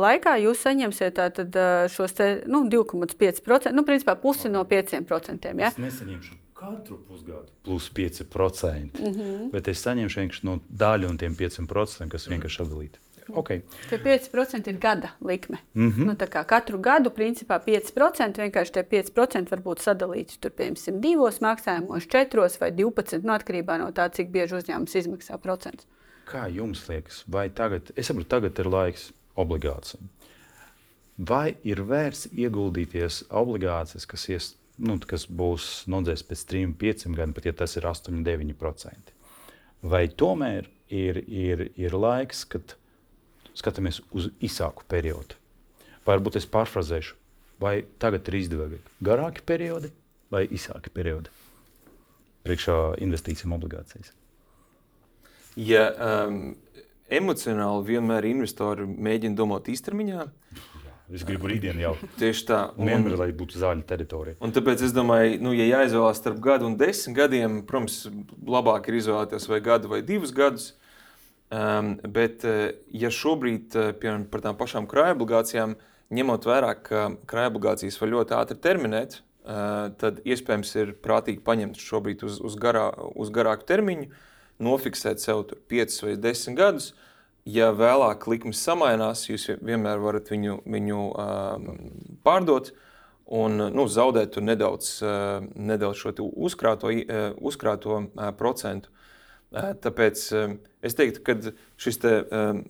laikā, 0.00 0.38
jūs 0.40 0.64
saņemsiet 0.64 1.20
tātad, 1.20 1.64
šos 1.92 2.16
te, 2.16 2.34
nu, 2.48 2.64
2,5%, 2.72 3.76
nu, 3.76 3.84
principā 3.84 4.16
pusi 4.16 4.48
no 4.48 4.64
5%. 4.64 5.58
Ja? 5.60 5.68
Es 5.74 5.84
nesaņemšu 5.84 6.39
katru 6.60 6.98
pusgadu 7.08 7.52
plus 7.62 7.90
5%. 7.94 8.74
Mm 8.76 9.14
-hmm. 9.14 9.50
Bet 9.52 9.68
es 9.68 9.86
saņemšu 9.86 10.20
vienkārši 10.20 10.44
no 10.44 10.58
daļu 10.70 11.12
no 11.12 11.16
tiem 11.16 11.36
5%, 11.36 12.08
kas 12.08 12.28
vienkārši 12.28 12.62
atdalīti. 12.64 12.98
Okay. 13.34 13.62
Tie 13.88 13.98
5% 13.98 14.68
ir 14.68 14.78
gada 14.78 15.10
likme. 15.20 15.58
Mm 15.74 15.92
-hmm. 15.92 16.06
nu, 16.06 16.44
katru 16.46 16.78
gadu, 16.78 17.10
principā, 17.10 17.60
5% 17.66 18.38
vienkārši 18.38 18.72
tie 18.72 18.82
5% 18.82 19.50
var 19.50 19.60
būt 19.60 19.78
sadalīti 19.78 20.38
tur, 20.40 20.50
piemēram, 20.50 21.00
divos 21.00 21.40
maksājumos, 21.40 22.06
četros 22.06 22.60
vai 22.60 22.70
12, 22.72 23.22
no 23.22 23.32
atkarībā 23.32 23.78
no 23.78 23.90
tā, 23.90 24.10
cik 24.10 24.28
bieži 24.28 24.54
uzņēmums 24.54 24.94
izmaksā 24.94 25.38
procentus. 25.38 25.86
Kā 26.24 26.46
jums 26.56 26.88
liekas, 26.88 27.24
vai 27.28 27.50
tagad, 27.50 27.90
es 27.96 28.06
saprotu, 28.06 28.28
tagad 28.28 28.58
ir 28.58 28.66
laiks 28.66 29.12
obligācijām? 29.36 30.08
Vai 31.18 31.56
ir 31.62 31.82
vērts 31.82 32.28
ieguldīties 32.32 33.24
obligācijas, 33.30 34.06
kas 34.06 34.28
ies 34.28 34.56
nu, 34.80 34.96
kas 35.06 35.26
būs 35.26 35.70
nodzēs 35.90 36.24
pēc 36.26 36.44
3, 36.52 36.74
5 36.80 37.08
gadiem, 37.14 37.34
pat 37.36 37.48
ja 37.48 37.54
tas 37.56 37.76
ir 37.76 37.86
8, 37.88 38.22
9%. 38.26 39.14
Vai 39.82 40.04
tomēr 40.08 40.68
ir, 40.92 41.22
ir, 41.28 41.66
ir 41.80 41.96
laiks, 41.96 42.44
kad 42.48 42.76
skatāmies 43.56 44.00
uz 44.16 44.30
īsāku 44.44 44.86
periodu? 44.88 45.36
Varbūt 46.06 46.40
es 46.40 46.48
pārfrazēšu, 46.50 47.16
vai 47.60 47.80
tagad 48.02 48.28
ir 48.28 48.40
izdevīgi 48.40 48.80
garāki 49.04 49.44
periodi 49.46 49.92
vai 50.32 50.46
īsāki 50.48 50.92
periodi 50.94 51.32
priekšā 52.46 52.76
investīcijām 53.04 53.52
obligācijas? 53.56 54.14
Ja 55.60 55.90
um, 55.92 56.54
emocionāli 57.10 57.88
vienmēr 57.90 58.28
investori 58.30 58.86
mēģina 58.86 59.36
domāt 59.36 59.68
īstermiņā, 59.72 60.26
Es 61.14 61.24
gribu 61.26 61.48
rītdienu 61.50 61.82
jau. 61.82 61.92
Tieši 62.20 62.44
tā. 62.46 62.58
Un, 62.78 62.86
Vienmēr, 62.86 63.16
lai 63.18 63.30
būtu 63.36 63.58
zāļu 63.58 63.82
teritorija. 63.88 64.38
Un 64.44 64.52
tāpēc 64.54 64.84
es 64.86 64.94
domāju, 64.94 65.40
nu, 65.42 65.54
ja 65.56 65.66
jāizvēlās 65.66 66.20
starp 66.22 66.38
gadu 66.44 66.68
un 66.68 66.76
desmit 66.78 67.16
gadiem, 67.18 67.60
protams, 67.66 68.04
labāk 68.46 68.86
ir 68.90 69.00
izvēlēties 69.00 69.48
vai 69.50 69.58
gadu 69.64 69.90
vai 69.90 70.00
divus 70.06 70.34
gadus. 70.36 70.68
Um, 71.50 71.96
bet, 72.14 72.44
eh, 72.46 72.76
ja 72.94 73.10
šobrīd, 73.10 73.74
eh, 73.74 73.90
piemēram, 73.98 74.28
par 74.30 74.44
tām 74.44 74.58
pašām 74.58 74.86
krājobligācijām, 74.86 75.74
ņemot 76.14 76.46
vērā, 76.46 76.76
ka 76.78 77.08
krājobligācijas 77.26 77.98
var 77.98 78.12
ļoti 78.14 78.36
ātri 78.38 78.58
terminēt, 78.62 79.18
uh, 79.18 79.90
tad 79.98 80.22
iespējams 80.22 80.74
ir 80.78 80.94
prātīgi 81.02 81.42
paņemt 81.42 81.78
šobrīd 81.78 82.22
uz, 82.26 82.38
uz, 82.38 82.54
garā, 82.54 82.86
uz 83.18 83.30
garāku 83.34 83.66
termiņu, 83.66 84.10
nofiksēt 84.62 85.22
sev 85.22 85.42
5 85.70 86.02
vai 86.06 86.16
10 86.22 86.58
gadus. 86.58 86.92
Uh, 86.92 87.09
ja 87.48 87.70
vēlāk 87.76 88.26
likmes 88.30 88.60
samainās, 88.64 89.26
jūs 89.28 89.48
vienmēr 89.62 90.00
varat 90.02 90.30
viņu, 90.32 90.60
viņu 90.66 91.02
uh, 91.10 91.74
pārdot 92.26 92.72
un 93.30 93.60
nu, 93.74 93.86
zaudēt 93.88 94.40
nedaudz, 94.42 94.96
uh, 95.04 95.44
nedaudz 95.54 96.02
šo 96.02 96.14
uzkrāto, 96.30 96.90
uh, 96.90 97.30
uzkrāto 97.36 98.00
uh, 98.02 98.30
procentu. 98.36 98.90
Uh, 99.50 99.72
tāpēc 99.82 100.24
uh, 100.36 100.56
es 100.86 100.94
teiktu, 100.94 101.22
ka 101.26 101.36
šis 101.80 102.00
te, 102.02 102.16
uh, 102.22 102.60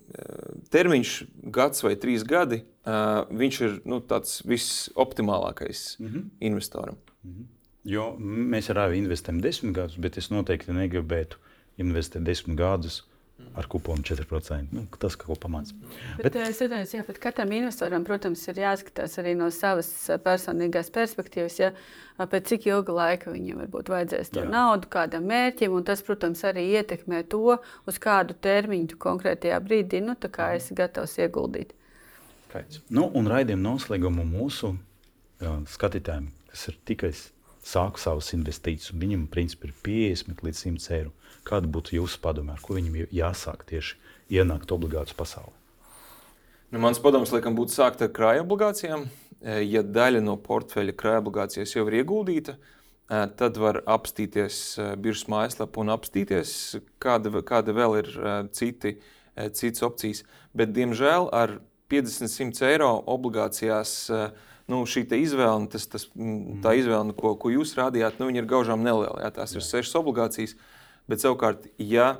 termiņš, 0.73 1.15
gads 1.53 1.85
vai 1.85 1.95
trīs 1.99 2.25
gadi, 2.27 2.63
viņš 2.81 3.57
ir 3.61 3.73
nu, 3.85 3.99
tāds 4.01 4.39
visoptimālākais 4.49 5.99
mm 5.99 6.07
-hmm. 6.07 6.23
investoram. 6.39 6.97
Mm 7.23 7.31
-hmm. 7.31 7.45
Jo 7.83 8.15
mēs 8.17 8.69
arī 8.69 8.97
investējam 8.97 9.41
desmit 9.41 9.75
gadus, 9.75 9.97
bet 9.97 10.17
es 10.17 10.29
noteikti 10.29 10.71
negribētu 10.71 11.37
investēt 11.77 12.23
desmit 12.23 12.57
gadus 12.57 13.03
ar 13.55 13.67
kuponu 13.67 14.03
4%. 14.03 14.71
Nu, 14.71 14.85
tas 14.99 15.17
kaut 15.19 15.33
ko 15.33 15.35
pamāca. 15.47 15.75
Bet, 16.17 16.29
bet, 16.29 16.37
es 16.45 16.61
redzu, 16.63 16.97
jā, 16.97 17.03
bet 17.07 17.19
katram 17.21 17.51
investoram, 17.55 18.05
protams, 18.07 18.43
ir 18.47 18.61
jāskatās 18.63 19.17
arī 19.19 19.33
no 19.39 19.49
savas 19.51 19.89
personīgās 20.23 20.91
perspektīvas, 20.95 21.57
ja, 21.59 21.71
pēc 22.21 22.53
cik 22.53 22.69
ilga 22.71 22.95
laika 22.95 23.33
viņam 23.33 23.65
varbūt 23.65 23.91
vajadzēs 23.91 24.31
to 24.31 24.45
jā. 24.45 24.51
naudu, 24.51 24.87
kādam 24.93 25.27
mērķim. 25.31 25.75
Tas, 25.87 26.03
protams, 26.07 26.45
arī 26.47 26.69
ietekmē 26.79 27.25
to, 27.31 27.57
uz 27.89 27.99
kādu 28.01 28.37
termiņu 28.39 28.99
konkrētajā 29.01 29.59
brīdī 29.65 30.03
nu, 30.05 30.15
esi 30.51 30.77
gatavs 30.77 31.17
ieguldīt. 31.19 31.75
Kaits. 32.51 32.81
Nu, 32.91 33.07
un 33.15 33.27
raidījuma 33.31 33.63
noslēgumu 33.69 34.25
mūsu 34.27 34.73
skatītājiem, 35.41 36.31
kas 36.51 36.67
ir 36.69 36.79
tikai 36.87 37.11
sāku 37.65 38.01
savas 38.01 38.31
investīcijas, 38.35 38.91
un 38.93 39.03
viņam 39.03 39.27
principā 39.31 39.69
ir 39.69 39.75
50 39.85 40.43
līdz 40.45 40.63
100 40.67 40.95
eiro. 40.97 41.13
Kāda 41.47 41.69
būtu 41.71 41.95
jūsu 41.97 42.19
padome, 42.21 42.53
ar 42.53 42.61
ko 42.61 42.77
viņam 42.77 42.99
jāsāk 43.09 43.65
tieši 43.69 43.97
ienākt 44.37 44.71
obligātu 44.73 45.15
pasaulē? 45.17 45.55
Nu, 46.71 46.79
mans 46.79 47.01
padoms, 47.03 47.33
laikam, 47.33 47.55
būtu 47.57 47.73
sākt 47.75 48.03
ar 48.05 48.11
krājuma 48.15 48.45
obligācijām. 48.45 49.07
Ja 49.65 49.81
daļa 49.83 50.21
no 50.23 50.37
portfeļa 50.39 50.93
krājuma 50.95 51.25
obligācijas 51.25 51.73
jau 51.73 51.87
ir 51.89 51.97
ieguldīta, 52.03 52.55
tad 53.09 53.57
var 53.59 53.81
apstīties 53.89 54.77
biržas 55.01 55.25
mājaslapā 55.33 55.81
un 55.81 55.91
apstīties, 55.91 56.53
kāda, 57.01 57.41
kāda 57.43 57.75
vēl 57.75 57.97
ir 58.03 58.13
citi, 58.55 58.93
citas 59.57 59.83
opcijas. 59.83 60.23
Bet, 60.55 60.71
diemžēl, 60.77 61.27
ar 61.33 61.57
50-100 61.91 62.69
eiro 62.69 62.93
obligācijās 63.11 63.95
nu, 64.71 64.83
šī 64.87 65.03
izvēle, 65.17 65.67
tas, 65.73 65.89
tas, 65.91 66.07
tā 66.63 66.77
izvēle, 66.79 67.11
ko, 67.17 67.33
ko 67.35 67.51
jūs 67.51 67.75
rādījāt, 67.75 68.21
nu, 68.21 68.29
ir 68.31 68.47
gaužām 68.47 68.85
neliela. 68.85 69.25
Jā, 69.25 69.33
tās 69.41 69.57
ir 69.57 69.65
sešas 69.65 69.97
obligācijas. 69.99 70.55
Bet 71.09 71.23
savukārt, 71.23 71.65
ja 71.77 72.17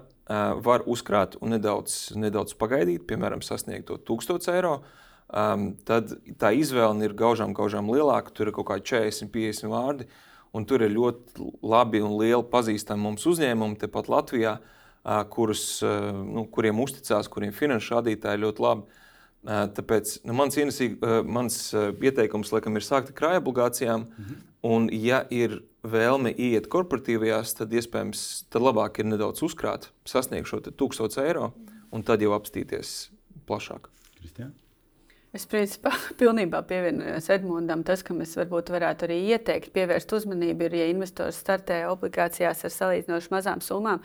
var 0.64 0.84
uzkrāt 0.88 1.36
un 1.42 1.56
nedaudz, 1.56 2.12
nedaudz 2.16 2.56
pagaidīt, 2.60 3.06
piemēram, 3.10 3.42
sasniegt 3.44 3.90
to 3.90 3.98
1000 3.98 4.52
eiro, 4.54 4.76
um, 5.28 5.72
tad 5.88 6.14
tā 6.40 6.54
izvēle 6.56 7.08
ir 7.08 7.16
gaužām, 7.18 7.56
gaužām 7.58 7.90
lielāka. 7.92 8.34
Tur 8.36 8.52
ir 8.52 8.56
kaut 8.56 8.70
kādi 8.72 8.88
40, 8.94 9.32
50 9.34 9.72
vārdi. 9.72 10.08
Un 10.52 10.66
tur 10.68 10.84
ir 10.84 10.92
ļoti 10.92 11.46
labi 11.64 12.02
un 12.04 12.18
lieli 12.20 12.44
pazīstami 12.52 13.06
mums 13.06 13.24
uzņēmumi, 13.30 13.80
tepat 13.80 14.10
Latvijā, 14.12 14.58
uh, 14.60 15.22
kurus, 15.32 15.64
uh, 15.86 16.12
nu, 16.12 16.46
kuriem 16.52 16.82
uzticās, 16.84 17.32
kuriem 17.32 17.56
finanšu 17.56 17.96
rādītāji 17.96 18.44
ļoti 18.44 18.66
labi. 18.66 19.00
Uh, 19.42 19.64
tāpēc 19.74 20.18
nu, 20.28 20.36
mans, 20.38 20.60
ienesī, 20.60 20.92
uh, 21.00 21.22
mans 21.24 21.64
uh, 21.74 21.90
ieteikums 21.96 22.52
laikam, 22.54 22.76
ir 22.76 22.86
sākt 22.86 23.14
ar 23.14 23.18
krājuma 23.18 23.42
obligācijām. 23.46 24.04
Mm 24.06 24.26
-hmm. 24.26 24.48
Un, 24.62 24.90
ja 24.94 25.24
ir 25.34 25.64
vēlme 25.84 26.32
iet 26.38 26.70
korporatīvajās, 26.72 27.56
tad 27.58 27.74
iespējams 27.74 28.24
tad 28.54 28.64
labāk 28.64 29.02
ir 29.02 29.10
nedaudz 29.10 29.44
uzkrāt, 29.46 29.90
sasniegt 30.06 30.50
šo 30.52 30.62
1000 30.70 31.22
eiro 31.26 31.52
un 31.92 32.06
tad 32.08 32.22
jau 32.24 32.34
apstīties 32.38 33.12
plašāk. 33.50 33.90
Kristian? 34.20 34.54
Es 35.32 35.46
principā 35.48 35.94
pilnībā 36.20 36.60
pievienojos 36.68 37.30
Edmundam. 37.32 37.86
Tas, 37.88 38.04
kam 38.04 38.20
es 38.24 38.36
varbūt 38.38 38.70
varētu 38.74 39.08
arī 39.08 39.18
ieteikt, 39.32 39.72
pievērst 39.76 40.12
uzmanību, 40.18 40.68
ir, 40.68 40.78
ja 40.82 40.88
investors 40.92 41.40
startē 41.40 41.86
obligācijās 41.90 42.66
ar 42.68 42.76
salīdzinoši 42.76 43.32
mazām 43.34 43.64
summām, 43.64 44.04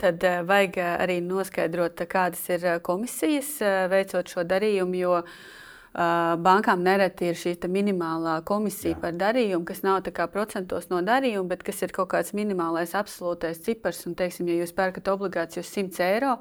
tad 0.00 0.22
uh, 0.24 0.40
vajag 0.48 0.80
arī 0.94 1.20
noskaidrot, 1.26 2.06
kādas 2.10 2.44
ir 2.54 2.68
komisijas 2.86 3.56
uh, 3.60 3.86
veicot 3.90 4.30
šo 4.30 4.46
darījumu. 4.48 5.00
Jo, 5.02 5.16
Uh, 5.18 5.58
bankām 5.98 6.84
nereti 6.86 7.26
ir 7.26 7.38
šī 7.38 7.56
minimālā 7.66 8.36
komisija 8.46 8.94
Jā. 8.94 9.00
par 9.02 9.16
darījumu, 9.18 9.64
kas 9.66 9.82
nav 9.82 10.02
procentos 10.30 10.88
no 10.92 11.00
darījuma, 11.02 11.48
bet 11.48 11.64
kas 11.66 11.82
ir 11.82 11.92
kaut 11.92 12.10
kāds 12.12 12.34
minimālais 12.38 12.94
absolūtais 12.94 13.62
cipars. 13.64 14.04
Un, 14.06 14.14
teiksim, 14.14 14.46
ja 14.48 14.60
jūs 14.60 14.74
pērkat 14.76 15.10
obligāciju 15.10 15.64
uz 15.64 15.72
100 15.74 16.04
eiro, 16.06 16.36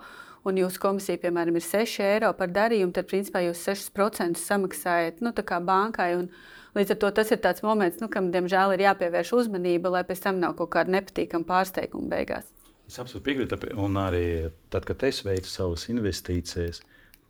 un 0.45 0.59
jūsu 0.61 0.79
komisija, 0.83 1.17
piemēram, 1.23 1.57
ir 1.57 1.65
6 1.65 2.03
eiro 2.05 2.29
par 2.37 2.53
darījumu, 2.53 2.93
tad 2.93 3.09
principā 3.09 3.41
jūs 3.47 3.63
6% 3.65 4.37
samaksājat 4.37 5.25
nu, 5.25 5.33
bankai. 5.33 6.13
Un, 6.21 6.29
Līdz 6.77 6.93
ar 6.93 6.97
to 7.01 7.09
tas 7.17 7.31
ir 7.33 7.39
tāds 7.41 7.63
moments, 7.65 7.97
nu, 8.03 8.05
kam 8.11 8.27
diemžēl 8.29 8.75
ir 8.75 8.83
jāpievērš 8.83 9.31
uzmanība, 9.33 9.89
lai 9.89 10.03
pēc 10.05 10.19
tam 10.21 10.37
nav 10.37 10.53
kaut 10.59 10.69
kāda 10.75 10.93
nepatīkama 10.93 11.47
pārsteiguma 11.47 12.11
beigās. 12.11 12.51
Es 12.85 12.99
absolūti 13.01 13.25
piekrītu, 13.25 13.71
un 13.81 13.97
arī 13.97 14.51
tad, 14.69 14.85
kad 14.85 15.01
es 15.07 15.23
veicu 15.25 15.49
savas 15.49 15.87
investīcijas, 15.89 16.83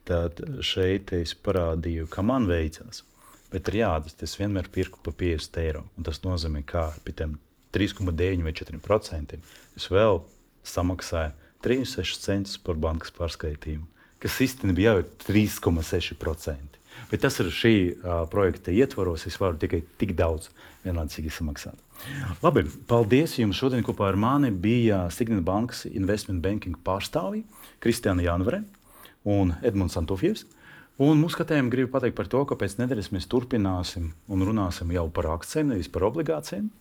tad 0.08 0.40
šeit 0.66 1.12
es 1.18 1.36
parādīju, 1.36 2.08
ka 2.12 2.24
man 2.26 2.48
veicās. 2.50 3.04
Bet 3.52 3.70
ir 3.72 3.82
jāatzīst, 3.82 4.24
es 4.26 4.36
vienmēr 4.40 4.68
pirku 4.74 5.00
par 5.04 5.16
50 5.20 5.60
eiro. 5.64 5.84
Tas 6.04 6.20
nozīmē, 6.26 6.64
ka 6.68 6.90
pie 7.06 7.16
tiem 7.16 7.38
3,9 7.76 8.44
vai 8.44 8.54
4% 8.56 9.38
es 9.78 9.86
vēl 9.92 10.22
samaksāju 10.68 11.36
36 11.64 12.24
centus 12.24 12.58
par 12.62 12.78
bankas 12.80 13.14
pārskaitījumu, 13.16 13.88
kas 14.24 14.42
īstenībā 14.44 14.84
jau 14.84 14.98
ir 15.02 15.08
3,6%. 15.26 16.78
Bet 17.12 17.22
tas 17.24 17.38
ir 17.40 17.52
šī 17.54 17.74
uh, 17.78 18.24
projekta 18.32 18.74
ietvaros. 18.74 19.28
Es 19.30 19.38
varu 19.40 19.60
tikai 19.62 19.84
tik 20.02 20.16
daudz 20.18 20.50
vienlaicīgi 20.84 21.32
samaksāt. 21.32 21.78
Labi, 22.42 22.64
paldies 22.90 23.36
jums. 23.38 23.58
Šodien 23.60 23.86
kopā 23.86 24.10
ar 24.12 24.18
mani 24.20 24.50
bija 24.52 25.06
Signal 25.14 25.44
Bankas 25.46 25.86
investment 25.90 26.42
banking 26.44 26.78
pārstāvji 26.86 27.44
Kristiāna 27.84 28.26
Janvere 28.26 28.64
un 29.28 29.54
Edmunds 29.66 29.98
Santofjevs. 29.98 30.46
Un 31.04 31.20
mūsu 31.22 31.38
skatījumā 31.38 31.70
gribu 31.70 31.92
pateikt 31.94 32.18
par 32.18 32.30
to, 32.32 32.42
ka 32.50 32.58
pēc 32.58 32.80
nedēļas 32.80 33.12
mēs 33.14 33.28
turpināsim 33.30 34.10
un 34.34 34.46
runāsim 34.48 34.90
jau 34.96 35.06
par 35.14 35.28
akcijiem, 35.36 35.76
nevis 35.76 35.92
par 35.94 36.08
obligācijām. 36.08 36.72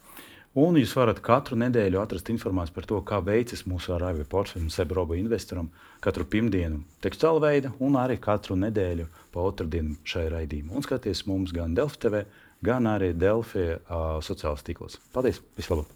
Un 0.56 0.78
jūs 0.80 0.94
varat 0.96 1.18
katru 1.20 1.58
nedēļu 1.60 1.98
atrast 2.00 2.30
informāciju 2.32 2.72
par 2.78 2.86
to, 2.88 3.00
kā 3.04 3.18
veicas 3.20 3.66
mūsu 3.68 3.92
ARV 3.92 4.22
portfeļu 4.32 4.70
Sebroba 4.72 5.18
investoram 5.20 5.68
katru 6.00 6.24
pirmdienu 6.32 6.80
tekstāla 7.04 7.42
veidā 7.44 7.74
un 7.84 7.98
arī 8.00 8.16
katru 8.16 8.56
nedēļu 8.62 9.04
pa 9.34 9.44
otrdienu 9.44 9.98
šai 10.08 10.30
raidījumā. 10.32 10.72
Un 10.72 10.86
skaties 10.86 11.26
mums 11.28 11.52
gan 11.52 11.76
Delfi 11.76 12.00
TV, 12.06 12.24
gan 12.64 12.88
arī 12.88 13.12
Delfi 13.12 13.68
uh, 13.74 14.16
sociālajos 14.24 14.64
tīklos. 14.64 14.96
Paldies! 15.12 15.44
Vislabāk! 15.60 15.92